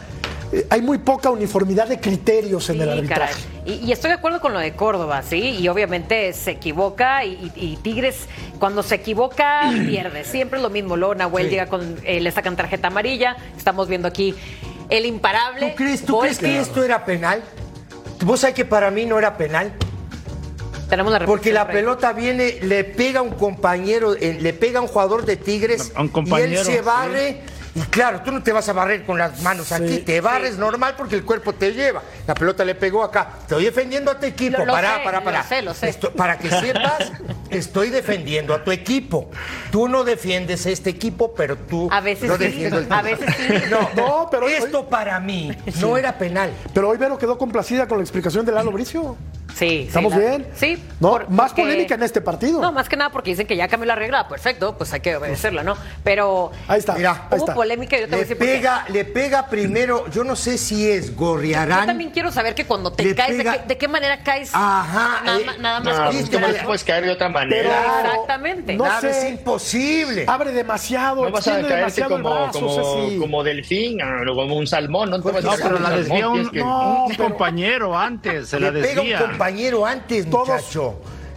eh, 0.53 0.69
hay 0.71 0.83
muy 0.83 0.99
poca 0.99 1.31
uniformidad 1.31 1.89
de 1.89 1.99
criterios 1.99 2.71
en 2.71 2.81
el 2.81 2.93
Sí, 2.93 2.99
arbitraje. 2.99 3.43
Y, 3.67 3.73
y 3.87 3.91
estoy 3.91 4.11
de 4.11 4.15
acuerdo 4.19 4.41
con 4.41 4.53
lo 4.53 4.61
de 4.61 4.77
Córdoba, 4.77 5.23
¿sí? 5.29 5.37
Y 5.59 5.67
obviamente 5.67 6.33
se 6.33 6.53
equivoca 6.53 7.25
y, 7.25 7.51
y- 7.57 7.73
y 7.73 7.77
Tigres 7.79 8.29
cuando 8.61 8.85
se 8.85 8.95
equivoca 8.95 9.63
pierde. 9.89 10.23
Siempre 10.23 10.59
es 10.61 10.63
lo 10.63 10.71
mismo. 10.71 10.97
Luego 10.97 11.17
Nahuel 11.17 11.51
llega 11.51 11.67
con, 11.67 11.97
eh, 12.05 12.21
le 12.21 12.31
sacan 12.31 12.55
tarjeta 12.55 12.87
amarilla. 12.87 13.35
Estamos 13.57 13.89
viendo 13.89 14.07
aquí 14.07 14.33
el 14.91 15.07
imparable. 15.07 15.71
¿Tú 15.71 15.75
crees, 15.75 16.05
tú 16.05 16.19
crees 16.21 16.39
que 16.39 16.61
esto 16.61 16.85
era 16.85 17.05
penal? 17.05 17.43
¿Vos 18.25 18.41
sabés 18.41 18.55
que 18.55 18.65
para 18.65 18.91
mí 18.91 19.05
no 19.05 19.19
era 19.19 19.37
penal? 19.37 19.73
Tenemos 20.89 21.13
la 21.13 21.25
Porque 21.25 21.53
la 21.53 21.67
pelota 21.69 22.13
viene, 22.13 22.59
le 22.63 22.85
pega 22.85 23.21
a 23.21 23.23
un 23.23 23.31
compañero, 23.31 24.15
eh, 24.15 24.37
le 24.41 24.53
pega 24.53 24.79
a 24.79 24.83
un 24.83 24.89
jugador 24.89 25.25
de 25.25 25.37
Tigres 25.37 25.91
A 25.95 26.03
un 26.03 26.09
y 26.09 26.11
compañero, 26.11 26.61
él 26.61 26.67
se 26.67 26.77
sí. 26.77 26.85
barre. 26.85 27.41
Y 27.75 27.81
claro, 27.81 28.21
tú 28.21 28.31
no 28.33 28.43
te 28.43 28.53
vas 28.53 28.69
a 28.69 28.75
barrer 28.75 29.05
con 29.07 29.17
las 29.19 29.41
manos 29.43 29.73
aquí, 29.73 29.99
te 29.99 30.21
barres 30.21 30.59
normal 30.59 30.95
porque 30.97 31.15
el 31.15 31.25
cuerpo 31.25 31.55
te 31.55 31.73
lleva. 31.73 32.03
La 32.27 32.35
pelota 32.35 32.65
le 32.67 32.75
pegó 32.75 33.03
acá. 33.03 33.31
Estoy 33.43 33.65
defendiendo 33.65 34.11
a 34.11 34.19
tu 34.21 34.27
equipo. 34.27 34.59
Lo- 34.59 34.67
lo 34.67 34.73
pará, 34.73 34.99
sé, 34.99 35.05
pará, 35.05 35.19
lo 35.21 35.25
pará. 35.25 35.43
sé, 35.43 35.63
lo 35.63 35.73
sé. 35.73 35.89
Esto- 35.89 36.13
para 36.13 36.37
que 36.39 36.51
sepas, 36.51 37.13
estoy 37.49 37.89
defendiendo 37.89 38.53
a 38.55 38.63
tu 38.63 38.73
equipo. 38.73 39.31
Tú 39.71 39.89
no 39.89 40.05
defiendes 40.05 40.67
a 40.67 40.71
este 40.71 40.91
equipo, 40.91 41.35
pero 41.35 41.57
tú 41.57 41.89
A 41.91 42.01
veces 42.03 42.29
no 42.29 42.37
sí, 42.37 42.45
defiendo 42.45 42.79
el 42.79 42.87
a 42.93 43.01
veces 43.03 43.35
sí. 43.39 43.49
No, 43.71 43.89
No, 43.97 44.29
pero- 44.31 44.49
esto 44.49 44.87
para 44.89 45.19
mí 45.19 45.57
no 45.81 45.97
era 45.97 46.19
penal. 46.19 46.53
Pero 46.75 46.91
hoy 46.91 46.99
Vero 46.99 47.17
quedó 47.17 47.39
complacida 47.39 47.89
con 47.89 47.97
la 47.99 48.03
explicación 48.05 48.45
de 48.45 48.53
Lalo 48.53 48.71
Bricio. 48.73 49.17
Sí, 49.55 49.85
¿Estamos 49.87 50.13
sí, 50.13 50.19
la- 50.19 50.25
bien? 50.29 50.47
Sí. 50.55 50.83
¿No? 51.01 51.11
por- 51.11 51.31
Más 51.31 51.51
porque- 51.51 51.63
polémica 51.63 51.95
en 51.95 52.03
este 52.03 52.21
partido. 52.21 52.61
No, 52.61 52.73
más 52.73 52.89
que 52.89 52.97
nada 52.97 53.11
porque 53.11 53.31
dicen 53.31 53.47
que 53.47 53.57
ya 53.57 53.69
cambió 53.69 53.87
la 53.87 53.95
regla. 53.95 54.29
Perfecto, 54.29 54.77
pues 54.77 54.93
hay 54.93 55.01
que 55.01 55.17
obedecerla, 55.17 55.63
¿no? 55.63 55.77
Pero 56.05 56.51
Ahí 56.69 56.79
está. 56.79 56.95
Mira, 56.95 57.27
hubo 57.31 57.37
está. 57.37 57.55
polémica 57.55 57.97
y 57.97 58.01
yo 58.01 58.07
te 58.07 58.11
voy 58.13 58.15
a 58.15 58.17
Le 58.19 58.25
decir 58.25 58.39
por 58.39 58.47
qué. 58.47 58.53
pega, 58.55 58.85
le 58.89 59.05
pega 59.05 59.47
primero, 59.47 60.09
yo 60.11 60.25
no 60.25 60.37
sé 60.37 60.59
si 60.59 60.89
es 60.91 61.11
Yo 61.11 61.17
Gorriarán. 61.17 61.87
también 61.87 62.11
quiero 62.11 62.31
saber 62.33 62.55
que 62.55 62.65
cuando 62.67 62.93
te 62.93 63.15
caes, 63.15 63.37
de 63.39 63.45
qué, 63.45 63.61
de 63.67 63.79
qué 63.79 63.89
manera 63.89 64.23
caes? 64.23 64.51
Ajá, 64.55 65.21
Nada, 65.25 65.39
eh, 65.41 65.47
nada 65.61 65.81
más 65.81 65.99
No, 65.99 66.05
pues, 66.11 66.17
un 66.23 66.27
¿cómo 66.29 66.39
brazo. 66.39 66.53
le 66.53 66.65
puedes 66.65 66.85
caer 66.85 67.05
de 67.05 67.11
otra 67.11 67.29
manera? 67.29 67.69
Claro. 67.69 68.09
Exactamente. 68.11 68.75
No 68.75 68.85
Nada, 68.85 69.01
sé. 69.01 69.11
es 69.11 69.31
imposible. 69.33 70.25
Abre 70.29 70.53
demasiado, 70.53 71.25
No 71.25 71.31
vas 71.31 71.47
a 71.47 71.53
caerte 71.53 71.75
demasiado 71.77 72.17
el 72.17 72.23
como, 72.23 72.35
brazo, 72.35 72.53
como, 72.61 73.05
Ceci. 73.05 73.19
como 73.19 73.45
delfín 73.45 74.03
ah, 74.03 74.23
o 74.31 74.35
como 74.35 74.57
un 74.57 74.67
salmón. 74.67 75.11
No, 75.11 75.21
te 75.21 75.31
vas 75.31 75.45
a 75.45 75.47
No, 75.47 75.51
caer 75.57 75.63
pero 75.63 75.79
la 75.79 75.89
un 75.91 75.97
desvía 75.97 76.29
un, 76.29 76.51
que- 76.51 77.17
compañero 77.17 77.99
antes, 77.99 78.49
se 78.49 78.59
la 78.61 78.71
desvía. 78.71 79.19
Compañero 79.43 79.85
antes, 79.87 80.31
Todos, 80.31 80.49
muchacho. 80.49 80.95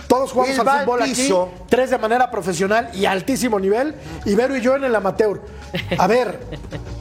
todos 0.08 0.32
jugamos 0.32 0.60
va 0.68 0.74
al 0.80 0.86
fútbol 0.86 1.02
aquí, 1.02 1.12
piso. 1.16 1.50
tres 1.68 1.90
de 1.90 1.98
manera 1.98 2.30
profesional 2.30 2.90
y 2.94 3.06
altísimo 3.06 3.60
nivel, 3.60 3.96
y 4.26 4.36
Vero 4.36 4.56
y 4.56 4.62
yo 4.62 4.76
en 4.76 4.84
el 4.84 4.96
amateur. 4.96 5.42
A 5.98 6.08
ver, 6.08 6.40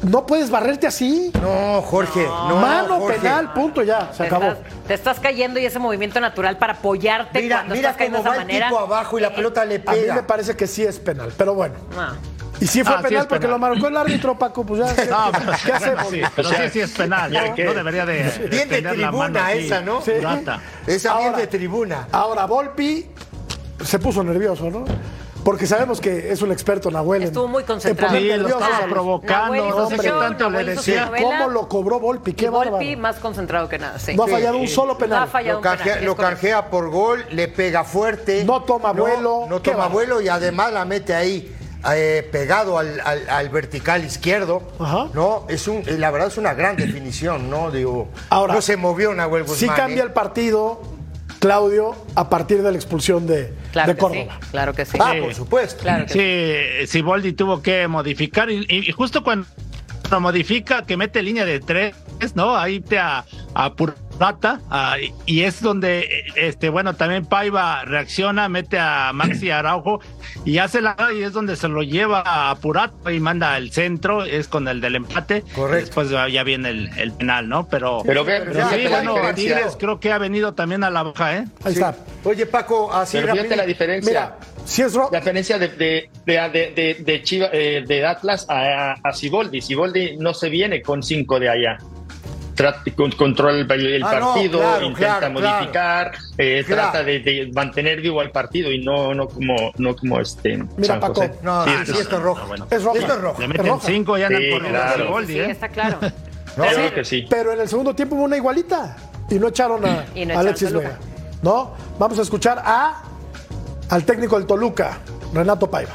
no 0.02 0.26
puedes 0.26 0.50
barrerte 0.50 0.86
así. 0.86 1.30
No, 1.40 1.80
Jorge. 1.82 2.24
No, 2.26 2.56
Mano 2.56 2.98
Jorge. 2.98 3.18
penal, 3.20 3.52
punto 3.52 3.82
ya, 3.82 4.10
se 4.12 4.18
Te 4.22 4.26
acabó. 4.26 4.46
estás, 4.46 4.64
te 4.88 4.94
estás 4.94 5.20
cayendo 5.20 5.60
y 5.60 5.66
ese 5.66 5.78
movimiento 5.78 6.18
natural 6.20 6.56
para 6.58 6.72
apoyarte 6.72 7.40
Mira, 7.40 7.56
cuando 7.58 7.74
mira 7.76 7.90
estás 7.90 7.98
cayendo 7.98 8.18
cómo 8.18 8.24
de 8.24 8.28
va 8.30 8.34
esa 8.36 8.42
el 8.42 8.48
manera. 8.48 8.68
tipo 8.68 8.80
abajo 8.80 9.18
y 9.18 9.22
la 9.22 9.28
Eh, 9.28 9.32
pelota 9.36 9.64
le 9.64 9.74
A 9.76 9.78
mí 9.78 9.84
pega. 9.84 10.14
me 10.14 10.22
parece 10.22 10.56
que 10.56 10.66
sí 10.66 10.82
es 10.82 10.98
penal, 10.98 11.32
pero 11.36 11.54
bueno. 11.54 11.74
no. 11.94 12.34
Y 12.64 12.66
sí 12.66 12.82
fue 12.82 12.94
Ah, 12.94 12.98
sí 13.02 13.08
penal 13.08 13.20
es 13.22 13.26
porque 13.26 13.46
penal. 13.46 13.60
lo 13.60 13.66
marcó 13.68 13.88
el 13.88 13.96
árbitro, 13.98 14.38
Paco, 14.38 14.64
pues 14.64 14.80
ya. 14.80 14.94
¿qué, 15.04 15.04
No, 15.10 15.30
pero, 15.32 15.52
qué 15.66 15.72
hacemos? 15.72 16.08
sí, 16.08 16.22
pero 16.34 16.48
O 16.48 16.50
sea, 16.50 16.64
sí, 16.64 16.70
sí 16.72 16.80
es 16.80 16.90
penal. 16.92 17.30
No, 17.30 17.54
que- 17.54 17.64
no 17.64 17.74
debería 17.74 18.06
de. 18.06 18.48
Bien 18.50 18.68
de 18.70 18.80
tribuna 18.80 19.52
esa, 19.52 19.80
¿no? 19.82 20.00
Sí. 20.00 20.12
Esa 20.86 21.14
bien 21.18 21.26
Ahora- 21.28 21.36
de 21.38 21.46
tribuna. 21.46 22.08
Ahora, 22.10 22.46
Volpi 22.46 23.06
se 23.84 23.98
puso 23.98 24.24
nervioso, 24.24 24.70
¿no? 24.70 24.84
Porque 25.44 25.66
sabemos 25.66 26.00
que 26.00 26.32
es 26.32 26.40
un 26.40 26.52
experto 26.52 26.90
Nahuel. 26.90 27.24
Estuvo 27.24 27.48
muy 27.48 27.60
en 27.60 27.66
concentrado. 27.66 28.16
Sí, 28.16 28.28
lo 28.28 28.48
estaba 28.48 28.86
provocando, 28.88 29.54
Nahuel 29.68 30.06
no 30.08 30.18
tanto 30.20 30.48
Nahuel 30.48 30.66
decía. 30.68 31.10
¿Cómo 31.20 31.48
lo 31.48 31.68
cobró 31.68 32.00
Volpi? 32.00 32.32
Qué 32.32 32.48
Volpi 32.48 32.70
bárbaro. 32.70 32.98
más 32.98 33.16
concentrado 33.16 33.68
que 33.68 33.78
nada, 33.78 33.98
sí. 33.98 34.16
No 34.16 34.22
ha 34.22 34.28
fallado 34.28 34.56
un 34.56 34.68
solo 34.68 34.86
No 34.86 34.92
ha 34.94 34.98
penal. 34.98 35.28
fallado 35.28 35.60
Lo, 35.60 36.16
penal, 36.16 36.16
canjea 36.16 36.70
por 36.70 36.88
gol, 36.88 37.26
le 37.30 37.48
pega 37.48 37.84
fuerte. 37.84 38.42
No 38.42 38.62
toma 38.62 38.92
vuelo. 38.92 39.44
No 39.50 39.60
toma 39.60 39.88
vuelo 39.88 40.22
y 40.22 40.28
además 40.28 40.72
la 40.72 40.86
mete 40.86 41.14
ahí 41.14 41.54
eh, 41.94 42.28
pegado 42.32 42.78
al, 42.78 43.00
al- 43.04 43.28
al 43.28 43.48
vertical 43.50 44.04
izquierdo. 44.04 44.62
Ajá. 44.78 45.08
No, 45.14 45.46
es 45.48 45.68
un, 45.68 45.78
eh, 45.86 45.96
la 45.98 46.10
verdad 46.10 46.28
es 46.28 46.38
una 46.38 46.54
gran 46.54 46.76
definición, 46.76 47.50
¿no? 47.50 47.70
Digo, 47.70 48.08
Ahora, 48.30 48.54
no 48.54 48.62
se 48.62 48.76
movió 48.76 49.12
Nahuel 49.14 49.42
Guzmán. 49.44 49.58
Sí 49.58 49.68
cambia 49.68 50.02
¿eh? 50.02 50.06
el 50.06 50.12
partido, 50.12 50.80
Claudio, 51.40 51.94
a 52.14 52.28
partir 52.30 52.62
de 52.62 52.70
la 52.70 52.76
expulsión 52.78 53.26
de, 53.26 53.52
Claro 53.72 53.88
de 53.88 53.94
que 53.94 54.00
Córdoba. 54.00 54.38
sí, 54.40 54.48
claro 54.50 54.72
que 54.72 54.84
sí. 54.86 54.98
Ah, 55.00 55.12
Sí. 55.14 55.20
por 55.20 55.34
supuesto. 55.34 55.82
Claro 55.82 56.06
que 56.06 56.12
sí. 56.80 56.86
Sí, 56.86 56.92
Siboldi 56.98 57.32
tuvo 57.34 57.60
que 57.60 57.86
modificar 57.88 58.50
y, 58.50 58.66
y 58.68 58.92
justo 58.92 59.22
cuando 59.22 59.46
lo 60.10 60.20
modifica, 60.20 60.84
que 60.86 60.96
mete 60.96 61.22
línea 61.22 61.44
de 61.44 61.60
tres, 61.60 61.94
¿no? 62.34 62.56
Ahí 62.56 62.80
te 62.80 62.98
a, 62.98 63.24
a 63.54 63.74
Purata 64.14 64.60
a- 64.70 64.96
y 65.26 65.42
es 65.42 65.60
donde, 65.60 66.24
este, 66.36 66.68
bueno, 66.68 66.94
también 66.94 67.26
Paiva 67.26 67.84
reacciona, 67.84 68.48
mete 68.48 68.78
a 68.78 69.10
Maxi 69.12 69.50
Araujo 69.50 70.00
y 70.44 70.58
hace 70.58 70.80
la 70.80 70.96
y 71.16 71.22
es 71.22 71.32
donde 71.32 71.56
se 71.56 71.68
lo 71.68 71.82
lleva 71.82 72.50
a 72.50 72.54
Purata 72.56 73.12
y 73.12 73.20
manda 73.20 73.54
al 73.54 73.70
centro, 73.72 74.24
es 74.24 74.48
con 74.48 74.68
el 74.68 74.80
del 74.80 74.96
empate. 74.96 75.42
Correcto. 75.54 75.86
Después 75.86 76.10
ya 76.10 76.42
viene 76.44 76.70
el, 76.70 76.90
el 76.98 77.12
penal, 77.12 77.48
¿no? 77.48 77.66
Pero, 77.68 78.02
Pero 78.04 78.24
pero 78.24 78.68
sí, 78.70 78.86
bueno. 78.88 79.14
Tigres 79.34 79.76
creo 79.78 79.98
que 80.00 80.12
ha 80.12 80.18
venido 80.18 80.54
también 80.54 80.84
a 80.84 80.90
la 80.90 81.02
baja, 81.02 81.36
¿eh? 81.36 81.44
Ahí 81.64 81.72
Sí. 81.74 81.80
está. 81.80 81.96
Oye, 82.24 82.46
Paco, 82.46 82.92
así 82.92 83.16
Pero 83.18 83.28
fíjate 83.32 83.42
rápido. 83.42 83.56
la 83.56 83.66
diferencia. 83.66 84.10
Mira, 84.10 84.36
si 84.64 84.82
es 84.82 84.94
La 84.94 85.18
diferencia 85.18 85.58
de, 85.58 85.68
de, 85.68 86.10
de, 86.24 86.48
de, 86.74 86.96
de 87.04 87.22
Chiva- 87.22 87.50
eh, 87.52 87.84
de 87.86 88.06
Atlas 88.06 88.46
a, 88.48 88.92
a, 88.92 88.92
a 89.02 89.12
Siboldi. 89.12 89.60
Siboldi 89.60 90.16
no 90.18 90.32
se 90.34 90.48
viene 90.48 90.80
con 90.82 91.02
cinco 91.02 91.38
de 91.38 91.50
allá. 91.50 91.78
Controla 93.16 93.58
el, 93.58 93.86
el 93.86 94.02
Ah, 94.04 94.18
no, 94.20 94.32
partido, 94.34 94.58
claro, 94.60 94.86
intenta 94.86 95.18
claro, 95.18 95.32
modificar, 95.32 96.12
eh, 96.38 96.62
Claro. 96.66 96.82
trata 96.82 97.04
de, 97.04 97.18
de 97.20 97.50
mantener 97.54 98.00
vivo 98.00 98.20
al 98.20 98.30
partido 98.30 98.70
y 98.70 98.84
no, 98.84 99.14
no 99.14 99.28
como, 99.28 99.72
no 99.76 99.96
como 99.96 100.20
este 100.20 100.56
Mira, 100.76 100.86
San 100.94 101.00
Paco. 101.00 101.14
José. 101.14 101.32
No, 101.42 101.64
Sí, 101.64 101.70
sí, 101.70 101.82
es- 101.82 101.88
sí, 101.96 102.02
esto 102.02 102.16
es 102.16 102.22
rojo. 102.22 102.46
bueno. 102.46 102.66
es 102.70 102.82
roja. 102.84 102.98
Esto 102.98 103.12
es 103.14 103.20
rojo. 103.20 103.40
Le 103.40 103.48
meten 103.48 103.80
cinco 103.80 104.18
y 104.18 104.22
andan 104.22 104.42
Sí, 104.42 104.50
corriendo 104.50 104.78
Siboldi, 104.96 105.32
Sí, 105.32 105.38
¿eh? 105.40 105.50
está 105.50 105.68
claro. 105.68 105.98
Claro 106.54 106.94
que 106.94 107.04
sí. 107.04 107.26
Pero 107.28 107.52
en 107.52 107.60
el 107.60 107.68
segundo 107.68 107.94
tiempo 107.96 108.14
hubo 108.14 108.22
una 108.24 108.36
igualita 108.36 108.96
y 109.28 109.34
no 109.40 109.48
echaron 109.48 109.84
a 109.84 110.04
Y 110.14 110.24
no 110.24 110.38
Alexis. 110.38 110.72
Vega. 110.72 110.98
¿No? 111.42 111.74
Vamos 111.98 112.16
a 112.18 112.22
escuchar 112.22 112.62
a 112.64 113.02
al 113.90 114.04
técnico 114.04 114.38
del 114.38 114.46
Toluca, 114.46 114.98
Renato 115.32 115.68
Paiva. 115.68 115.94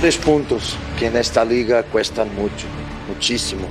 Tres 0.00 0.16
puntos 0.16 0.76
que 0.98 1.06
en 1.06 1.16
esta 1.16 1.44
liga 1.44 1.84
cuestan 1.84 2.34
mucho, 2.34 2.66
muchísimo. 3.08 3.66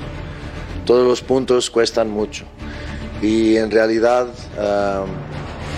Todos 0.85 1.07
los 1.07 1.21
puntos 1.21 1.69
cuestan 1.69 2.09
mucho. 2.09 2.45
Y 3.21 3.57
en 3.57 3.69
realidad 3.71 4.27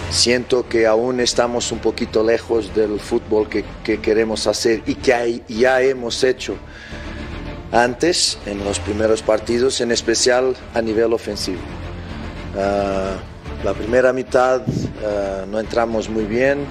siento 0.10 0.68
que 0.70 0.86
aún 0.88 1.20
estamos 1.20 1.72
un 1.72 1.80
poquito 1.80 2.24
lejos 2.24 2.74
del 2.76 3.00
fútbol 3.00 3.50
que, 3.50 3.66
que 3.84 4.00
queremos 4.00 4.48
hacer 4.48 4.84
y 4.86 4.96
que 4.96 5.42
ya 5.48 5.82
hemos 5.82 6.24
hecho 6.24 6.56
antes 7.74 8.38
en 8.46 8.64
los 8.64 8.80
primeros 8.80 9.24
partidos, 9.24 9.82
en 9.82 9.92
especial 9.92 10.56
a 10.76 10.82
nivel 10.82 11.12
ofensivo. 11.12 11.60
Ah, 12.56 13.16
la 13.64 13.74
primera 13.74 14.14
mitad 14.14 14.62
ah, 15.04 15.46
no 15.50 15.60
entramos 15.60 16.08
muy 16.08 16.26
bien, 16.26 16.66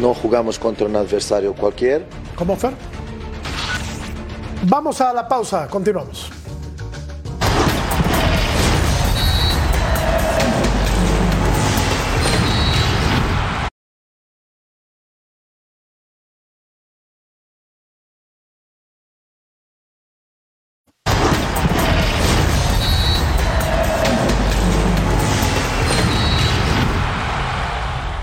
no 0.00 0.14
jugamos 0.14 0.58
contra 0.58 0.86
un 0.86 0.96
adversario 0.96 1.52
cualquier. 1.54 2.06
¿Cómo, 2.36 2.56
Fer? 2.56 2.72
Vamos 4.64 5.00
a 5.00 5.12
la 5.12 5.28
pausa, 5.28 5.68
continuamos. 5.68 6.30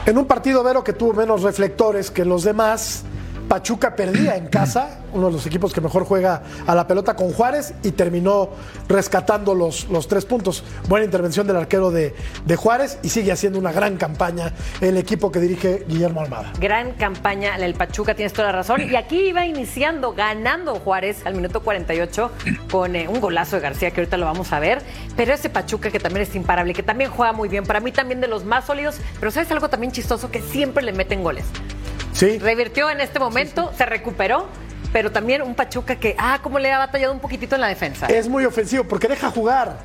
En 0.06 0.20
un 0.20 0.26
partido, 0.26 0.64
Vero, 0.64 0.84
que 0.84 0.94
tuvo 0.94 1.14
menos 1.14 1.42
reflectores 1.42 2.12
que 2.12 2.26
los 2.26 2.44
demás, 2.44 3.04
Pachuca 3.48 3.96
perdía 3.96 4.36
en 4.36 4.48
casa, 4.48 5.02
uno 5.14 5.28
de 5.28 5.34
los 5.34 5.46
equipos 5.46 5.74
que 5.74 5.82
mejor 5.82 6.06
juega 6.06 6.43
a 6.66 6.76
la 6.76 6.88
pelota 6.88 7.16
con 7.16 7.32
Juárez, 7.32 7.74
y 7.84 7.91
terminó 7.91 8.50
rescatando 8.88 9.54
los, 9.54 9.88
los 9.89 10.08
tres 10.08 10.26
puntos. 10.26 10.64
Buena 10.88 11.06
intervención 11.06 11.46
del 11.48 11.56
arquero 11.58 11.91
de, 11.91 12.16
de 12.46 12.56
Juárez 12.56 13.00
y 13.04 13.10
sigue 13.10 13.32
haciendo 13.32 13.60
una 13.60 13.72
gran 13.72 13.98
campaña 13.98 14.54
el 14.82 14.98
equipo 14.98 15.32
que 15.32 15.39
dirige 15.39 15.86
Guillermo 15.88 16.22
Almada. 16.22 16.54
Gran 16.60 16.93
campaña 16.93 17.56
el 17.56 17.74
Pachuca, 17.74 18.16
tienes 18.16 18.34
toda 18.34 18.48
la 18.48 18.52
razón. 18.54 18.82
Y 18.82 18.96
aquí 18.96 19.20
iba 19.20 19.46
iniciando, 19.46 20.14
ganando 20.14 20.76
Juárez 20.76 21.26
al 21.26 21.36
minuto 21.36 21.62
48 21.62 22.32
con 22.72 22.96
eh, 22.96 23.08
un 23.08 23.20
golazo 23.20 23.56
de 23.56 23.62
García, 23.62 23.91
que 23.91 24.02
ahorita 24.02 24.18
lo 24.18 24.26
vamos 24.26 24.54
a 24.54 24.60
ver. 24.60 24.82
Pero 25.16 25.34
ese 25.34 25.50
Pachuca 25.50 25.91
que 25.91 26.00
también 26.00 26.24
es 26.24 26.36
imparable, 26.36 26.74
que 26.74 26.84
también 26.84 27.10
juega 27.10 27.34
muy 27.34 27.50
bien, 27.50 27.66
para 27.66 27.80
mí 27.80 27.91
también 27.91 28.22
de 28.22 28.28
los 28.28 28.46
más 28.46 28.66
sólidos. 28.66 28.98
Pero 29.20 29.32
¿sabes 29.32 29.52
algo 29.52 29.70
también 29.70 29.91
chistoso? 29.91 30.32
Que 30.32 30.41
siempre 30.41 30.84
le 30.84 30.93
meten 30.93 31.24
goles. 31.24 31.46
Sí. 32.16 32.39
Revirtió 32.39 32.89
en 32.89 33.01
este 33.01 33.20
momento, 33.20 33.72
se 33.78 33.86
recuperó, 33.86 34.47
pero 34.93 35.11
también 35.11 35.41
un 35.41 35.53
Pachuca 35.53 35.97
que, 35.97 36.16
ah, 36.18 36.39
cómo 36.41 36.57
le 36.59 36.72
ha 36.72 36.78
batallado 36.80 37.13
un 37.13 37.20
poquitito 37.20 37.55
en 37.55 37.61
la 37.61 37.68
defensa. 37.68 38.07
Es 38.07 38.28
muy 38.30 38.45
ofensivo 38.45 38.86
porque 38.86 39.07
deja 39.07 39.30
jugar. 39.30 39.78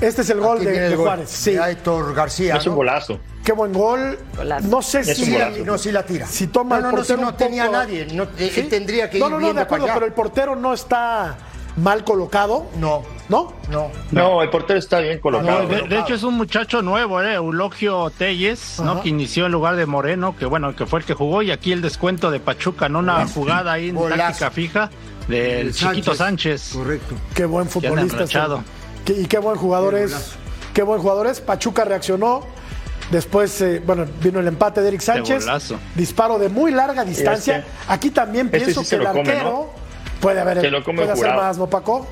Este 0.00 0.22
es 0.22 0.30
el 0.30 0.40
gol 0.40 0.64
de, 0.64 0.84
el 0.84 0.90
de 0.90 0.96
gol 0.96 1.06
Juárez. 1.06 1.30
Sí. 1.30 1.52
de 1.52 1.60
Aitor 1.62 2.14
García. 2.14 2.56
Es 2.56 2.66
un 2.66 2.72
¿no? 2.72 2.76
golazo. 2.76 3.18
Qué 3.44 3.52
buen 3.52 3.72
gol. 3.72 4.18
Golazo. 4.36 4.68
No 4.68 4.82
sé 4.82 5.00
Es 5.00 5.16
si. 5.16 5.32
golazo. 5.32 5.64
No, 5.64 5.78
sí 5.78 5.92
la 5.92 6.02
tira. 6.04 6.26
Si 6.26 6.46
toma 6.48 6.76
no, 6.76 6.76
el 6.76 6.82
no, 6.82 6.90
no, 6.90 6.96
portero 6.96 7.18
si 7.18 7.22
no 7.24 7.28
un 7.30 7.36
tenía 7.36 7.64
poco- 7.66 7.76
nadie. 7.76 8.06
No, 8.12 8.24
eh, 8.38 8.50
¿Sí? 8.54 8.62
Tendría 8.64 9.08
que 9.10 9.18
ir 9.18 9.22
No, 9.22 9.30
no, 9.30 9.38
no, 9.40 9.52
de 9.54 9.60
acuerdo, 9.60 9.86
pero 9.92 10.06
el 10.06 10.12
portero 10.12 10.56
no 10.56 10.72
está 10.74 11.36
mal 11.76 12.04
colocado. 12.04 12.66
No, 12.78 13.02
¿No? 13.28 13.52
no. 13.70 13.90
No, 14.10 14.42
el 14.42 14.50
portero 14.50 14.78
está 14.78 15.00
bien 15.00 15.18
colocado. 15.18 15.62
No, 15.62 15.68
de, 15.68 15.82
de 15.82 15.98
hecho 15.98 16.14
es 16.14 16.22
un 16.22 16.34
muchacho 16.34 16.82
nuevo, 16.82 17.20
eh, 17.22 17.34
Eulogio 17.34 18.10
Telles, 18.10 18.78
Ajá. 18.80 18.94
¿no? 18.94 19.02
Que 19.02 19.08
inició 19.08 19.46
en 19.46 19.52
lugar 19.52 19.76
de 19.76 19.86
Moreno, 19.86 20.36
que 20.36 20.46
bueno, 20.46 20.74
que 20.76 20.86
fue 20.86 21.00
el 21.00 21.04
que 21.04 21.14
jugó, 21.14 21.42
y 21.42 21.50
aquí 21.50 21.72
el 21.72 21.80
descuento 21.82 22.30
de 22.30 22.40
Pachuca, 22.40 22.88
¿no? 22.88 22.98
Una 23.00 23.26
jugada 23.26 23.72
ahí 23.72 23.88
en 23.88 23.96
Golazo. 23.96 24.18
táctica 24.22 24.50
fija 24.50 24.90
del 25.28 25.72
chiquito 25.74 26.14
Sánchez. 26.14 26.72
Correcto. 26.74 27.14
Qué 27.34 27.44
buen 27.46 27.68
futbolista. 27.68 28.24
Qué- 29.04 29.12
y 29.22 29.26
qué 29.26 29.38
buen 29.38 29.56
jugador 29.56 29.94
Qué 29.94 30.04
es. 30.04 30.32
Qué 30.74 30.82
buen 30.82 31.00
jugador 31.00 31.26
es. 31.26 31.40
Pachuca 31.40 31.84
reaccionó. 31.84 32.42
Después, 33.10 33.60
eh, 33.60 33.82
bueno, 33.84 34.06
vino 34.22 34.40
el 34.40 34.48
empate 34.48 34.80
de 34.80 34.88
Eric 34.88 35.00
Sánchez. 35.02 35.44
golazo. 35.44 35.78
Disparo 35.94 36.38
de 36.38 36.48
muy 36.48 36.70
larga 36.72 37.04
distancia. 37.04 37.58
este- 37.58 37.70
Aquí 37.88 38.10
también 38.10 38.46
este 38.46 38.58
pienso 38.60 38.82
sí 38.82 38.90
que 38.90 38.96
el 38.96 39.04
come, 39.08 39.20
arquero 39.20 39.44
¿no? 39.50 39.83
Puede 40.24 40.40
haber 40.40 40.60
Se 40.60 40.70
lo 40.70 40.82
come 40.82 40.98
puede 40.98 41.12
hacer 41.12 41.24
jurado. 41.26 41.42
más, 41.42 41.58
¿no, 41.58 41.66
Paco? 41.68 42.06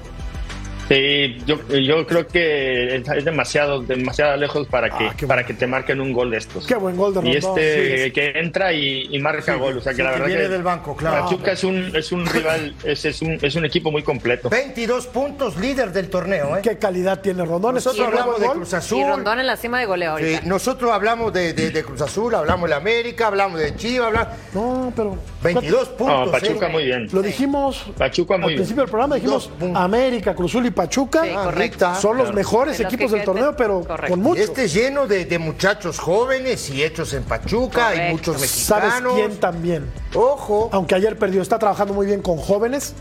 Sí, 0.93 1.38
yo, 1.47 1.57
yo 1.68 2.07
creo 2.07 2.26
que 2.26 2.97
es, 2.97 3.24
demasiado, 3.24 3.80
demasiado 3.80 4.36
lejos 4.36 4.66
para 4.68 4.90
que, 4.90 5.05
Ah, 5.07 5.14
para 5.26 5.45
que 5.47 5.55
te 5.55 5.66
marquen 5.66 6.01
un 6.01 6.12
gol 6.12 6.30
de 6.30 6.38
estos. 6.38 6.66
Qué 6.66 6.74
buen 6.74 6.97
gol 6.97 7.14
de 7.14 7.20
Y 7.20 7.34
Rondón. 7.40 7.59
este 7.59 8.05
sí. 8.05 8.11
que 8.12 8.32
entra 8.38 8.72
y, 8.72 9.09
y 9.11 9.18
marca 9.18 9.55
gol. 9.55 9.78
O 9.78 9.80
sea 9.80 9.93
que 9.93 9.97
sí, 9.97 10.03
la 10.03 10.09
que 10.11 10.14
verdad 10.14 10.26
viene 10.26 10.43
que 10.43 10.49
del 10.51 10.62
banco, 10.62 10.95
claro. 10.97 11.24
Pachuca 11.24 11.53
es 11.53 11.64
un, 11.64 11.97
es 11.97 12.12
un 12.12 12.26
rival, 12.26 12.74
es, 12.84 13.05
es 13.05 13.22
un, 13.22 13.38
es 13.40 13.55
un 13.55 13.64
equipo 13.64 13.90
muy 13.90 14.03
completo. 14.03 14.51
22 14.51 15.07
puntos, 15.07 15.57
líder 15.57 15.93
del 15.93 16.11
torneo, 16.11 16.57
¿eh? 16.59 16.61
Qué 16.62 16.76
calidad 16.76 17.20
tiene 17.20 17.45
Rondón. 17.45 17.74
Nosotros 17.76 18.07
¿Es 18.07 18.12
un 18.12 18.18
hablamos 18.18 18.40
de? 18.40 18.47
Cruz 18.49 18.74
Azul. 18.74 18.99
Y 18.99 19.05
Rondón 19.05 19.40
en 19.40 19.47
la 19.47 19.57
cima 19.57 19.80
de 19.80 19.86
goleo 19.86 20.18
Sí, 20.18 20.36
nosotros 20.45 20.90
hablamos 20.90 21.32
de, 21.32 21.55
de- 21.55 21.70
de 21.70 21.84
Cruz 21.84 22.03
Azul, 22.03 22.34
hablamos 22.34 22.68
de 22.68 22.74
América, 22.74 23.28
hablamos 23.28 23.59
de 23.59 23.74
Chivas, 23.76 24.09
hablamos... 24.09 24.28
No, 24.53 24.93
pero. 24.95 25.16
22 25.43 25.88
puntos. 25.90 26.26
No, 26.26 26.30
Pachuca 26.32 26.66
¿eh? 26.66 26.70
muy 26.72 26.84
bien. 26.84 27.09
Lo 27.12 27.22
dijimos 27.22 27.84
Pachuca 27.97 28.34
muy 28.36 28.43
al 28.45 28.49
bien. 28.51 28.59
principio 28.59 28.82
del 28.82 28.90
programa, 28.90 29.14
dijimos. 29.16 29.51
América, 29.74 30.34
Cruzul 30.34 30.66
y 30.66 30.70
Pachuca 30.70 30.82
Sí, 31.22 31.30
Ah, 31.37 31.45
correcto. 31.45 31.87
Rita. 31.87 31.95
son 32.01 32.16
los 32.18 32.33
mejores 32.35 32.78
los 32.78 32.87
equipos 32.93 33.11
del 33.12 33.24
torneo, 33.24 33.55
pero 33.57 33.80
correcto. 33.85 34.11
con 34.12 34.20
mucho. 34.22 34.41
Este 34.43 34.64
es 34.64 34.74
lleno 34.74 35.07
de, 35.07 35.24
de 35.24 35.39
muchachos 35.39 35.99
jóvenes 35.99 36.68
y 36.70 36.83
hechos 36.83 37.12
en 37.14 37.22
Pachuca, 37.24 37.89
hay 37.89 37.97
Correcto. 38.12 38.33
muchos 38.33 38.51
¿Sabes 38.51 38.85
mexicanos. 38.85 39.14
quién 39.14 39.37
también? 39.41 39.91
Ojo. 40.14 40.68
Aunque 40.72 40.95
ayer 40.95 41.18
perdió, 41.18 41.43
está 41.43 41.59
trabajando 41.59 41.95
muy 41.95 42.07
bien 42.07 42.22
con 42.22 42.37
jóvenes. 42.39 42.95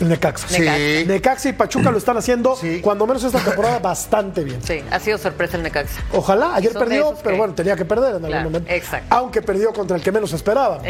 El 0.00 0.08
Necaxa. 0.08 0.48
Sí. 0.48 0.62
Necaxa. 1.06 1.48
Y 1.48 1.52
Pachuca 1.52 1.90
lo 1.90 1.98
están 1.98 2.16
haciendo, 2.16 2.56
Sí. 2.56 2.80
cuando 2.80 3.06
menos 3.06 3.22
esta 3.24 3.38
temporada, 3.40 3.78
bastante 3.78 4.42
bien. 4.44 4.60
Sí, 4.62 4.82
ha 4.90 4.98
sido 5.00 5.18
sorpresa 5.18 5.56
el 5.56 5.62
Necaxa. 5.62 6.00
Ojalá, 6.12 6.54
ayer 6.54 6.72
Son 6.72 6.82
perdió, 6.82 7.14
pero 7.22 7.30
que- 7.34 7.38
bueno, 7.38 7.54
tenía 7.54 7.76
que 7.76 7.84
perder 7.84 8.10
en 8.10 8.14
algún 8.16 8.28
Claro, 8.30 8.44
momento. 8.50 8.70
exacto. 8.72 9.06
Aunque 9.14 9.42
perdió 9.42 9.72
contra 9.72 9.96
el 9.96 10.02
que 10.02 10.10
menos 10.12 10.32
esperaba. 10.32 10.80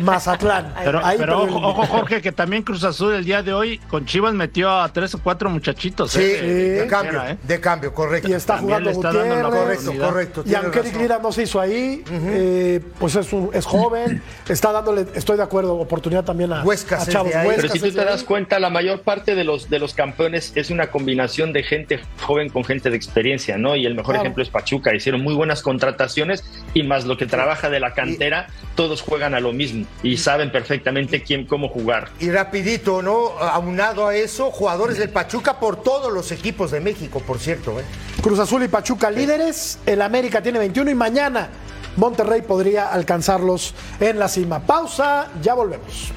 Mazatlán. 0.00 0.74
Pero, 0.84 1.04
Ahí 1.04 1.18
pero 1.18 1.42
ojo, 1.42 1.58
el- 1.58 1.64
ojo, 1.64 1.86
Jorge, 1.86 2.22
que 2.22 2.32
también 2.32 2.62
Cruz 2.62 2.84
Azul 2.84 3.14
el 3.14 3.24
día 3.24 3.42
de 3.42 3.52
hoy 3.52 3.78
con 3.88 4.04
Chivas 4.06 4.34
metió 4.34 4.70
a 4.70 4.92
tres 4.92 5.14
o 5.14 5.18
cuatro 5.22 5.50
muchachitos. 5.50 6.12
Sí, 6.12 6.20
eh, 6.22 6.78
de 6.82 6.86
cambio, 6.86 7.22
¿eh? 7.24 7.36
de 7.42 7.60
cambio, 7.60 7.92
correcto. 7.94 8.28
Y 8.28 8.32
está 8.32 8.56
También 8.56 8.78
jugando 8.84 8.90
está 8.90 9.12
dando 9.12 9.34
la 9.36 9.42
Gutiérrez. 9.48 9.78
Correcto, 9.84 10.06
correcto. 10.06 10.42
Y 10.46 10.54
aunque 10.54 10.78
Eric. 10.80 10.96
Lira 10.96 11.18
no 11.18 11.32
se 11.32 11.42
hizo 11.42 11.60
ahí, 11.60 12.02
eh, 12.10 12.80
pues 12.98 13.16
es, 13.16 13.32
un- 13.32 13.50
es 13.52 13.64
joven, 13.64 14.22
está 14.48 14.72
dándole, 14.72 15.06
estoy 15.14 15.36
de 15.36 15.42
acuerdo, 15.42 15.74
oportunidad 15.76 16.24
también 16.24 16.52
a, 16.52 16.62
Huescas 16.62 17.06
a 17.08 17.10
chavos. 17.10 17.32
Huescas 17.34 17.56
Pero 17.56 17.72
si 17.72 17.78
tú 17.80 17.92
te 17.92 18.04
das 18.04 18.22
cuenta, 18.24 18.35
la 18.58 18.70
mayor 18.70 19.00
parte 19.00 19.34
de 19.34 19.44
los, 19.44 19.70
de 19.70 19.78
los 19.78 19.94
campeones 19.94 20.52
es 20.56 20.70
una 20.70 20.88
combinación 20.88 21.52
de 21.52 21.62
gente 21.62 22.00
joven 22.20 22.50
con 22.50 22.64
gente 22.64 22.90
de 22.90 22.96
experiencia, 22.96 23.56
¿no? 23.56 23.76
Y 23.76 23.86
el 23.86 23.94
mejor 23.94 24.14
Claro. 24.14 24.22
ejemplo 24.24 24.42
es 24.42 24.50
Pachuca. 24.50 24.94
Hicieron 24.94 25.22
muy 25.22 25.34
buenas 25.34 25.62
contrataciones 25.62 26.44
y 26.74 26.82
más 26.82 27.04
lo 27.06 27.16
que 27.16 27.26
trabaja 27.26 27.70
de 27.70 27.80
la 27.80 27.94
cantera, 27.94 28.48
todos 28.74 29.00
juegan 29.00 29.34
a 29.34 29.40
lo 29.40 29.52
mismo 29.52 29.86
y 30.02 30.18
saben 30.18 30.52
perfectamente 30.52 31.22
quién, 31.22 31.46
cómo 31.46 31.68
jugar. 31.68 32.08
Y 32.20 32.30
rapidito, 32.30 33.00
¿no? 33.02 33.30
Aunado 33.38 34.06
a 34.06 34.14
eso, 34.14 34.50
jugadores 34.50 34.98
del 34.98 35.08
Pachuca 35.10 35.58
por 35.58 35.82
todos 35.82 36.12
los 36.12 36.30
equipos 36.32 36.70
de 36.70 36.80
México, 36.80 37.22
por 37.26 37.38
cierto, 37.38 37.80
¿eh? 37.80 37.84
Cruz 38.22 38.38
Azul 38.38 38.62
y 38.62 38.68
Pachuca 38.68 39.10
líderes, 39.10 39.78
el 39.86 40.02
América 40.02 40.42
tiene 40.42 40.58
21 40.58 40.90
y 40.90 40.94
mañana 40.94 41.48
Monterrey 41.96 42.42
podría 42.42 42.88
alcanzarlos 42.92 43.74
en 44.00 44.18
la 44.18 44.28
cima. 44.28 44.60
Pausa, 44.60 45.28
ya 45.40 45.54
volvemos. 45.54 46.12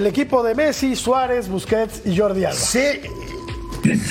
El 0.00 0.06
equipo 0.06 0.42
de 0.42 0.54
Messi, 0.54 0.96
Suárez, 0.96 1.46
Busquets 1.46 2.00
y 2.06 2.16
Jordi 2.16 2.46
Alba. 2.46 2.56
Se- 2.58 3.02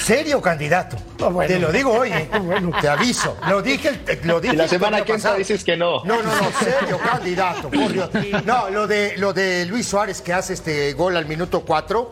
serio 0.04 0.40
candidato. 0.40 0.98
Bueno. 1.18 1.48
Te 1.52 1.58
lo 1.58 1.72
digo 1.72 1.92
hoy, 1.92 2.10
¿eh? 2.14 2.30
Bueno. 2.44 2.72
te 2.80 2.88
aviso. 2.88 3.36
Lo 3.50 3.60
dije, 3.64 4.00
el- 4.06 4.20
lo 4.28 4.40
dije 4.40 4.54
Y 4.54 4.58
la 4.58 4.68
semana 4.68 5.04
que 5.04 5.14
entra 5.14 5.34
dices 5.34 5.64
que 5.64 5.76
no. 5.76 6.04
No, 6.06 6.22
no, 6.22 6.30
no, 6.36 6.52
serio 6.60 7.00
candidato, 7.04 7.72
por 7.72 7.92
Dios. 7.92 8.08
No, 8.46 8.70
lo 8.70 8.86
de, 8.86 9.18
lo 9.18 9.34
de 9.34 9.66
Luis 9.66 9.88
Suárez 9.88 10.22
que 10.22 10.32
hace 10.32 10.54
este 10.54 10.94
gol 10.94 11.18
al 11.18 11.26
minuto 11.26 11.62
4, 11.62 12.12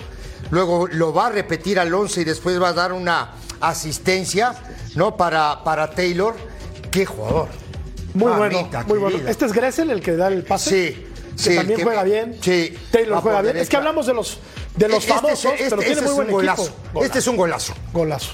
luego 0.50 0.88
lo 0.88 1.14
va 1.14 1.28
a 1.28 1.30
repetir 1.30 1.80
al 1.80 1.94
11 1.94 2.22
y 2.22 2.24
después 2.24 2.60
va 2.60 2.70
a 2.70 2.74
dar 2.74 2.94
una 2.94 3.34
asistencia, 3.62 4.56
¿no? 4.96 5.16
Para, 5.16 5.64
para 5.64 5.92
Taylor. 5.92 6.36
Qué 6.90 7.06
jugador. 7.06 7.50
Muy 8.16 8.32
bueno, 8.32 8.70
muy 8.88 8.98
bueno. 8.98 9.18
querida. 9.18 9.30
Este 9.30 9.46
es 9.46 9.54
Gressel 9.54 9.92
el 9.92 10.02
que 10.02 10.16
da 10.16 10.30
el 10.30 10.42
pase. 10.42 10.94
Sí, 10.94 11.07
que 11.38 11.44
sí, 11.52 11.56
también 11.56 11.78
que- 11.78 11.84
juega 11.84 12.04
bien. 12.04 12.38
sí, 12.42 12.78
Taylor 12.92 13.22
juega 13.22 13.42
bien. 13.42 13.58
Es 13.58 13.70
que 13.70 13.78
hablamos 13.78 14.06
de 14.08 14.14
los 14.14 14.40
de 14.76 14.88
los 14.90 14.98
Este 15.00 15.10
es- 15.14 15.16
famosos, 15.22 15.52
este- 15.54 15.64
pero 15.70 15.78
tiene 15.82 15.94
este 15.94 16.02
muy 16.04 16.10
es 16.10 16.16
buen 16.16 16.28
equipo. 16.28 16.38
golazo. 16.38 16.76
Este 17.04 17.20
es 17.20 17.28
un 17.28 17.36
golazo. 17.38 17.74
Golazo. 17.94 18.32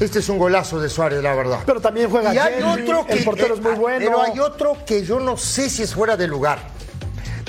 Este 0.00 0.18
es 0.18 0.28
un 0.28 0.38
golazo 0.38 0.80
de 0.80 0.88
Suárez, 0.88 1.22
la 1.22 1.34
verdad. 1.34 1.60
Pero 1.66 1.80
también 1.80 2.08
juega 2.10 2.34
y 2.34 2.38
hay 2.38 2.62
otro 2.62 3.06
que 3.06 3.12
el 3.12 3.24
portero 3.24 3.54
es 3.54 3.60
muy 3.60 3.72
eh, 3.72 3.76
bueno. 3.76 3.98
Pero 4.06 4.22
hay 4.22 4.38
otro 4.40 4.76
que 4.86 5.04
yo 5.04 5.20
no 5.20 5.36
sé 5.36 5.68
si 5.70 5.82
es 5.82 5.94
fuera 5.94 6.16
de 6.16 6.26
lugar. 6.26 6.58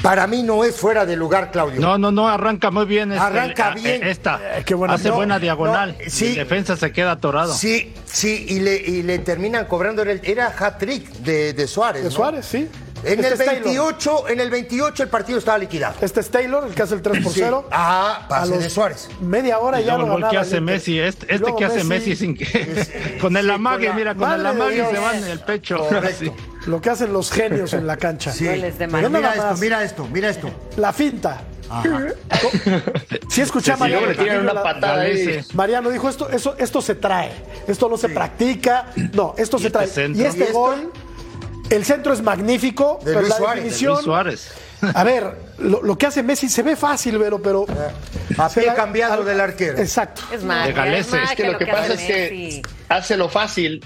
Para 0.01 0.27
mí 0.27 0.43
no 0.43 0.63
es 0.63 0.75
fuera 0.75 1.03
de 1.05 1.15
lugar, 1.15 1.49
Claudio. 1.49 1.79
No, 1.81 1.97
no, 1.97 2.11
no, 2.11 2.27
arranca 2.27 2.69
muy 2.69 2.85
bien. 2.85 3.11
Este, 3.11 3.23
Arranca 3.23 3.71
eh, 3.71 3.81
bien. 3.81 4.03
Esta. 4.03 4.59
Eh, 4.59 4.63
qué 4.63 4.75
buena- 4.75 4.93
Hace 4.95 5.07
no, 5.09 5.15
buena 5.15 5.39
diagonal. 5.39 5.97
no, 5.99 6.09
sí. 6.11 6.27
El 6.27 6.35
defensa 6.35 6.77
se 6.77 6.91
queda 6.91 7.11
atorado. 7.13 7.51
Sí, 7.55 7.91
sí, 8.05 8.45
y 8.49 8.59
le, 8.59 8.75
y 8.75 9.01
le 9.01 9.17
terminan 9.19 9.65
cobrando. 9.65 10.03
el- 10.03 10.21
Era 10.23 10.53
hat-trick 10.55 11.09
de, 11.23 11.53
de 11.53 11.67
Suárez. 11.67 12.03
De 12.03 12.09
¿no? 12.09 12.15
Suárez, 12.15 12.45
sí. 12.45 12.69
En 13.05 13.19
Este 13.19 13.27
el, 13.27 13.33
es 13.33 13.37
Taylor. 13.45 13.63
28, 13.63 14.29
en 14.29 14.39
el 14.39 14.49
28 14.49 15.03
el 15.03 15.09
partido 15.09 15.37
estaba 15.39 15.57
liquidado. 15.57 15.95
Este 16.01 16.19
es 16.21 16.29
Taylor, 16.31 16.65
el 16.67 16.73
que 16.73 16.81
hace 16.81 16.95
el 16.95 17.01
3 17.01 17.23
por 17.23 17.31
Sí. 17.33 17.39
0. 17.43 17.67
Ah, 17.71 18.21
A 18.23 18.27
pase 18.27 18.49
los 18.51 18.63
de 18.63 18.69
Suárez. 18.69 19.09
Media 19.21 19.59
hora 19.59 19.79
Y 19.79 19.85
ya 19.85 19.95
lo 19.97 20.05
el 20.05 20.09
gol 20.11 20.15
que 20.17 20.21
ganaba 20.23 20.41
hace 20.41 20.55
el. 20.57 20.61
Messi, 20.63 20.99
este, 20.99 21.33
este 21.35 21.55
que 21.55 21.65
hace 21.65 21.83
Messi 21.83 22.15
sin 22.15 22.35
que. 22.35 23.17
con 23.21 23.37
el 23.37 23.45
sí, 23.45 23.51
amague, 23.51 23.85
con 23.87 23.95
la- 23.95 23.95
mira, 23.99 24.15
con 24.15 24.31
el 24.31 24.45
amague 24.45 24.85
se 24.91 24.99
van 24.99 25.15
en 25.17 25.27
el 25.29 25.39
pecho. 25.39 25.77
Correcto. 25.87 26.33
Sí. 26.65 26.69
Lo 26.71 26.81
que 26.81 26.89
hacen 26.89 27.13
los 27.13 27.29
genios 27.31 27.73
en 27.73 27.85
la 27.85 27.95
cancha. 27.97 28.31
Sí. 28.31 28.47
Pero 28.47 29.09
mira 29.11 29.33
esto, 29.35 29.55
mira 29.59 29.83
esto, 29.83 30.07
mira 30.11 30.29
esto. 30.29 30.49
La 30.77 30.91
finta. 30.91 31.41
Sí 33.29 33.41
escuché 33.41 33.71
a 33.73 33.77
Mariano. 33.77 34.07
le 34.07 34.15
tiran 34.15 34.39
una 34.41 34.53
la- 34.53 34.63
patada 34.63 35.01
ahí. 35.01 35.25
Galese. 35.25 35.53
Mariano 35.55 35.89
dijo 35.89 36.09
esto, 36.09 36.29
eso, 36.29 36.55
esto 36.57 36.81
se 36.81 36.95
trae, 36.95 37.31
esto 37.67 37.89
no 37.89 37.97
se 37.97 38.09
practica, 38.09 38.87
no, 39.13 39.33
esto 39.37 39.57
se 39.59 39.67
este 39.67 39.77
trae. 39.77 40.09
Y 40.15 40.23
este 40.23 40.39
¿Y 40.39 40.43
esto? 40.47 40.75
El 41.69 41.85
centro 41.85 42.13
es 42.13 42.21
magnífico, 42.21 42.99
De 42.99 43.05
pero 43.05 43.19
Luis 43.21 43.29
la 43.29 43.37
Suárez, 43.37 43.55
de 43.55 43.69
definición, 43.69 43.93
Luis 43.93 44.05
Suárez. 44.05 44.51
a 44.93 45.03
ver, 45.03 45.31
lo, 45.59 45.81
lo 45.81 45.97
que 45.97 46.05
hace 46.05 46.21
Messi 46.23 46.49
se 46.49 46.61
ve 46.63 46.75
fácil, 46.75 47.17
pero, 47.19 47.41
pero 47.41 47.65
A 48.37 48.49
se 48.49 48.61
pie 48.61 48.73
cambiado 48.75 49.13
al- 49.21 49.25
del 49.25 49.39
arquero. 49.41 49.77
Exacto. 49.77 50.21
Es 50.31 50.43
Galese. 50.73 51.17
es 51.23 51.29
Es 51.31 51.35
que 51.35 51.47
lo 51.51 51.57
que 51.57 51.65
pasa 51.67 51.93
hace 51.93 51.93
es 51.93 51.99
que 52.01 52.61
hace 52.89 53.17
lo 53.17 53.29
fácil, 53.29 53.83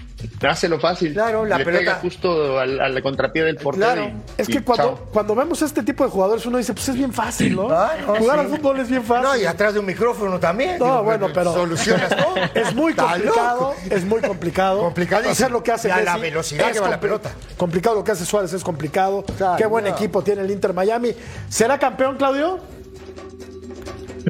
hace 0.47 0.67
lo 0.69 0.79
fácil. 0.79 1.13
Claro, 1.13 1.45
la 1.45 1.57
Le 1.57 1.65
pelota- 1.65 1.79
pega 1.79 1.95
justo 2.01 2.59
al, 2.59 2.79
al 2.79 3.01
contrapié 3.01 3.43
del 3.43 3.57
portero. 3.57 3.85
Claro. 3.93 4.07
y- 4.37 4.41
Es 4.41 4.47
que 4.47 4.61
cuando, 4.63 4.83
chao. 4.95 5.07
cuando 5.11 5.35
vemos 5.35 5.61
este 5.61 5.83
tipo 5.83 6.03
de 6.03 6.09
jugadores, 6.09 6.45
uno 6.45 6.57
dice, 6.57 6.73
pues 6.73 6.89
es 6.89 6.95
bien 6.95 7.13
fácil, 7.13 7.55
¿no? 7.55 7.69
Ah, 7.69 7.91
no, 8.05 8.15
Jugar 8.15 8.39
sí. 8.39 8.45
al 8.45 8.47
fútbol 8.57 8.79
es 8.79 8.89
bien 8.89 9.03
fácil. 9.03 9.23
No, 9.23 9.35
y 9.37 9.45
atrás 9.45 9.73
de 9.73 9.79
un 9.79 9.85
micrófono 9.85 10.39
también. 10.39 10.79
No, 10.79 10.85
Digo, 10.85 11.03
bueno, 11.03 11.27
pero 11.33 11.53
Solucionas 11.53 12.09
todo. 12.09 12.35
Es 12.53 12.73
muy 12.75 12.93
complicado, 12.93 13.73
es 13.89 14.03
muy 14.05 14.21
complicado. 14.21 14.79
Complicadísimo. 14.81 15.31
Hacer 15.31 15.51
lo 15.51 15.63
que 15.63 15.71
hace 15.71 15.87
Y 15.87 15.91
a 15.91 16.01
la 16.01 16.17
velocidad 16.17 16.67
es 16.69 16.73
que 16.73 16.79
va 16.79 16.89
la 16.89 16.99
pelota. 16.99 17.31
Complicado 17.57 17.95
lo 17.95 18.03
que 18.03 18.11
hace 18.11 18.25
Suárez 18.25 18.53
es 18.53 18.63
complicado. 18.63 19.23
Claro, 19.37 19.57
Qué 19.57 19.65
buen 19.65 19.85
no. 19.85 19.91
equipo 19.91 20.21
tiene 20.21 20.41
el 20.41 20.51
Inter 20.51 20.73
Miami. 20.73 21.13
¿Será 21.49 21.77
campeón, 21.79 22.17
Claudio? 22.17 22.59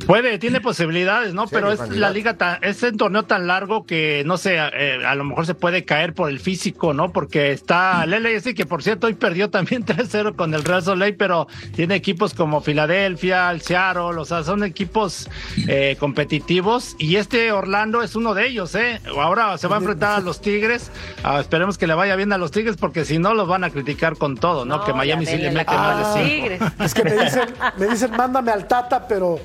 Puede, 0.06 0.38
tiene 0.40 0.62
posibilidades, 0.62 1.34
¿no? 1.34 1.48
Pero 1.48 1.72
es 1.72 1.90
la 1.90 2.10
liga 2.10 2.36
tan, 2.36 2.64
es 2.64 2.82
un 2.84 2.98
torneo 2.98 3.24
tan 3.24 3.48
largo 3.48 3.86
que 3.86 4.24
no 4.26 4.38
sé, 4.38 4.58
eh, 4.58 5.00
a 5.06 5.16
lo 5.16 5.24
mejor 5.24 5.46
se 5.46 5.54
puede 5.56 5.86
caer 5.86 6.14
por 6.14 6.30
el 6.30 6.40
físico, 6.40 6.94
¿no? 6.94 7.12
Porque 7.12 7.52
está 7.52 8.06
Lele, 8.06 8.40
sí 8.42 8.54
que 8.54 8.66
por 8.66 8.84
cierto 8.84 9.08
hoy 9.08 9.14
perdió 9.14 9.50
también 9.50 9.86
3-0 9.86 10.36
con 10.36 10.54
el 10.54 10.64
Real 10.64 10.84
Soleil, 10.84 11.16
pero 11.16 11.48
tiene 11.76 11.96
equipos 11.96 12.34
como 12.34 12.62
Filadelfia, 12.62 13.52
el 13.52 13.62
Seattle, 13.62 14.20
o 14.20 14.26
sea, 14.26 14.44
son 14.44 14.64
equipos 14.64 15.30
eh, 15.68 15.96
competitivos 16.00 16.96
y 16.98 17.16
este 17.18 17.52
Orlando 17.52 18.02
es 18.02 18.16
uno 18.16 18.34
de 18.34 18.48
ellos, 18.48 18.76
¿eh? 18.76 19.02
Ahora 19.18 19.58
se 19.58 19.68
va 19.68 19.78
a 19.78 19.80
enfrentar 19.80 20.18
a 20.18 20.20
los 20.22 20.42
Tigres, 20.42 20.92
Ah, 21.24 21.40
esperemos 21.40 21.78
que 21.78 21.88
le 21.88 21.94
vaya 21.94 22.16
bien 22.16 22.32
a 22.34 22.38
los 22.38 22.52
Tigres 22.52 22.78
porque 22.78 23.06
si 23.06 23.20
no 23.20 23.34
los 23.34 23.48
van 23.48 23.64
a 23.64 23.70
criticar 23.70 24.18
con 24.18 24.36
todo, 24.36 24.66
¿no? 24.66 24.84
que 24.84 24.94
Miami 24.94 25.26
sí 25.26 25.38
le 25.38 25.52
mete 25.52 25.74
más 25.74 25.98
de 25.98 26.04
a 26.04 26.08
los 26.08 26.14
cinco. 26.14 26.30
Tigres. 26.30 26.62
Es 26.80 26.94
que 26.94 27.04
me 27.04 27.12
dicen, 27.12 27.50
me 27.78 27.88
dicen, 27.88 28.12
mándame 28.12 28.52
al 28.52 28.68
Tata, 28.68 29.08
pero 29.08 29.40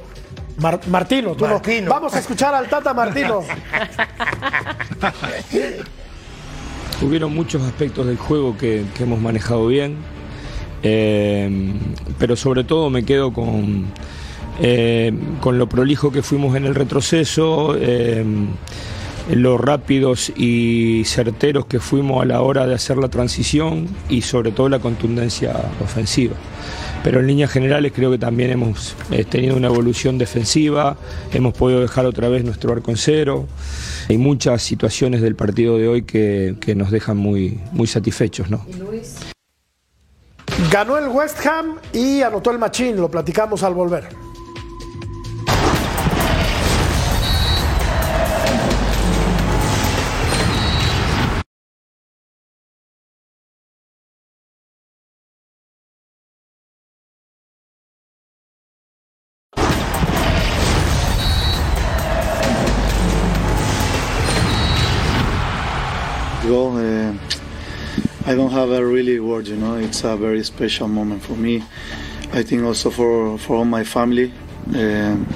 Mar- 0.59 0.81
Martino, 0.89 1.35
tú 1.35 1.47
no. 1.47 1.55
Martino. 1.55 1.91
Vamos 1.91 2.15
a 2.15 2.19
escuchar 2.21 2.55
al 2.55 2.69
Tata 2.69 2.95
Martino. 2.95 3.41
Hubieron 7.03 7.35
muchos 7.35 7.63
aspectos 7.63 8.07
del 8.07 8.17
juego 8.17 8.57
que, 8.57 8.85
que 8.97 9.03
hemos 9.03 9.21
manejado 9.21 9.67
bien, 9.67 9.97
eh, 10.83 11.73
pero 12.19 12.37
sobre 12.37 12.65
todo 12.65 12.89
me 12.89 13.05
quedo 13.05 13.33
con, 13.33 13.87
eh, 14.61 15.13
con 15.41 15.59
lo 15.59 15.69
prolijo 15.69 16.13
que 16.13 16.23
fuimos 16.23 16.57
en 16.57 16.65
el 16.67 16.75
retroceso, 16.75 17.75
eh, 17.77 18.25
lo 19.31 19.59
rápidos 19.59 20.31
y 20.37 21.03
certeros 21.05 21.67
que 21.67 21.81
fuimos 21.81 22.23
a 22.23 22.27
la 22.27 22.43
hora 22.43 22.67
de 22.67 22.75
hacer 22.75 22.97
la 22.97 23.09
transición 23.09 23.89
y 24.09 24.23
sobre 24.23 24.53
todo 24.53 24.69
la 24.69 24.79
contundencia 24.79 25.53
ofensiva. 25.83 26.37
Pero 27.05 27.21
en 27.21 27.27
líneas 27.27 27.51
generales 27.51 27.93
creo 27.95 28.11
que 28.11 28.17
también 28.17 28.51
hemos 28.51 28.97
eh, 29.11 29.25
tenido 29.25 29.57
una 29.57 29.69
evolución 29.69 30.17
defensiva, 30.17 30.97
hemos 31.35 31.53
podido 31.53 31.81
dejar 31.81 32.07
otra 32.07 32.31
vez 32.31 32.45
nuestro 32.45 32.73
arco 32.73 32.91
en 32.91 32.97
cero. 32.97 33.47
Hay 34.09 34.17
muchas 34.17 34.63
situaciones 34.63 35.21
del 35.21 35.37
partido 35.37 35.77
de 35.77 35.87
hoy 35.87 36.03
que, 36.05 36.57
que 36.59 36.75
nos 36.75 36.91
dejan 36.91 37.19
muy, 37.19 37.61
muy 37.73 37.87
satisfechos. 37.87 38.51
¿no? 38.51 38.65
Ganó 40.73 40.97
el 40.97 41.09
West 41.09 41.45
Ham 41.47 41.77
y 41.93 42.23
anotó 42.23 42.51
el 42.51 42.59
machín, 42.59 42.97
lo 42.97 43.11
platicamos 43.11 43.63
al 43.63 43.75
volver. 43.75 44.09
Don't 68.45 68.53
have 68.53 68.71
a 68.73 68.85
really 68.85 69.21
word, 69.21 69.49
you 69.49 69.57
know. 69.57 69.77
It's 69.77 70.05
a 70.05 70.17
very 70.17 70.45
special 70.45 70.87
moment 70.87 71.23
for 71.23 71.33
me. 71.33 71.63
I 72.33 72.43
think 72.43 72.63
also 72.63 72.91
for 72.91 73.39
for 73.39 73.57
all 73.57 73.65
my 73.65 73.85
family. 73.85 74.33
Um, 74.75 75.27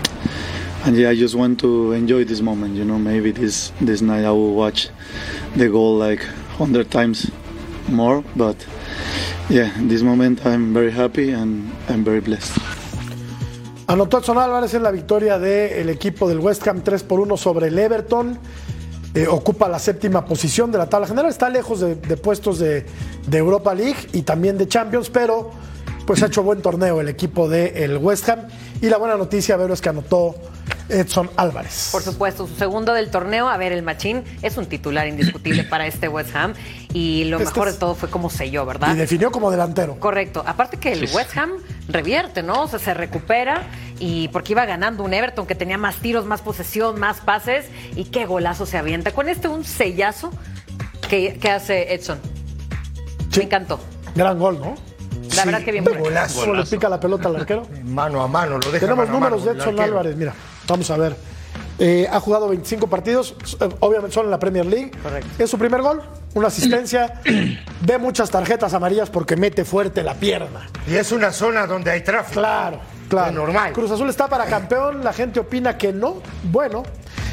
and 0.85 0.95
yeah, 0.95 1.11
I 1.11 1.17
just 1.17 1.35
want 1.35 1.59
to 1.61 1.93
enjoy 1.93 2.25
this 2.25 2.43
moment, 2.43 2.77
you 2.77 2.85
know. 2.85 2.99
Maybe 2.99 3.31
this 3.33 3.73
this 3.81 4.03
night 4.03 4.25
I 4.25 4.31
will 4.31 4.55
watch 4.55 4.91
the 5.57 5.69
goal 5.71 5.97
like 5.97 6.23
hundred 6.59 6.91
times 6.91 7.31
more, 7.89 8.23
but 8.37 8.57
yeah, 9.49 9.71
this 9.89 10.03
moment 10.03 10.45
I'm 10.45 10.75
very 10.75 10.93
happy 10.93 11.31
and 11.31 11.73
I'm 11.89 12.05
very 12.05 12.21
blessed. 12.21 12.53
Anotó 13.87 14.19
Edson 14.19 14.37
Álvarez 14.37 14.75
en 14.75 14.83
la 14.83 14.91
victoria 14.91 15.39
del 15.39 15.89
equipo 15.89 16.29
del 16.29 16.41
West 16.41 16.69
Ham 16.69 16.83
3 16.83 17.05
por 17.05 17.21
1 17.21 17.39
sobre 17.39 17.69
el 17.69 17.79
Everton. 17.79 18.39
Eh, 19.23 19.27
ocupa 19.29 19.69
la 19.69 19.79
séptima 19.79 20.25
posición 20.25 20.71
de 20.71 20.79
la 20.79 20.89
tabla 20.89 21.07
general. 21.07 21.31
Está 21.31 21.49
lejos 21.49 21.81
de, 21.81 21.95
de 21.97 22.17
puestos 22.17 22.59
de, 22.59 22.87
de 23.27 23.39
Europa 23.39 23.75
League 23.75 24.09
y 24.13 24.23
también 24.23 24.57
de 24.59 24.69
Champions, 24.69 25.11
pero 25.11 25.51
pues 26.07 26.23
ha 26.23 26.27
hecho 26.27 26.43
buen 26.43 26.63
torneo 26.63 27.01
el 27.01 27.09
equipo 27.09 27.49
del 27.49 27.99
West 27.99 28.29
Ham. 28.29 28.41
Y 28.81 28.89
la 28.89 28.97
buena 28.97 29.17
noticia, 29.17 29.57
Vero, 29.57 29.75
es 29.75 29.81
que 29.81 29.89
anotó 29.91 30.37
Edson 30.89 31.29
Álvarez. 31.37 31.89
Por 31.93 32.01
supuesto, 32.03 32.47
su 32.47 32.55
segundo 32.55 32.95
del 32.95 33.11
torneo. 33.11 33.49
A 33.49 33.57
ver, 33.59 33.73
el 33.73 33.83
Machín 33.83 34.23
es 34.41 34.57
un 34.57 34.67
titular 34.67 35.07
indiscutible 35.07 35.65
para 35.65 35.87
este 35.87 36.09
West 36.09 36.35
Ham. 36.35 36.55
Y 36.95 37.25
lo 37.25 37.37
Este 37.39 37.51
mejor 37.51 37.69
es- 37.69 37.75
de 37.75 37.81
todo 37.81 37.95
fue 37.95 38.09
cómo 38.09 38.31
selló, 38.31 38.65
¿verdad? 38.65 38.95
Y 38.95 38.97
definió 38.97 39.31
como 39.31 39.51
delantero. 39.51 39.99
Correcto. 40.01 40.43
Aparte 40.47 40.79
que 40.79 40.93
el 40.93 41.07
Sí. 41.09 41.15
West 41.15 41.37
Ham 41.37 41.51
revierte, 41.89 42.43
¿no? 42.43 42.63
O 42.63 42.69
sea, 42.69 42.79
se 42.79 42.95
recupera 42.95 43.67
y 43.99 44.29
porque 44.29 44.53
iba 44.53 44.65
ganando 44.67 45.05
un 45.05 45.13
Everton 45.13 45.47
que 45.47 45.55
tenía 45.55 45.79
más 45.79 45.97
tiros, 45.97 46.25
más 46.25 46.43
posesión, 46.43 46.99
más 46.99 47.21
pases 47.21 47.67
y 47.97 48.05
qué 48.05 48.27
golazo 48.27 48.67
se 48.67 48.79
avienta. 48.79 49.13
Con 49.13 49.29
este 49.29 49.49
un 49.49 49.65
sellazo 49.65 50.31
que, 51.09 51.39
que 51.39 51.51
hace 51.51 51.95
Edson. 51.95 52.19
Me 53.37 53.45
encantó. 53.45 53.81
Gran 54.15 54.39
gol, 54.39 54.59
¿no? 54.61 54.75
La 55.37 55.45
verdad 55.45 55.63
que 55.63 55.73
bien 55.73 55.85
bueno. 55.85 56.21
¿Cómo 56.35 56.55
le 56.55 56.65
pica 56.65 56.89
la 56.89 56.99
pelota 56.99 57.29
al 57.29 57.37
arquero? 57.37 57.67
Mano 57.85 58.23
a 58.23 58.29
mano, 58.29 58.59
lo 58.59 58.71
deja 58.71 58.87
Tenemos 58.87 59.07
mano 59.07 59.11
a 59.11 59.21
números 59.21 59.45
mano, 59.45 59.53
de 59.55 59.61
Edson. 59.61 59.81
Álvarez, 59.81 60.17
mira, 60.17 60.35
vamos 60.67 60.91
a 60.91 60.97
ver. 60.97 61.17
Eh, 61.81 62.09
ha 62.11 62.19
jugado 62.19 62.49
25 62.49 62.89
partidos, 62.89 63.37
eh, 63.61 63.69
obviamente 63.79 64.13
solo 64.13 64.27
en 64.27 64.31
la 64.33 64.39
Premier 64.41 64.67
League. 64.67 64.91
Es 65.39 65.49
su 65.49 65.59
primer 65.59 65.81
gol, 65.81 66.03
una 66.35 66.49
asistencia. 66.49 67.21
Ve 67.83 67.99
muchas 67.99 68.31
tarjetas 68.31 68.75
amarillas 68.75 69.11
porque 69.11 69.37
mete 69.37 69.65
fuerte 69.65 70.03
la 70.03 70.15
pierna. 70.15 70.69
Y 70.89 70.97
es 70.97 71.13
una 71.13 71.31
zona 71.31 71.67
donde 71.67 71.93
hay 71.93 72.03
tráfico. 72.03 72.41
Claro, 72.41 72.81
claro. 73.09 73.29
Es 73.29 73.35
normal. 73.35 73.73
Cruz 73.73 73.91
Azul 73.91 74.09
está 74.09 74.29
para 74.29 74.47
campeón, 74.47 75.03
la 75.05 75.13
gente 75.13 75.41
opina 75.41 75.77
que 75.77 75.93
no. 75.93 76.17
Bueno, 76.45 76.83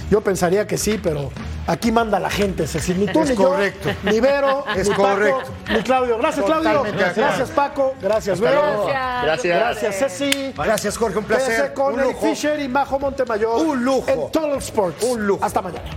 yo 0.10 0.22
pensaría 0.22 0.68
que 0.68 0.78
sí, 0.78 1.00
pero 1.02 1.32
aquí 1.68 1.92
manda 1.92 2.20
la 2.20 2.30
gente, 2.30 2.68
Cecil. 2.68 3.00
Ni 3.00 3.08
tú 3.08 3.22
Es 3.24 3.30
ni 3.32 3.36
yo, 3.36 3.50
correcto. 3.50 3.90
ni 4.04 4.20
Vero, 4.20 4.64
Es 4.76 4.88
ni 4.88 4.96
Paco, 4.96 5.04
correcto. 5.04 5.52
ni 5.72 5.82
Claudio. 5.84 6.18
Gracias, 6.20 6.46
Claudio. 6.46 6.84
Gracias, 7.16 7.50
Paco. 7.52 7.94
Gracias, 8.02 8.40
Hasta 8.40 8.50
Vero. 8.50 8.62
luego. 8.66 8.88
Gracias. 8.88 9.60
Gracias, 9.60 9.96
Ceci. 10.20 10.54
Gracias, 10.56 10.98
Jorge, 10.98 11.18
un 11.18 11.26
placer. 11.26 11.48
Quédese 11.56 11.74
con 11.74 11.94
Un 11.96 12.02
lujo. 12.04 12.22
Fisher 12.28 12.60
y 12.60 12.68
Majo 12.68 13.00
Montemayor. 13.00 13.66
Un 13.66 13.84
lujo. 13.84 14.10
En 14.10 14.32
Total 14.32 14.58
Sports. 14.60 15.04
Un 15.06 15.26
lujo. 15.26 15.44
Hasta 15.44 15.62
mañana. 15.62 15.90